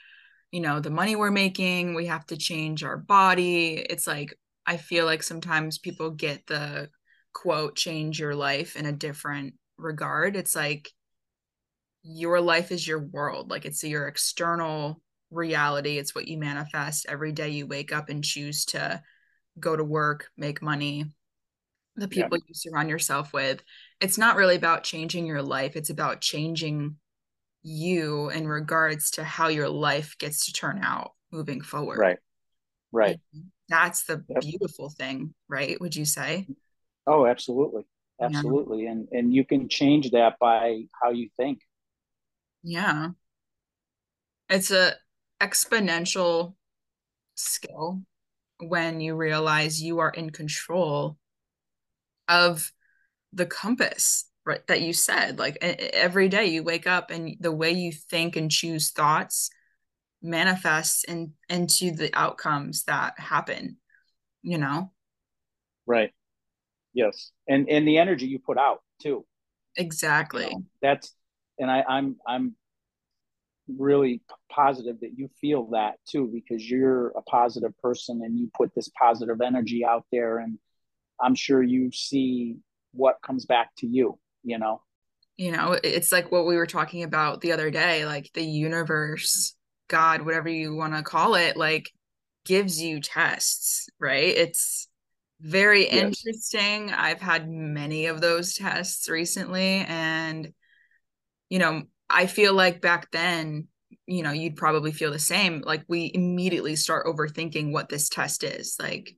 you 0.51 0.59
know, 0.59 0.79
the 0.79 0.89
money 0.89 1.15
we're 1.15 1.31
making, 1.31 1.93
we 1.93 2.07
have 2.07 2.25
to 2.27 2.37
change 2.37 2.83
our 2.83 2.97
body. 2.97 3.75
It's 3.75 4.07
like 4.07 4.37
I 4.65 4.77
feel 4.77 5.05
like 5.05 5.23
sometimes 5.23 5.77
people 5.77 6.11
get 6.11 6.45
the 6.47 6.89
quote 7.33 7.75
change 7.75 8.19
your 8.19 8.35
life 8.35 8.75
in 8.75 8.85
a 8.85 8.91
different 8.91 9.53
regard. 9.77 10.35
It's 10.35 10.55
like 10.55 10.89
your 12.03 12.41
life 12.41 12.71
is 12.71 12.87
your 12.87 12.99
world. 12.99 13.49
Like 13.49 13.65
it's 13.65 13.83
your 13.83 14.07
external 14.07 15.01
reality. 15.29 15.97
It's 15.97 16.15
what 16.15 16.27
you 16.27 16.37
manifest 16.37 17.05
every 17.07 17.31
day 17.31 17.49
you 17.49 17.67
wake 17.67 17.93
up 17.93 18.09
and 18.09 18.23
choose 18.23 18.65
to 18.65 19.01
go 19.59 19.75
to 19.75 19.83
work, 19.83 20.29
make 20.37 20.61
money, 20.61 21.05
the 21.95 22.07
people 22.07 22.37
yeah. 22.37 22.43
you 22.47 22.53
surround 22.53 22.89
yourself 22.89 23.33
with. 23.33 23.63
It's 23.99 24.17
not 24.17 24.35
really 24.35 24.55
about 24.55 24.83
changing 24.83 25.25
your 25.25 25.41
life, 25.41 25.75
it's 25.75 25.89
about 25.89 26.21
changing 26.21 26.95
you 27.63 28.29
in 28.29 28.47
regards 28.47 29.11
to 29.11 29.23
how 29.23 29.47
your 29.49 29.69
life 29.69 30.17
gets 30.17 30.45
to 30.45 30.53
turn 30.53 30.79
out 30.83 31.11
moving 31.31 31.61
forward. 31.61 31.99
Right. 31.99 32.17
Right. 32.93 33.19
that's 33.69 34.03
the 34.03 34.23
yep. 34.27 34.41
beautiful 34.41 34.89
thing, 34.89 35.33
right? 35.47 35.79
Would 35.79 35.95
you 35.95 36.03
say? 36.03 36.45
Oh, 37.07 37.25
absolutely. 37.25 37.83
Absolutely. 38.21 38.83
Yeah. 38.83 38.91
And 38.91 39.07
and 39.11 39.33
you 39.33 39.45
can 39.45 39.69
change 39.69 40.11
that 40.11 40.37
by 40.39 40.83
how 41.01 41.11
you 41.11 41.29
think. 41.37 41.61
Yeah. 42.63 43.09
It's 44.49 44.71
a 44.71 44.95
exponential 45.41 46.55
skill 47.35 48.01
when 48.61 49.01
you 49.01 49.15
realize 49.15 49.81
you 49.81 49.99
are 49.99 50.09
in 50.09 50.29
control 50.29 51.17
of 52.27 52.71
the 53.33 53.45
compass 53.45 54.25
right 54.45 54.65
that 54.67 54.81
you 54.81 54.93
said 54.93 55.39
like 55.39 55.57
every 55.61 56.27
day 56.29 56.45
you 56.45 56.63
wake 56.63 56.87
up 56.87 57.11
and 57.11 57.35
the 57.39 57.51
way 57.51 57.71
you 57.71 57.91
think 57.91 58.35
and 58.35 58.51
choose 58.51 58.91
thoughts 58.91 59.49
manifests 60.21 61.03
in, 61.05 61.33
into 61.49 61.91
the 61.91 62.09
outcomes 62.13 62.83
that 62.83 63.19
happen 63.19 63.77
you 64.41 64.57
know? 64.57 64.91
Right. 65.85 66.11
Yes. 66.93 67.31
And 67.47 67.69
and 67.69 67.87
the 67.87 67.97
energy 67.97 68.27
you 68.27 68.39
put 68.39 68.57
out 68.57 68.81
too. 69.01 69.25
Exactly. 69.77 70.45
You 70.45 70.49
know, 70.49 70.63
that's 70.81 71.15
and 71.57 71.71
I, 71.71 71.83
I'm 71.87 72.17
I'm 72.27 72.55
really 73.67 74.21
positive 74.49 74.99
that 75.01 75.17
you 75.17 75.29
feel 75.39 75.69
that 75.71 75.95
too 76.09 76.29
because 76.33 76.69
you're 76.69 77.09
a 77.09 77.21
positive 77.23 77.77
person 77.77 78.21
and 78.23 78.39
you 78.39 78.49
put 78.55 78.73
this 78.75 78.89
positive 78.89 79.41
energy 79.41 79.85
out 79.85 80.05
there 80.11 80.39
and 80.39 80.57
I'm 81.21 81.35
sure 81.35 81.61
you 81.61 81.91
see 81.91 82.57
what 82.93 83.21
comes 83.21 83.45
back 83.45 83.69
to 83.77 83.87
you, 83.87 84.17
you 84.43 84.57
know. 84.57 84.81
You 85.37 85.51
know, 85.51 85.77
it's 85.83 86.11
like 86.11 86.31
what 86.31 86.45
we 86.45 86.57
were 86.57 86.65
talking 86.65 87.03
about 87.03 87.41
the 87.41 87.51
other 87.51 87.71
day, 87.71 88.05
like 88.05 88.31
the 88.33 88.43
universe, 88.43 89.55
God, 89.87 90.23
whatever 90.23 90.49
you 90.49 90.75
want 90.75 90.95
to 90.95 91.03
call 91.03 91.35
it, 91.35 91.57
like 91.57 91.91
gives 92.45 92.81
you 92.81 92.99
tests, 92.99 93.87
right? 93.99 94.35
It's 94.35 94.87
very 95.39 95.85
yes. 95.85 95.93
interesting. 95.93 96.91
I've 96.91 97.21
had 97.21 97.49
many 97.49 98.07
of 98.07 98.21
those 98.21 98.55
tests 98.55 99.09
recently 99.09 99.85
and 99.87 100.53
you 101.49 101.59
know, 101.59 101.83
I 102.13 102.27
feel 102.27 102.53
like 102.53 102.81
back 102.81 103.11
then, 103.11 103.67
you 104.07 104.23
know, 104.23 104.31
you'd 104.31 104.55
probably 104.55 104.91
feel 104.91 105.11
the 105.11 105.19
same. 105.19 105.61
Like 105.65 105.83
we 105.87 106.11
immediately 106.13 106.75
start 106.75 107.05
overthinking 107.05 107.71
what 107.71 107.89
this 107.89 108.09
test 108.09 108.43
is. 108.43 108.75
Like, 108.79 109.15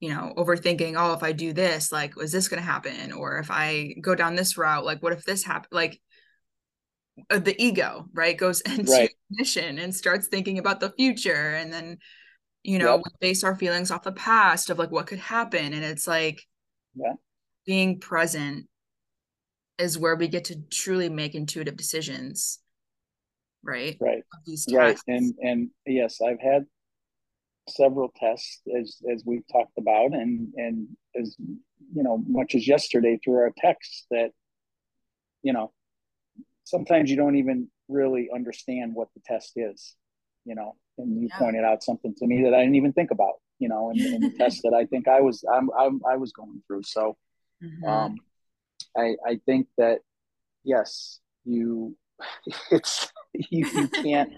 you 0.00 0.08
know, 0.08 0.32
overthinking, 0.36 0.94
oh, 0.96 1.12
if 1.12 1.22
I 1.22 1.32
do 1.32 1.52
this, 1.52 1.92
like, 1.92 2.14
is 2.20 2.32
this 2.32 2.48
going 2.48 2.60
to 2.60 2.66
happen? 2.66 3.12
Or 3.12 3.38
if 3.38 3.50
I 3.50 3.94
go 4.00 4.14
down 4.14 4.34
this 4.34 4.56
route, 4.56 4.84
like, 4.84 5.02
what 5.02 5.12
if 5.12 5.24
this 5.24 5.44
happen? 5.44 5.68
Like, 5.70 6.00
uh, 7.28 7.38
the 7.38 7.60
ego, 7.62 8.06
right, 8.14 8.36
goes 8.36 8.60
into 8.66 8.90
right. 8.90 9.10
mission 9.30 9.78
and 9.78 9.94
starts 9.94 10.28
thinking 10.28 10.58
about 10.58 10.80
the 10.80 10.92
future. 10.96 11.54
And 11.54 11.70
then, 11.70 11.98
you 12.62 12.78
know, 12.78 12.96
yep. 12.96 13.02
we 13.04 13.28
base 13.28 13.44
our 13.44 13.54
feelings 13.54 13.90
off 13.90 14.02
the 14.02 14.12
past 14.12 14.70
of 14.70 14.78
like 14.78 14.90
what 14.90 15.06
could 15.06 15.18
happen. 15.18 15.74
And 15.74 15.84
it's 15.84 16.08
like, 16.08 16.40
yeah. 16.94 17.14
being 17.66 18.00
present 18.00 18.66
is 19.80 19.98
where 19.98 20.16
we 20.16 20.28
get 20.28 20.44
to 20.44 20.56
truly 20.70 21.08
make 21.08 21.34
intuitive 21.34 21.76
decisions 21.76 22.60
right 23.62 23.96
right 24.00 24.22
right 24.72 24.98
and 25.06 25.34
and 25.40 25.70
yes 25.86 26.20
i've 26.26 26.40
had 26.40 26.64
several 27.68 28.10
tests 28.16 28.60
as 28.78 28.96
as 29.12 29.22
we've 29.24 29.46
talked 29.52 29.76
about 29.78 30.12
and 30.12 30.52
and 30.56 30.88
as 31.20 31.36
you 31.38 32.02
know 32.02 32.22
much 32.26 32.54
as 32.54 32.66
yesterday 32.66 33.18
through 33.22 33.36
our 33.36 33.52
texts 33.58 34.06
that 34.10 34.30
you 35.42 35.52
know 35.52 35.72
sometimes 36.64 37.10
you 37.10 37.16
don't 37.16 37.36
even 37.36 37.68
really 37.88 38.28
understand 38.34 38.94
what 38.94 39.08
the 39.14 39.20
test 39.26 39.52
is 39.56 39.94
you 40.44 40.54
know 40.54 40.74
and 40.98 41.20
you 41.20 41.28
yeah. 41.28 41.38
pointed 41.38 41.64
out 41.64 41.82
something 41.82 42.14
to 42.16 42.26
me 42.26 42.42
that 42.44 42.54
i 42.54 42.60
didn't 42.60 42.76
even 42.76 42.92
think 42.92 43.10
about 43.10 43.34
you 43.58 43.68
know 43.68 43.90
in, 43.90 44.00
in 44.00 44.20
the 44.20 44.30
test 44.38 44.60
that 44.62 44.74
i 44.74 44.84
think 44.86 45.08
i 45.08 45.20
was 45.20 45.44
I'm, 45.52 45.70
I'm 45.78 46.00
i 46.08 46.16
was 46.16 46.32
going 46.32 46.62
through 46.66 46.82
so 46.84 47.16
mm-hmm. 47.62 47.88
um 47.88 48.16
I, 48.96 49.16
I 49.26 49.40
think 49.46 49.68
that 49.78 50.00
yes, 50.64 51.20
you 51.44 51.96
it's 52.70 53.10
you, 53.32 53.66
you 53.66 53.88
can't 53.88 54.32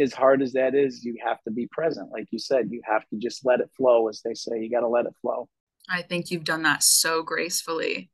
as 0.00 0.12
hard 0.12 0.42
as 0.42 0.52
that 0.52 0.74
is, 0.74 1.04
you 1.04 1.16
have 1.24 1.42
to 1.42 1.50
be 1.50 1.66
present. 1.70 2.10
Like 2.10 2.26
you 2.30 2.38
said, 2.38 2.68
you 2.70 2.80
have 2.84 3.06
to 3.08 3.16
just 3.18 3.44
let 3.44 3.60
it 3.60 3.70
flow, 3.76 4.08
as 4.08 4.22
they 4.24 4.34
say. 4.34 4.58
You 4.60 4.70
got 4.70 4.80
to 4.80 4.88
let 4.88 5.06
it 5.06 5.14
flow. 5.20 5.48
I 5.88 6.02
think 6.02 6.30
you've 6.30 6.44
done 6.44 6.62
that 6.62 6.82
so 6.82 7.22
gracefully 7.22 8.10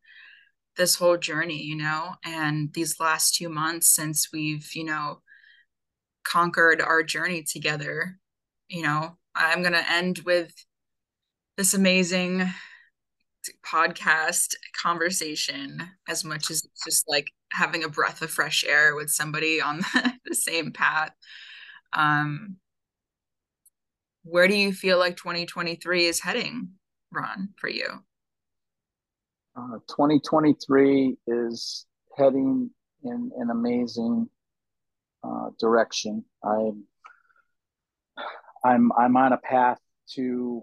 this 0.77 0.95
whole 0.95 1.17
journey, 1.17 1.63
you 1.63 1.77
know, 1.77 2.15
and 2.25 2.73
these 2.73 2.99
last 2.99 3.35
two 3.35 3.49
months 3.49 3.95
since 3.95 4.29
we've, 4.33 4.75
you 4.75 4.85
know, 4.85 5.21
conquered 6.25 6.81
our 6.81 7.03
journey 7.03 7.43
together. 7.43 8.19
You 8.69 8.83
know, 8.83 9.19
I'm 9.35 9.61
going 9.61 9.75
to 9.75 9.93
end 9.93 10.21
with 10.25 10.53
this 11.57 11.75
amazing 11.75 12.49
podcast 13.65 14.55
conversation 14.81 15.81
as 16.09 16.25
much 16.25 16.51
as 16.51 16.65
it's 16.65 16.85
just 16.85 17.05
like 17.09 17.27
having 17.53 17.85
a 17.85 17.89
breath 17.89 18.23
of 18.23 18.31
fresh 18.31 18.65
air 18.65 18.95
with 18.95 19.11
somebody 19.11 19.61
on 19.61 19.79
the, 19.79 20.13
the 20.27 20.35
same 20.35 20.73
path. 20.73 21.13
Um 21.93 22.57
where 24.23 24.47
do 24.47 24.55
you 24.55 24.73
feel 24.73 24.99
like 24.99 25.17
2023 25.17 26.07
is 26.07 26.21
heading 26.21 26.73
ron 27.11 27.49
for 27.57 27.69
you? 27.69 27.87
Uh, 29.57 29.79
2023 29.89 31.17
is 31.27 31.87
heading 32.17 32.71
in 33.03 33.31
an 33.37 33.51
amazing 33.51 34.29
uh, 35.25 35.49
direction. 35.59 36.25
I'm 36.45 36.85
i'm 38.65 38.93
i'm 38.93 39.17
on 39.17 39.33
a 39.33 39.39
path 39.39 39.79
to 40.15 40.63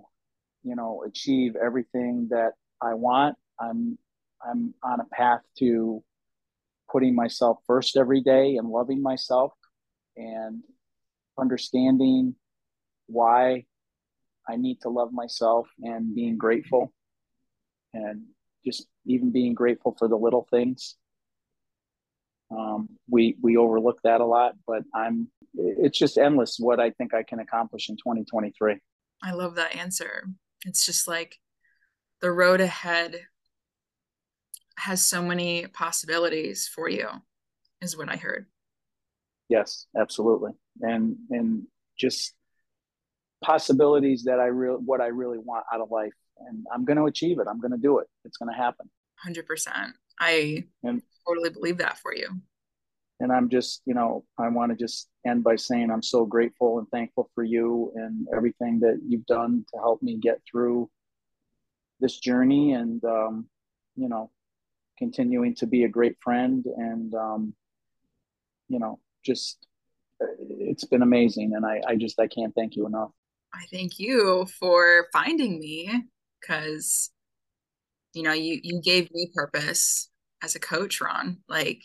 you 0.64 0.76
know 0.76 1.04
achieve 1.08 1.56
everything 1.56 2.28
that 2.30 2.54
I 2.82 2.94
want. 2.94 3.38
I'm 3.60 3.98
I'm 4.46 4.74
on 4.84 5.00
a 5.00 5.06
path 5.06 5.42
to 5.60 6.04
putting 6.92 7.16
myself 7.16 7.58
first 7.66 7.98
every 7.98 8.22
day 8.22 8.58
and 8.58 8.70
loving 8.70 9.02
myself 9.02 9.52
and 10.16 10.64
understanding 11.38 12.36
why 13.08 13.66
I 14.48 14.56
need 14.56 14.82
to 14.82 14.90
love 14.90 15.12
myself 15.12 15.68
and 15.82 16.16
being 16.16 16.38
grateful 16.38 16.94
and 17.94 18.24
just 18.66 18.88
even 19.06 19.32
being 19.32 19.54
grateful 19.54 19.96
for 19.98 20.08
the 20.08 20.16
little 20.16 20.48
things. 20.50 20.96
Um, 22.50 22.90
we 23.10 23.36
we 23.42 23.58
overlook 23.58 24.00
that 24.04 24.22
a 24.22 24.26
lot, 24.26 24.54
but 24.66 24.84
I'm 24.94 25.28
it's 25.54 25.98
just 25.98 26.18
endless 26.18 26.58
what 26.60 26.80
I 26.80 26.92
think 26.92 27.14
I 27.14 27.24
can 27.24 27.40
accomplish 27.40 27.90
in 27.90 27.96
2023. 27.96 28.78
I 29.24 29.32
love 29.32 29.56
that 29.56 29.76
answer. 29.76 30.28
It's 30.66 30.86
just 30.86 31.08
like 31.08 31.40
the 32.22 32.32
road 32.32 32.62
ahead 32.62 33.28
has 34.78 35.04
so 35.04 35.22
many 35.22 35.68
possibilities 35.68 36.68
for 36.68 36.90
you, 36.90 37.08
is 37.82 37.98
what 37.98 38.10
I 38.10 38.16
heard. 38.16 38.46
Yes, 39.50 39.88
absolutely. 39.98 40.52
And 40.82 41.16
and 41.30 41.64
just 41.98 42.34
possibilities 43.42 44.24
that 44.26 44.40
I 44.40 44.46
really 44.46 44.80
what 44.84 45.02
I 45.02 45.08
really 45.08 45.38
want 45.38 45.66
out 45.74 45.82
of 45.82 45.92
life. 45.92 46.14
And 46.48 46.66
I'm 46.72 46.86
gonna 46.86 47.06
achieve 47.06 47.40
it. 47.40 47.48
I'm 47.50 47.60
gonna 47.60 47.78
do 47.78 48.00
it. 48.00 48.08
It's 48.26 48.38
gonna 48.38 48.56
happen. 48.56 48.90
Hundred 49.16 49.48
percent. 49.48 49.94
I 50.20 50.66
and, 50.84 51.02
totally 51.28 51.50
believe 51.50 51.78
that 51.78 51.98
for 52.00 52.14
you. 52.14 52.28
And 53.20 53.32
I'm 53.32 53.50
just, 53.50 53.82
you 53.86 53.96
know, 53.96 54.26
I 54.38 54.48
want 54.50 54.72
to 54.72 54.78
just 54.78 55.10
end 55.26 55.44
by 55.44 55.56
saying 55.56 55.90
I'm 55.90 56.04
so 56.04 56.26
grateful 56.26 56.78
and 56.78 56.88
thankful 56.90 57.32
for 57.34 57.44
you 57.44 57.92
and 57.96 58.28
everything 58.36 58.80
that 58.82 59.00
you've 59.08 59.26
done 59.26 59.66
to 59.74 59.80
help 59.80 60.04
me 60.04 60.18
get 60.18 60.40
through 60.50 60.88
this 62.00 62.20
journey 62.20 62.74
and 62.74 63.04
um, 63.06 63.48
you 63.96 64.10
know 64.10 64.32
continuing 64.98 65.54
to 65.56 65.68
be 65.68 65.84
a 65.84 65.90
great 65.90 66.16
friend 66.22 66.66
and 66.78 67.14
um, 67.14 67.54
you 68.68 68.80
know 68.80 69.00
just 69.26 69.68
it's 70.60 70.86
been 70.86 71.04
amazing 71.04 71.54
and 71.56 71.64
I, 71.64 71.80
I 71.88 71.96
just 71.96 72.20
i 72.20 72.28
can't 72.28 72.54
thank 72.56 72.76
you 72.76 72.88
enough. 72.88 73.12
I 73.54 73.66
thank 73.72 74.00
you 74.00 74.48
for 74.60 75.08
finding 75.14 75.60
me 75.60 76.04
because 76.42 77.12
you 78.14 78.24
know 78.24 78.34
you 78.34 78.60
you 78.64 78.82
gave 78.82 79.12
me 79.12 79.32
purpose 79.34 80.10
as 80.44 80.56
a 80.56 80.60
coach 80.60 81.02
ron. 81.02 81.38
Like 81.48 81.84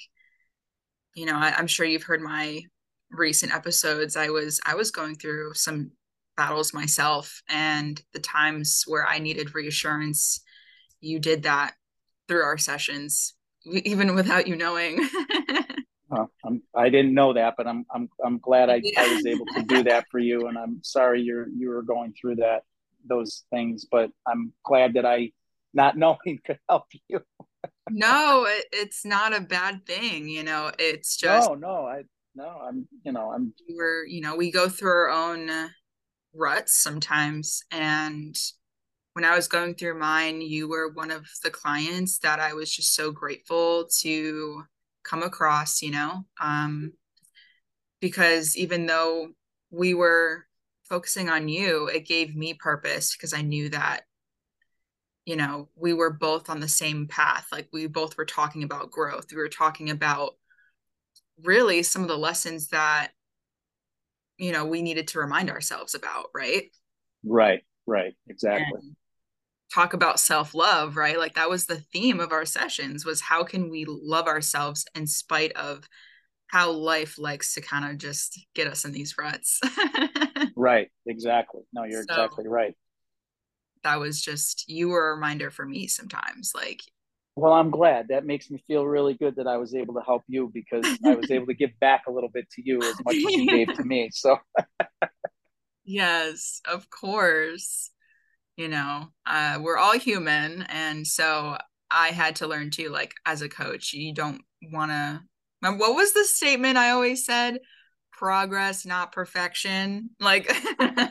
you 1.14 1.26
know 1.26 1.36
I, 1.36 1.55
i'm 1.56 1.66
sure 1.66 1.84
you've 1.86 2.02
heard 2.05 2.22
my 2.22 2.62
recent 3.10 3.55
episodes. 3.55 4.16
I 4.16 4.30
was 4.30 4.60
i 4.64 4.74
was 4.74 4.90
going 4.90 5.16
through 5.16 5.55
some 5.55 5.90
battles 6.36 6.72
myself 6.72 7.42
and 7.48 8.00
the 8.12 8.20
times 8.20 8.84
where 8.86 9.06
I 9.06 9.18
needed 9.18 9.54
reassurance, 9.54 10.40
you 11.00 11.18
did 11.18 11.42
that 11.44 11.74
through 12.28 12.42
our 12.42 12.59
sessions, 12.59 13.34
even 13.64 14.14
without 14.14 14.46
you 14.46 14.56
knowing. 14.56 15.09
uh, 16.10 16.26
I 16.74 16.88
didn't 16.88 17.14
know 17.14 17.32
that, 17.32 17.54
but 17.56 17.66
I'm 17.66 17.84
I'm 17.94 18.09
I'm 18.24 18.38
glad 18.38 18.70
I, 18.70 18.80
yeah. 18.82 19.02
I 19.02 19.14
was 19.14 19.26
able 19.26 19.46
to 19.54 19.62
do 19.62 19.82
that 19.84 20.06
for 20.10 20.18
you, 20.18 20.46
and 20.46 20.56
I'm 20.56 20.80
sorry 20.82 21.22
you're 21.22 21.48
you 21.48 21.68
were 21.70 21.82
going 21.82 22.14
through 22.20 22.36
that 22.36 22.62
those 23.04 23.44
things, 23.50 23.86
but 23.90 24.10
I'm 24.26 24.52
glad 24.64 24.94
that 24.94 25.04
I, 25.06 25.32
not 25.74 25.96
knowing, 25.96 26.40
could 26.44 26.59
help 26.68 26.84
you. 27.09 27.20
no, 27.90 28.46
it, 28.48 28.66
it's 28.72 29.04
not 29.04 29.34
a 29.34 29.40
bad 29.40 29.86
thing. 29.86 30.28
You 30.28 30.42
know, 30.42 30.70
it's 30.78 31.16
just 31.16 31.48
no, 31.48 31.54
no. 31.54 31.86
I 31.86 32.02
no, 32.34 32.60
I'm 32.62 32.88
you 33.04 33.12
know 33.12 33.30
I'm. 33.30 33.52
We're 33.68 34.04
you 34.06 34.20
know 34.20 34.36
we 34.36 34.50
go 34.50 34.68
through 34.68 34.90
our 34.90 35.10
own 35.10 35.50
ruts 36.34 36.82
sometimes. 36.82 37.62
And 37.70 38.36
when 39.14 39.24
I 39.24 39.36
was 39.36 39.48
going 39.48 39.74
through 39.74 39.98
mine, 39.98 40.40
you 40.40 40.68
were 40.68 40.90
one 40.92 41.10
of 41.10 41.26
the 41.42 41.50
clients 41.50 42.18
that 42.18 42.40
I 42.40 42.54
was 42.54 42.74
just 42.74 42.94
so 42.94 43.10
grateful 43.10 43.88
to 44.00 44.62
come 45.04 45.22
across, 45.22 45.82
you 45.82 45.90
know, 45.90 46.24
um, 46.40 46.92
because 48.00 48.56
even 48.56 48.86
though 48.86 49.28
we 49.70 49.94
were 49.94 50.46
focusing 50.88 51.28
on 51.28 51.48
you, 51.48 51.88
it 51.88 52.06
gave 52.06 52.34
me 52.34 52.54
purpose 52.54 53.14
because 53.14 53.34
I 53.34 53.42
knew 53.42 53.68
that, 53.70 54.02
you 55.24 55.36
know, 55.36 55.68
we 55.76 55.92
were 55.92 56.10
both 56.10 56.50
on 56.50 56.60
the 56.60 56.68
same 56.68 57.06
path. 57.06 57.46
Like 57.52 57.68
we 57.72 57.86
both 57.86 58.16
were 58.16 58.24
talking 58.24 58.62
about 58.62 58.90
growth. 58.90 59.26
We 59.30 59.38
were 59.38 59.48
talking 59.48 59.90
about 59.90 60.36
really 61.42 61.82
some 61.82 62.02
of 62.02 62.09
the 62.09 62.18
lessons 62.18 62.68
that 62.68 63.12
you 64.43 64.52
know 64.52 64.64
we 64.64 64.82
needed 64.82 65.09
to 65.09 65.19
remind 65.19 65.51
ourselves 65.51 65.94
about 65.94 66.27
right? 66.35 66.64
Right 67.24 67.62
right 67.86 68.14
exactly. 68.28 68.81
And 68.81 68.97
talk 69.73 69.94
about 69.94 70.20
self-love 70.20 70.97
right? 70.97 71.19
Like 71.19 71.35
that 71.35 71.48
was 71.51 71.66
the 71.66 71.81
theme 71.81 72.20
of 72.20 72.32
our 72.32 72.44
sessions 72.44 73.05
was 73.05 73.20
how 73.20 73.44
can 73.44 73.70
we 73.70 73.86
love 73.86 74.27
ourselves 74.27 74.85
in 74.94 75.06
spite 75.06 75.52
of 75.52 75.89
how 76.48 76.70
life 76.70 77.19
likes 77.19 77.55
to 77.55 77.62
kind 77.62 77.90
of 77.90 77.97
just 77.97 78.39
get 78.55 78.66
us 78.66 78.85
in 78.85 78.93
these 78.93 79.16
ruts. 79.19 79.60
Right 80.55 80.90
exactly. 81.06 81.62
No 81.73 81.85
you're 81.85 82.05
so, 82.05 82.12
exactly 82.12 82.47
right. 82.47 82.74
that 83.85 83.98
was 83.98 84.20
just 84.20 84.69
you 84.69 84.89
were 84.89 85.10
a 85.10 85.14
reminder 85.14 85.51
for 85.51 85.64
me 85.64 85.86
sometimes 85.86 86.52
like 86.55 86.82
well, 87.36 87.52
I'm 87.52 87.70
glad. 87.70 88.09
That 88.09 88.26
makes 88.26 88.50
me 88.50 88.62
feel 88.66 88.86
really 88.86 89.14
good 89.14 89.36
that 89.36 89.46
I 89.46 89.56
was 89.56 89.74
able 89.74 89.94
to 89.94 90.02
help 90.02 90.22
you 90.28 90.50
because 90.52 90.86
I 91.04 91.14
was 91.14 91.30
able 91.30 91.46
to 91.46 91.54
give 91.54 91.70
back 91.80 92.02
a 92.06 92.12
little 92.12 92.28
bit 92.28 92.50
to 92.50 92.62
you 92.64 92.78
as 92.80 92.94
much 93.04 93.16
as 93.16 93.36
you 93.36 93.46
gave 93.48 93.74
to 93.74 93.84
me. 93.84 94.10
So, 94.12 94.36
yes, 95.84 96.60
of 96.66 96.90
course. 96.90 97.90
You 98.59 98.68
know, 98.68 99.09
uh, 99.24 99.60
we're 99.62 99.78
all 99.78 99.98
human. 99.98 100.62
And 100.68 101.06
so 101.06 101.56
I 101.90 102.09
had 102.09 102.36
to 102.36 102.46
learn 102.46 102.70
too, 102.70 102.90
like, 102.90 103.14
as 103.24 103.40
a 103.40 103.48
coach, 103.48 103.94
you 103.94 104.12
don't 104.12 104.42
want 104.70 104.90
to. 104.90 105.22
What 105.62 105.94
was 105.94 106.12
the 106.12 106.24
statement 106.24 106.76
I 106.76 106.90
always 106.90 107.24
said? 107.24 107.60
Progress, 108.12 108.84
not 108.84 109.12
perfection. 109.12 110.10
Like, 110.20 110.54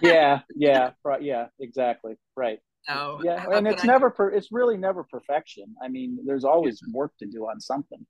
yeah, 0.03 0.41
yeah, 0.55 0.91
yeah, 1.19 1.47
exactly. 1.59 2.15
Right. 2.37 2.59
Oh, 2.89 3.21
yeah, 3.23 3.45
and 3.51 3.67
it's 3.67 3.83
never 3.83 4.09
per, 4.09 4.29
it's 4.29 4.51
really 4.51 4.77
never 4.77 5.03
perfection. 5.03 5.75
I 5.83 5.87
mean, 5.87 6.19
there's 6.25 6.43
always 6.43 6.81
work 6.91 7.13
to 7.19 7.25
do 7.25 7.43
on 7.43 7.59
something. 7.59 8.05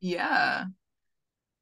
Yeah. 0.00 0.64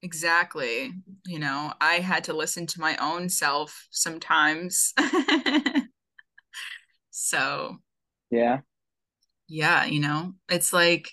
Exactly. 0.03 0.93
You 1.27 1.39
know, 1.41 1.73
I 1.81 1.95
had 1.95 2.25
to 2.25 2.33
listen 2.33 2.67
to 2.69 2.81
my 2.81 2.97
own 2.99 3.29
self 3.29 3.89
sometimes. 3.91 4.95
so, 7.11 7.79
yeah. 8.31 8.61
Yeah, 9.49 9.87
you 9.87 10.01
know, 10.01 10.35
it's 10.49 10.73
like 10.73 11.11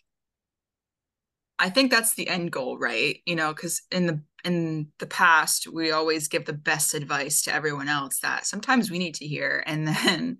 I 1.57 1.69
think 1.69 1.89
that's 1.89 2.15
the 2.15 2.27
end 2.27 2.51
goal, 2.51 2.77
right? 2.77 3.21
You 3.25 3.35
know, 3.35 3.53
cuz 3.53 3.81
in 3.91 4.05
the 4.05 4.21
in 4.43 4.91
the 4.99 5.07
past 5.07 5.67
we 5.67 5.91
always 5.91 6.27
give 6.27 6.45
the 6.45 6.53
best 6.53 6.93
advice 6.93 7.41
to 7.43 7.53
everyone 7.53 7.87
else 7.89 8.19
that 8.19 8.45
sometimes 8.45 8.91
we 8.91 8.99
need 8.99 9.15
to 9.15 9.25
hear 9.25 9.63
and 9.65 9.87
then 9.87 10.37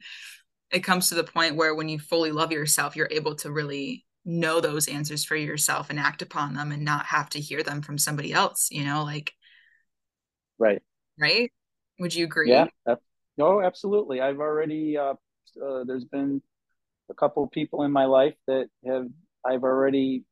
it 0.72 0.80
comes 0.80 1.10
to 1.10 1.16
the 1.16 1.24
point 1.24 1.56
where 1.56 1.76
when 1.76 1.90
you 1.90 2.00
fully 2.00 2.32
love 2.32 2.52
yourself, 2.52 2.96
you're 2.96 3.10
able 3.12 3.36
to 3.36 3.52
really 3.52 4.06
know 4.26 4.60
those 4.60 4.88
answers 4.88 5.24
for 5.24 5.36
yourself 5.36 5.90
and 5.90 6.00
act 6.00 6.22
upon 6.22 6.56
them 6.56 6.72
and 6.72 6.84
not 6.84 7.06
have 7.06 7.30
to 7.30 7.40
hear 7.40 7.62
them 7.62 7.82
from 7.82 7.98
somebody 7.98 8.34
else, 8.34 8.70
you 8.72 8.84
know, 8.84 9.04
like 9.04 9.32
right. 10.58 10.82
Right? 11.20 11.52
Would 12.00 12.16
you 12.16 12.26
agree? 12.26 12.50
Yeah. 12.50 12.68
No, 13.38 13.62
absolutely. 13.62 14.22
I've 14.22 14.40
already 14.40 14.98
uh, 14.98 15.14
uh 15.64 15.84
there's 15.86 16.06
been 16.06 16.42
a 17.10 17.14
couple 17.14 17.44
of 17.44 17.52
people 17.52 17.84
in 17.84 17.92
my 17.92 18.06
life 18.06 18.36
that 18.48 18.68
have 18.86 19.08
I've 19.46 19.64
already 19.64 20.24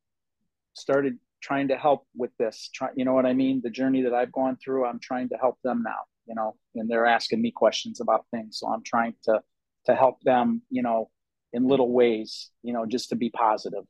started 0.74 1.20
trying 1.42 1.68
to 1.68 1.78
help 1.78 2.08
with 2.16 2.32
this. 2.40 2.70
Try, 2.74 2.90
you 2.96 3.06
know 3.06 3.14
what 3.14 3.26
I 3.26 3.34
mean? 3.34 3.62
The 3.64 3.70
journey 3.70 4.02
that 4.04 4.14
I've 4.14 4.32
gone 4.32 4.58
through, 4.64 4.86
I'm 4.86 5.00
trying 5.00 5.30
to 5.30 5.36
help 5.36 5.60
them 5.64 5.84
now, 5.84 6.00
you 6.26 6.34
know, 6.34 6.56
and 6.76 6.90
they're 6.90 7.06
asking 7.06 7.42
me 7.42 7.52
questions 7.52 8.02
about 8.02 8.26
things. 8.32 8.58
So 8.60 8.68
I'm 8.68 8.84
trying 8.84 9.14
to 9.26 9.42
to 9.86 9.96
help 9.96 10.22
them, 10.24 10.62
you 10.70 10.82
know, 10.82 11.10
in 11.52 11.68
little 11.68 11.92
ways, 11.92 12.50
you 12.64 12.74
know, 12.74 12.86
just 12.86 13.10
to 13.10 13.16
be 13.16 13.30
positive. 13.30 13.84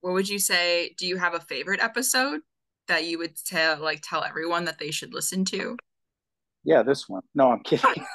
What 0.00 0.14
would 0.14 0.28
you 0.28 0.38
say? 0.38 0.94
Do 0.98 1.06
you 1.06 1.16
have 1.18 1.34
a 1.34 1.40
favorite 1.40 1.80
episode 1.80 2.40
that 2.88 3.04
you 3.04 3.18
would 3.18 3.36
tell 3.44 3.78
like 3.78 4.00
tell 4.02 4.24
everyone 4.24 4.64
that 4.64 4.78
they 4.78 4.90
should 4.90 5.12
listen 5.14 5.44
to? 5.46 5.76
Yeah, 6.64 6.82
this 6.82 7.08
one. 7.08 7.22
No, 7.34 7.52
I'm 7.52 7.62
kidding. 7.62 8.04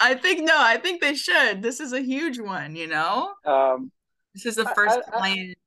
I 0.00 0.14
think 0.14 0.44
no, 0.44 0.54
I 0.56 0.76
think 0.76 1.00
they 1.00 1.14
should. 1.14 1.62
This 1.62 1.80
is 1.80 1.92
a 1.92 2.00
huge 2.00 2.38
one, 2.38 2.76
you 2.76 2.86
know? 2.86 3.32
Um 3.44 3.90
this 4.34 4.46
is 4.46 4.56
the 4.56 4.66
first 4.74 4.98
I, 4.98 5.00
I, 5.00 5.18
client 5.18 5.58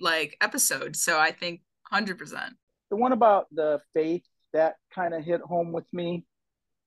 like 0.00 0.36
episode, 0.40 0.96
so 0.96 1.18
I 1.18 1.32
think 1.32 1.60
100%. 1.92 2.50
The 2.90 2.96
one 2.96 3.12
about 3.12 3.46
the 3.52 3.80
faith 3.94 4.24
that 4.52 4.76
kind 4.94 5.14
of 5.14 5.24
hit 5.24 5.40
home 5.40 5.72
with 5.72 5.86
me, 5.92 6.24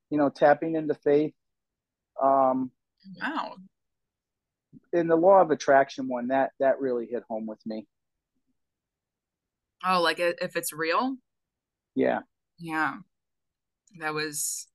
you 0.10 0.18
know, 0.18 0.30
tapping 0.30 0.76
into 0.76 0.94
faith 0.96 1.34
um, 2.22 2.72
wow. 3.22 3.56
In 4.94 5.08
the 5.08 5.16
law 5.16 5.42
of 5.42 5.52
attraction 5.52 6.08
one, 6.08 6.28
that 6.28 6.52
that 6.60 6.80
really 6.80 7.06
hit 7.06 7.24
home 7.30 7.46
with 7.46 7.60
me. 7.66 7.88
Oh, 9.86 10.02
like 10.02 10.20
if 10.20 10.56
it's 10.56 10.74
real? 10.74 11.18
Yeah. 11.96 12.20
Yeah. 12.58 12.96
That 14.00 14.14
was 14.14 14.68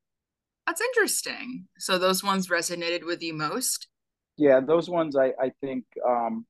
that's 0.66 0.80
interesting. 0.80 1.66
So 1.78 1.98
those 1.98 2.22
ones 2.22 2.48
resonated 2.48 3.04
with 3.04 3.22
you 3.22 3.34
most? 3.34 3.88
Yeah, 4.36 4.60
those 4.60 4.88
ones 4.88 5.16
I, 5.16 5.32
I 5.40 5.52
think 5.60 5.84
um, 6.06 6.46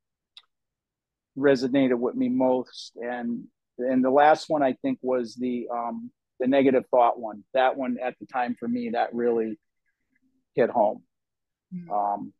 resonated 1.38 1.98
with 1.98 2.14
me 2.14 2.28
most. 2.28 2.92
And 2.96 3.44
and 3.78 4.04
the 4.04 4.10
last 4.10 4.50
one 4.50 4.62
I 4.62 4.74
think 4.82 4.98
was 5.00 5.34
the 5.36 5.68
um, 5.72 6.10
the 6.38 6.46
negative 6.46 6.84
thought 6.90 7.18
one. 7.18 7.44
That 7.54 7.76
one 7.76 7.96
at 8.02 8.14
the 8.20 8.26
time 8.26 8.56
for 8.60 8.68
me 8.68 8.90
that 8.90 9.14
really 9.14 9.58
hit 10.60 10.70
home. 10.70 11.02
Mm-hmm. 11.74 11.90
Um, 11.90 12.32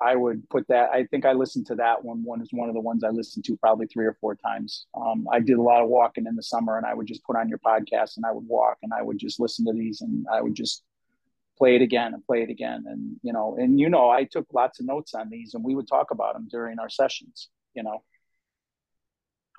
I 0.00 0.16
would 0.16 0.48
put 0.50 0.66
that. 0.68 0.90
I 0.90 1.04
think 1.04 1.24
I 1.24 1.32
listened 1.32 1.66
to 1.66 1.76
that 1.76 2.04
one. 2.04 2.24
One 2.24 2.42
is 2.42 2.48
one 2.50 2.68
of 2.68 2.74
the 2.74 2.80
ones 2.80 3.04
I 3.04 3.10
listened 3.10 3.44
to 3.46 3.56
probably 3.56 3.86
three 3.86 4.06
or 4.06 4.16
four 4.20 4.34
times. 4.34 4.86
Um, 4.94 5.26
I 5.30 5.40
did 5.40 5.58
a 5.58 5.62
lot 5.62 5.82
of 5.82 5.88
walking 5.88 6.26
in 6.26 6.36
the 6.36 6.42
summer, 6.42 6.76
and 6.76 6.86
I 6.86 6.94
would 6.94 7.06
just 7.06 7.24
put 7.24 7.36
on 7.36 7.48
your 7.48 7.58
podcast, 7.58 8.16
and 8.16 8.26
I 8.26 8.32
would 8.32 8.46
walk, 8.46 8.78
and 8.82 8.92
I 8.92 9.02
would 9.02 9.18
just 9.18 9.40
listen 9.40 9.64
to 9.66 9.72
these, 9.72 10.00
and 10.00 10.26
I 10.32 10.42
would 10.42 10.54
just 10.54 10.82
play 11.56 11.76
it 11.76 11.82
again 11.82 12.14
and 12.14 12.26
play 12.26 12.42
it 12.42 12.50
again. 12.50 12.84
And, 12.86 13.16
you 13.22 13.32
know, 13.32 13.56
and, 13.58 13.78
you 13.78 13.88
know, 13.88 14.10
I 14.10 14.24
took 14.24 14.46
lots 14.52 14.80
of 14.80 14.86
notes 14.86 15.14
on 15.14 15.30
these 15.30 15.54
and 15.54 15.64
we 15.64 15.74
would 15.74 15.88
talk 15.88 16.10
about 16.10 16.34
them 16.34 16.48
during 16.50 16.78
our 16.78 16.88
sessions, 16.88 17.48
you 17.74 17.82
know. 17.82 18.02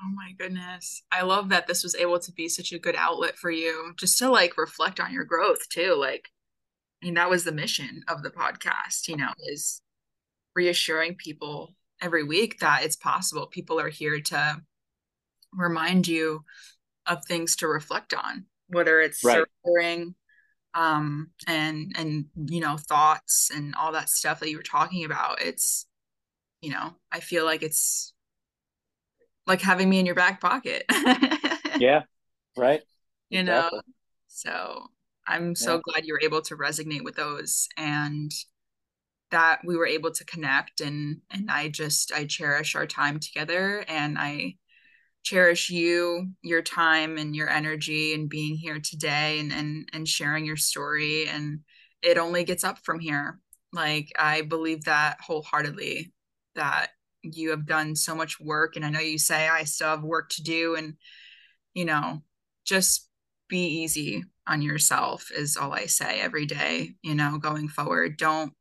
Oh 0.02 0.12
my 0.14 0.34
goodness. 0.38 1.04
I 1.10 1.22
love 1.22 1.50
that 1.50 1.68
this 1.68 1.84
was 1.84 1.96
able 1.96 2.20
to 2.20 2.32
be 2.34 2.50
such 2.50 2.74
a 2.74 2.80
good 2.80 2.96
outlet 2.98 3.38
for 3.38 3.50
you 3.50 3.94
just 3.98 4.18
to 4.20 4.30
like 4.30 4.58
reflect 4.58 5.00
on 5.00 5.14
your 5.14 5.24
growth 5.24 5.70
too. 5.70 5.96
Like, 5.98 6.28
I 7.02 7.06
mean, 7.06 7.16
that 7.16 7.30
was 7.30 7.44
the 7.44 7.52
mission 7.52 8.04
of 8.08 8.24
the 8.24 8.32
podcast, 8.32 9.08
you 9.08 9.18
know, 9.18 9.32
is 9.48 9.82
reassuring 10.56 11.16
people 11.16 11.76
every 12.02 12.24
week 12.24 12.60
that 12.60 12.84
it's 12.84 12.96
possible. 12.96 13.48
People 13.48 13.80
are 13.80 13.90
here 13.90 14.20
to 14.20 14.62
remind 15.54 16.08
you 16.08 16.44
of 17.06 17.24
things 17.26 17.56
to 17.58 17.68
reflect 17.68 18.14
on, 18.14 18.46
whether 18.68 19.00
it's 19.02 19.24
right. 19.24 19.44
surrendering 19.66 20.16
um 20.76 21.30
and 21.48 21.94
and 21.98 22.26
you 22.36 22.60
know 22.60 22.78
thoughts 22.78 23.50
and 23.56 23.74
all 23.76 23.94
that 23.94 24.10
stuff 24.10 24.42
that 24.42 24.50
you 24.50 24.58
were 24.58 24.64
talking 24.64 25.06
about 25.06 25.42
it's 25.42 25.88
you 26.62 26.70
know 26.70 26.94
i 27.12 27.20
feel 27.20 27.46
like 27.46 27.64
it's 27.64 28.14
like 29.48 29.62
having 29.62 29.90
me 29.90 30.00
in 30.00 30.06
your 30.06 30.16
back 30.16 30.42
pocket 30.42 30.84
yeah 31.80 32.04
right 32.58 32.82
you 33.30 33.40
exactly. 33.40 33.78
know 33.78 33.82
so 34.28 34.88
i'm 35.28 35.56
so 35.56 35.76
yeah. 35.76 35.82
glad 35.84 36.06
you 36.06 36.14
were 36.14 36.22
able 36.24 36.42
to 36.42 36.56
resonate 36.56 37.04
with 37.04 37.16
those 37.16 37.68
and 37.78 38.32
that 39.32 39.60
we 39.66 39.76
were 39.76 39.88
able 39.88 40.12
to 40.12 40.26
connect 40.26 40.82
and 40.82 41.22
and 41.32 41.50
i 41.50 41.68
just 41.68 42.12
i 42.14 42.26
cherish 42.26 42.76
our 42.76 42.86
time 42.86 43.20
together 43.20 43.84
and 43.88 44.18
i 44.18 44.56
cherish 45.26 45.72
you, 45.72 46.28
your 46.44 46.62
time 46.62 47.18
and 47.18 47.36
your 47.36 47.50
energy 47.50 48.14
and 48.14 48.30
being 48.30 48.56
here 48.56 48.80
today 48.80 49.40
and 49.40 49.52
and 49.52 49.90
and 49.92 50.08
sharing 50.08 50.46
your 50.46 50.56
story 50.56 51.28
and 51.28 51.60
it 52.02 52.20
only 52.20 52.44
gets 52.44 52.64
up 52.64 52.78
from 52.86 53.00
here. 53.00 53.40
Like 53.74 54.12
I 54.18 54.44
believe 54.44 54.86
that 54.86 55.18
wholeheartedly 55.20 56.14
that 56.54 56.92
you 57.24 57.50
have 57.50 57.66
done 57.66 57.96
so 57.96 58.16
much 58.16 58.40
work 58.40 58.76
and 58.76 58.86
I 58.86 58.90
know 58.90 59.00
you 59.00 59.18
say 59.18 59.50
I 59.50 59.64
still 59.64 59.90
have 59.90 60.04
work 60.04 60.30
to 60.34 60.44
do 60.44 60.76
and 60.76 60.94
you 61.74 61.86
know, 61.86 62.22
just 62.64 63.10
be 63.50 63.82
easy 63.82 64.24
on 64.48 64.62
yourself 64.62 65.32
is 65.32 65.58
all 65.58 65.74
I 65.74 65.86
say 65.88 66.22
every 66.22 66.46
day, 66.46 66.94
you 67.02 67.16
know, 67.16 67.38
going 67.38 67.68
forward. 67.68 68.18
Don't 68.18 68.54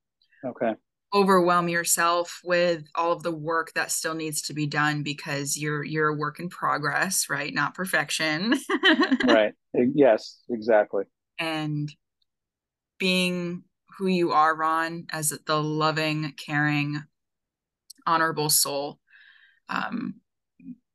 Okay. 0.45 0.75
overwhelm 1.15 1.69
yourself 1.69 2.41
with 2.43 2.85
all 2.95 3.13
of 3.13 3.23
the 3.23 3.31
work 3.31 3.73
that 3.75 3.93
still 3.93 4.15
needs 4.15 4.43
to 4.43 4.53
be 4.53 4.67
done 4.67 5.03
because 5.03 5.57
you're 5.57 5.85
you're 5.85 6.09
a 6.09 6.15
work 6.15 6.41
in 6.41 6.49
progress 6.49 7.27
right? 7.31 7.55
Not 7.55 7.75
perfection. 7.75 8.55
Right. 9.23 9.53
Yes 9.95 10.41
exactly. 10.51 11.05
And 11.39 11.91
being 12.99 13.63
who 13.99 14.07
you 14.07 14.33
are 14.33 14.55
ron 14.55 15.07
as 15.11 15.33
the 15.47 15.63
loving 15.63 16.33
caring 16.37 17.03
honorable 18.07 18.51
soul 18.51 18.99
um 19.69 20.15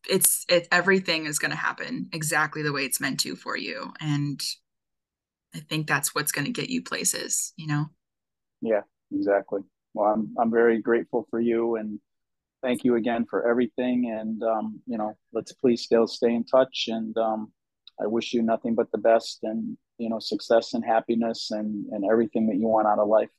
it's 0.09 0.45
it 0.49 0.67
everything 0.71 1.25
is 1.25 1.39
going 1.39 1.51
to 1.51 1.57
happen 1.57 2.09
exactly 2.13 2.61
the 2.63 2.71
way 2.71 2.85
it's 2.85 3.01
meant 3.01 3.19
to 3.21 3.35
for 3.35 3.57
you. 3.57 3.93
And 3.99 4.41
i 5.55 5.59
think 5.59 5.87
that's 5.87 6.13
what's 6.13 6.31
going 6.31 6.45
to 6.45 6.51
get 6.51 6.69
you 6.69 6.81
places 6.81 7.53
you 7.57 7.67
know 7.67 7.85
yeah 8.61 8.81
exactly 9.11 9.61
well, 9.93 10.13
I'm 10.13 10.35
I'm 10.39 10.51
very 10.51 10.81
grateful 10.81 11.27
for 11.29 11.39
you 11.39 11.75
and 11.75 11.99
thank 12.61 12.83
you 12.83 12.95
again 12.95 13.25
for 13.29 13.47
everything. 13.47 14.15
And 14.17 14.41
um, 14.43 14.81
you 14.85 14.97
know, 14.97 15.17
let's 15.33 15.51
please 15.53 15.83
still 15.83 16.07
stay 16.07 16.33
in 16.33 16.43
touch. 16.43 16.85
And 16.87 17.17
um, 17.17 17.51
I 18.01 18.07
wish 18.07 18.33
you 18.33 18.41
nothing 18.41 18.75
but 18.75 18.91
the 18.91 18.97
best 18.97 19.39
and 19.43 19.77
you 19.97 20.09
know 20.09 20.19
success 20.19 20.73
and 20.73 20.85
happiness 20.85 21.51
and 21.51 21.85
and 21.91 22.05
everything 22.09 22.47
that 22.47 22.55
you 22.55 22.67
want 22.67 22.87
out 22.87 22.99
of 22.99 23.07
life. 23.07 23.29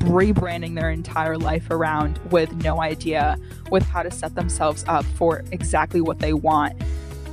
rebranding 0.00 0.74
their 0.74 0.90
entire 0.90 1.36
life 1.36 1.70
around 1.70 2.18
with 2.30 2.52
no 2.62 2.80
idea 2.80 3.38
with 3.70 3.82
how 3.82 4.02
to 4.02 4.10
set 4.10 4.34
themselves 4.34 4.84
up 4.86 5.04
for 5.04 5.42
exactly 5.50 6.00
what 6.00 6.18
they 6.20 6.32
want 6.32 6.80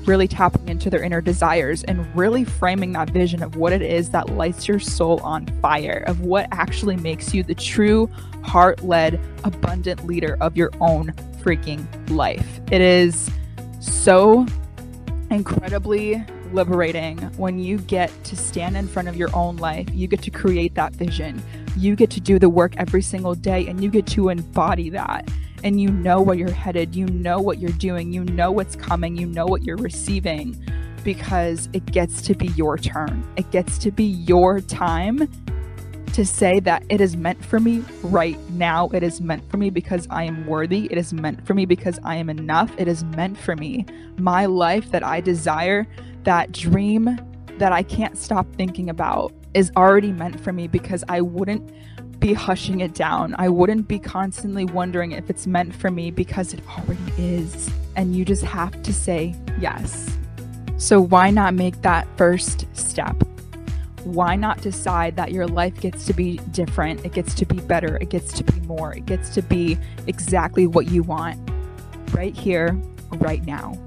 really 0.07 0.27
tapping 0.27 0.67
into 0.67 0.89
their 0.89 1.03
inner 1.03 1.21
desires 1.21 1.83
and 1.83 2.15
really 2.15 2.43
framing 2.43 2.91
that 2.93 3.09
vision 3.09 3.41
of 3.41 3.55
what 3.55 3.73
it 3.73 3.81
is 3.81 4.09
that 4.11 4.29
lights 4.29 4.67
your 4.67 4.79
soul 4.79 5.19
on 5.23 5.45
fire, 5.61 6.03
of 6.07 6.21
what 6.21 6.47
actually 6.51 6.95
makes 6.97 7.33
you 7.33 7.43
the 7.43 7.55
true 7.55 8.09
heart 8.43 8.83
led, 8.83 9.19
abundant 9.43 10.05
leader 10.05 10.37
of 10.41 10.55
your 10.55 10.71
own 10.79 11.11
freaking 11.41 11.85
life. 12.09 12.59
It 12.71 12.81
is 12.81 13.29
so 13.79 14.45
incredibly 15.29 16.23
liberating 16.53 17.17
when 17.37 17.59
you 17.59 17.77
get 17.79 18.11
to 18.23 18.35
stand 18.35 18.77
in 18.77 18.87
front 18.87 19.07
of 19.07 19.15
your 19.15 19.35
own 19.35 19.57
life. 19.57 19.87
You 19.91 20.07
get 20.07 20.21
to 20.23 20.31
create 20.31 20.75
that 20.75 20.93
vision. 20.93 21.41
You 21.75 21.95
get 21.95 22.09
to 22.11 22.21
do 22.21 22.39
the 22.39 22.49
work 22.49 22.75
every 22.77 23.01
single 23.01 23.35
day 23.35 23.67
and 23.67 23.83
you 23.83 23.89
get 23.89 24.07
to 24.07 24.29
embody 24.29 24.89
that 24.91 25.29
and 25.65 25.81
you 25.81 25.89
know 25.89 26.21
where 26.21 26.35
you're 26.35 26.51
headed, 26.51 26.95
you 26.95 27.07
know 27.07 27.41
what 27.41 27.57
you're 27.57 27.71
doing, 27.71 28.13
you 28.13 28.23
know 28.23 28.51
what's 28.51 28.75
coming, 28.75 29.17
you 29.17 29.25
know 29.25 29.47
what 29.47 29.63
you're 29.63 29.75
receiving 29.77 30.55
because 31.03 31.67
it 31.73 31.85
gets 31.87 32.21
to 32.21 32.35
be 32.35 32.47
your 32.49 32.77
turn. 32.77 33.27
It 33.35 33.49
gets 33.49 33.79
to 33.79 33.91
be 33.91 34.03
your 34.03 34.61
time 34.61 35.27
to 36.13 36.23
say 36.23 36.59
that 36.61 36.83
it 36.89 37.01
is 37.01 37.17
meant 37.17 37.43
for 37.43 37.59
me 37.59 37.83
right 38.03 38.39
now. 38.51 38.89
It 38.89 39.01
is 39.01 39.19
meant 39.19 39.49
for 39.49 39.57
me 39.57 39.71
because 39.71 40.07
I 40.11 40.23
am 40.23 40.45
worthy. 40.45 40.87
It 40.91 40.99
is 40.99 41.13
meant 41.13 41.45
for 41.45 41.55
me 41.55 41.65
because 41.65 41.99
I 42.03 42.15
am 42.17 42.29
enough. 42.29 42.71
It 42.77 42.87
is 42.87 43.03
meant 43.03 43.35
for 43.35 43.55
me. 43.55 43.87
My 44.17 44.45
life 44.45 44.91
that 44.91 45.03
I 45.03 45.19
desire, 45.19 45.87
that 46.23 46.51
dream 46.51 47.19
that 47.57 47.73
I 47.73 47.81
can't 47.81 48.17
stop 48.17 48.45
thinking 48.55 48.91
about, 48.91 49.33
is 49.55 49.71
already 49.75 50.11
meant 50.11 50.39
for 50.39 50.53
me 50.53 50.67
because 50.67 51.03
I 51.09 51.21
wouldn't 51.21 51.71
be 52.25 52.33
hushing 52.33 52.81
it 52.81 52.95
down. 52.95 53.35
I 53.37 53.49
wouldn't 53.49 53.87
be 53.87 53.99
constantly 53.99 54.65
wondering 54.65 55.11
if 55.11 55.29
it's 55.29 55.45
meant 55.45 55.75
for 55.75 55.91
me 55.91 56.09
because 56.09 56.55
it 56.55 56.61
already 56.67 57.13
is. 57.19 57.69
And 57.95 58.15
you 58.15 58.25
just 58.25 58.43
have 58.43 58.81
to 58.81 58.91
say 58.91 59.35
yes. 59.59 60.17
So, 60.77 60.99
why 60.99 61.29
not 61.29 61.53
make 61.53 61.83
that 61.83 62.07
first 62.17 62.65
step? 62.73 63.15
Why 64.05 64.35
not 64.35 64.59
decide 64.61 65.15
that 65.17 65.33
your 65.33 65.45
life 65.45 65.79
gets 65.79 66.07
to 66.07 66.13
be 66.13 66.37
different? 66.51 67.05
It 67.05 67.13
gets 67.13 67.35
to 67.35 67.45
be 67.45 67.59
better. 67.59 67.97
It 67.97 68.09
gets 68.09 68.33
to 68.33 68.43
be 68.43 68.59
more. 68.61 68.95
It 68.95 69.05
gets 69.05 69.29
to 69.35 69.43
be 69.43 69.77
exactly 70.07 70.65
what 70.65 70.87
you 70.87 71.03
want 71.03 71.39
right 72.11 72.35
here, 72.35 72.75
right 73.19 73.45
now 73.45 73.77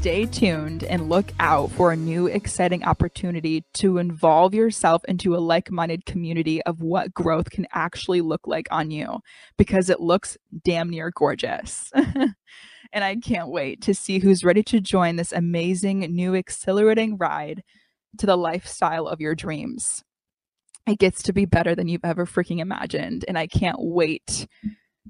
stay 0.00 0.24
tuned 0.24 0.82
and 0.82 1.10
look 1.10 1.30
out 1.40 1.70
for 1.72 1.92
a 1.92 1.96
new 1.96 2.26
exciting 2.26 2.82
opportunity 2.84 3.62
to 3.74 3.98
involve 3.98 4.54
yourself 4.54 5.04
into 5.04 5.36
a 5.36 5.44
like 5.44 5.70
minded 5.70 6.06
community 6.06 6.62
of 6.62 6.80
what 6.80 7.12
growth 7.12 7.50
can 7.50 7.66
actually 7.74 8.22
look 8.22 8.40
like 8.46 8.66
on 8.70 8.90
you 8.90 9.18
because 9.58 9.90
it 9.90 10.00
looks 10.00 10.38
damn 10.64 10.88
near 10.88 11.12
gorgeous. 11.14 11.90
and 11.94 12.34
I 12.94 13.16
can't 13.16 13.50
wait 13.50 13.82
to 13.82 13.92
see 13.92 14.20
who's 14.20 14.42
ready 14.42 14.62
to 14.62 14.80
join 14.80 15.16
this 15.16 15.32
amazing 15.32 15.98
new 15.98 16.32
exhilarating 16.32 17.18
ride 17.18 17.62
to 18.16 18.24
the 18.24 18.38
lifestyle 18.38 19.06
of 19.06 19.20
your 19.20 19.34
dreams. 19.34 20.02
It 20.86 20.98
gets 20.98 21.22
to 21.24 21.34
be 21.34 21.44
better 21.44 21.74
than 21.74 21.88
you've 21.88 22.06
ever 22.06 22.24
freaking 22.24 22.60
imagined. 22.60 23.26
And 23.28 23.36
I 23.36 23.46
can't 23.46 23.76
wait. 23.78 24.48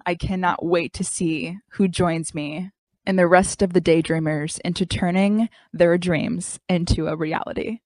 I 0.05 0.17
cannot 0.17 0.67
wait 0.67 0.93
to 0.95 1.05
see 1.05 1.59
who 1.75 1.87
joins 1.87 2.35
me 2.35 2.73
and 3.11 3.19
the 3.19 3.27
rest 3.27 3.61
of 3.61 3.73
the 3.73 3.81
daydreamers 3.81 4.61
into 4.65 4.87
turning 4.87 5.49
their 5.73 5.99
dreams 5.99 6.61
into 6.69 7.09
a 7.09 7.17
reality. 7.17 7.81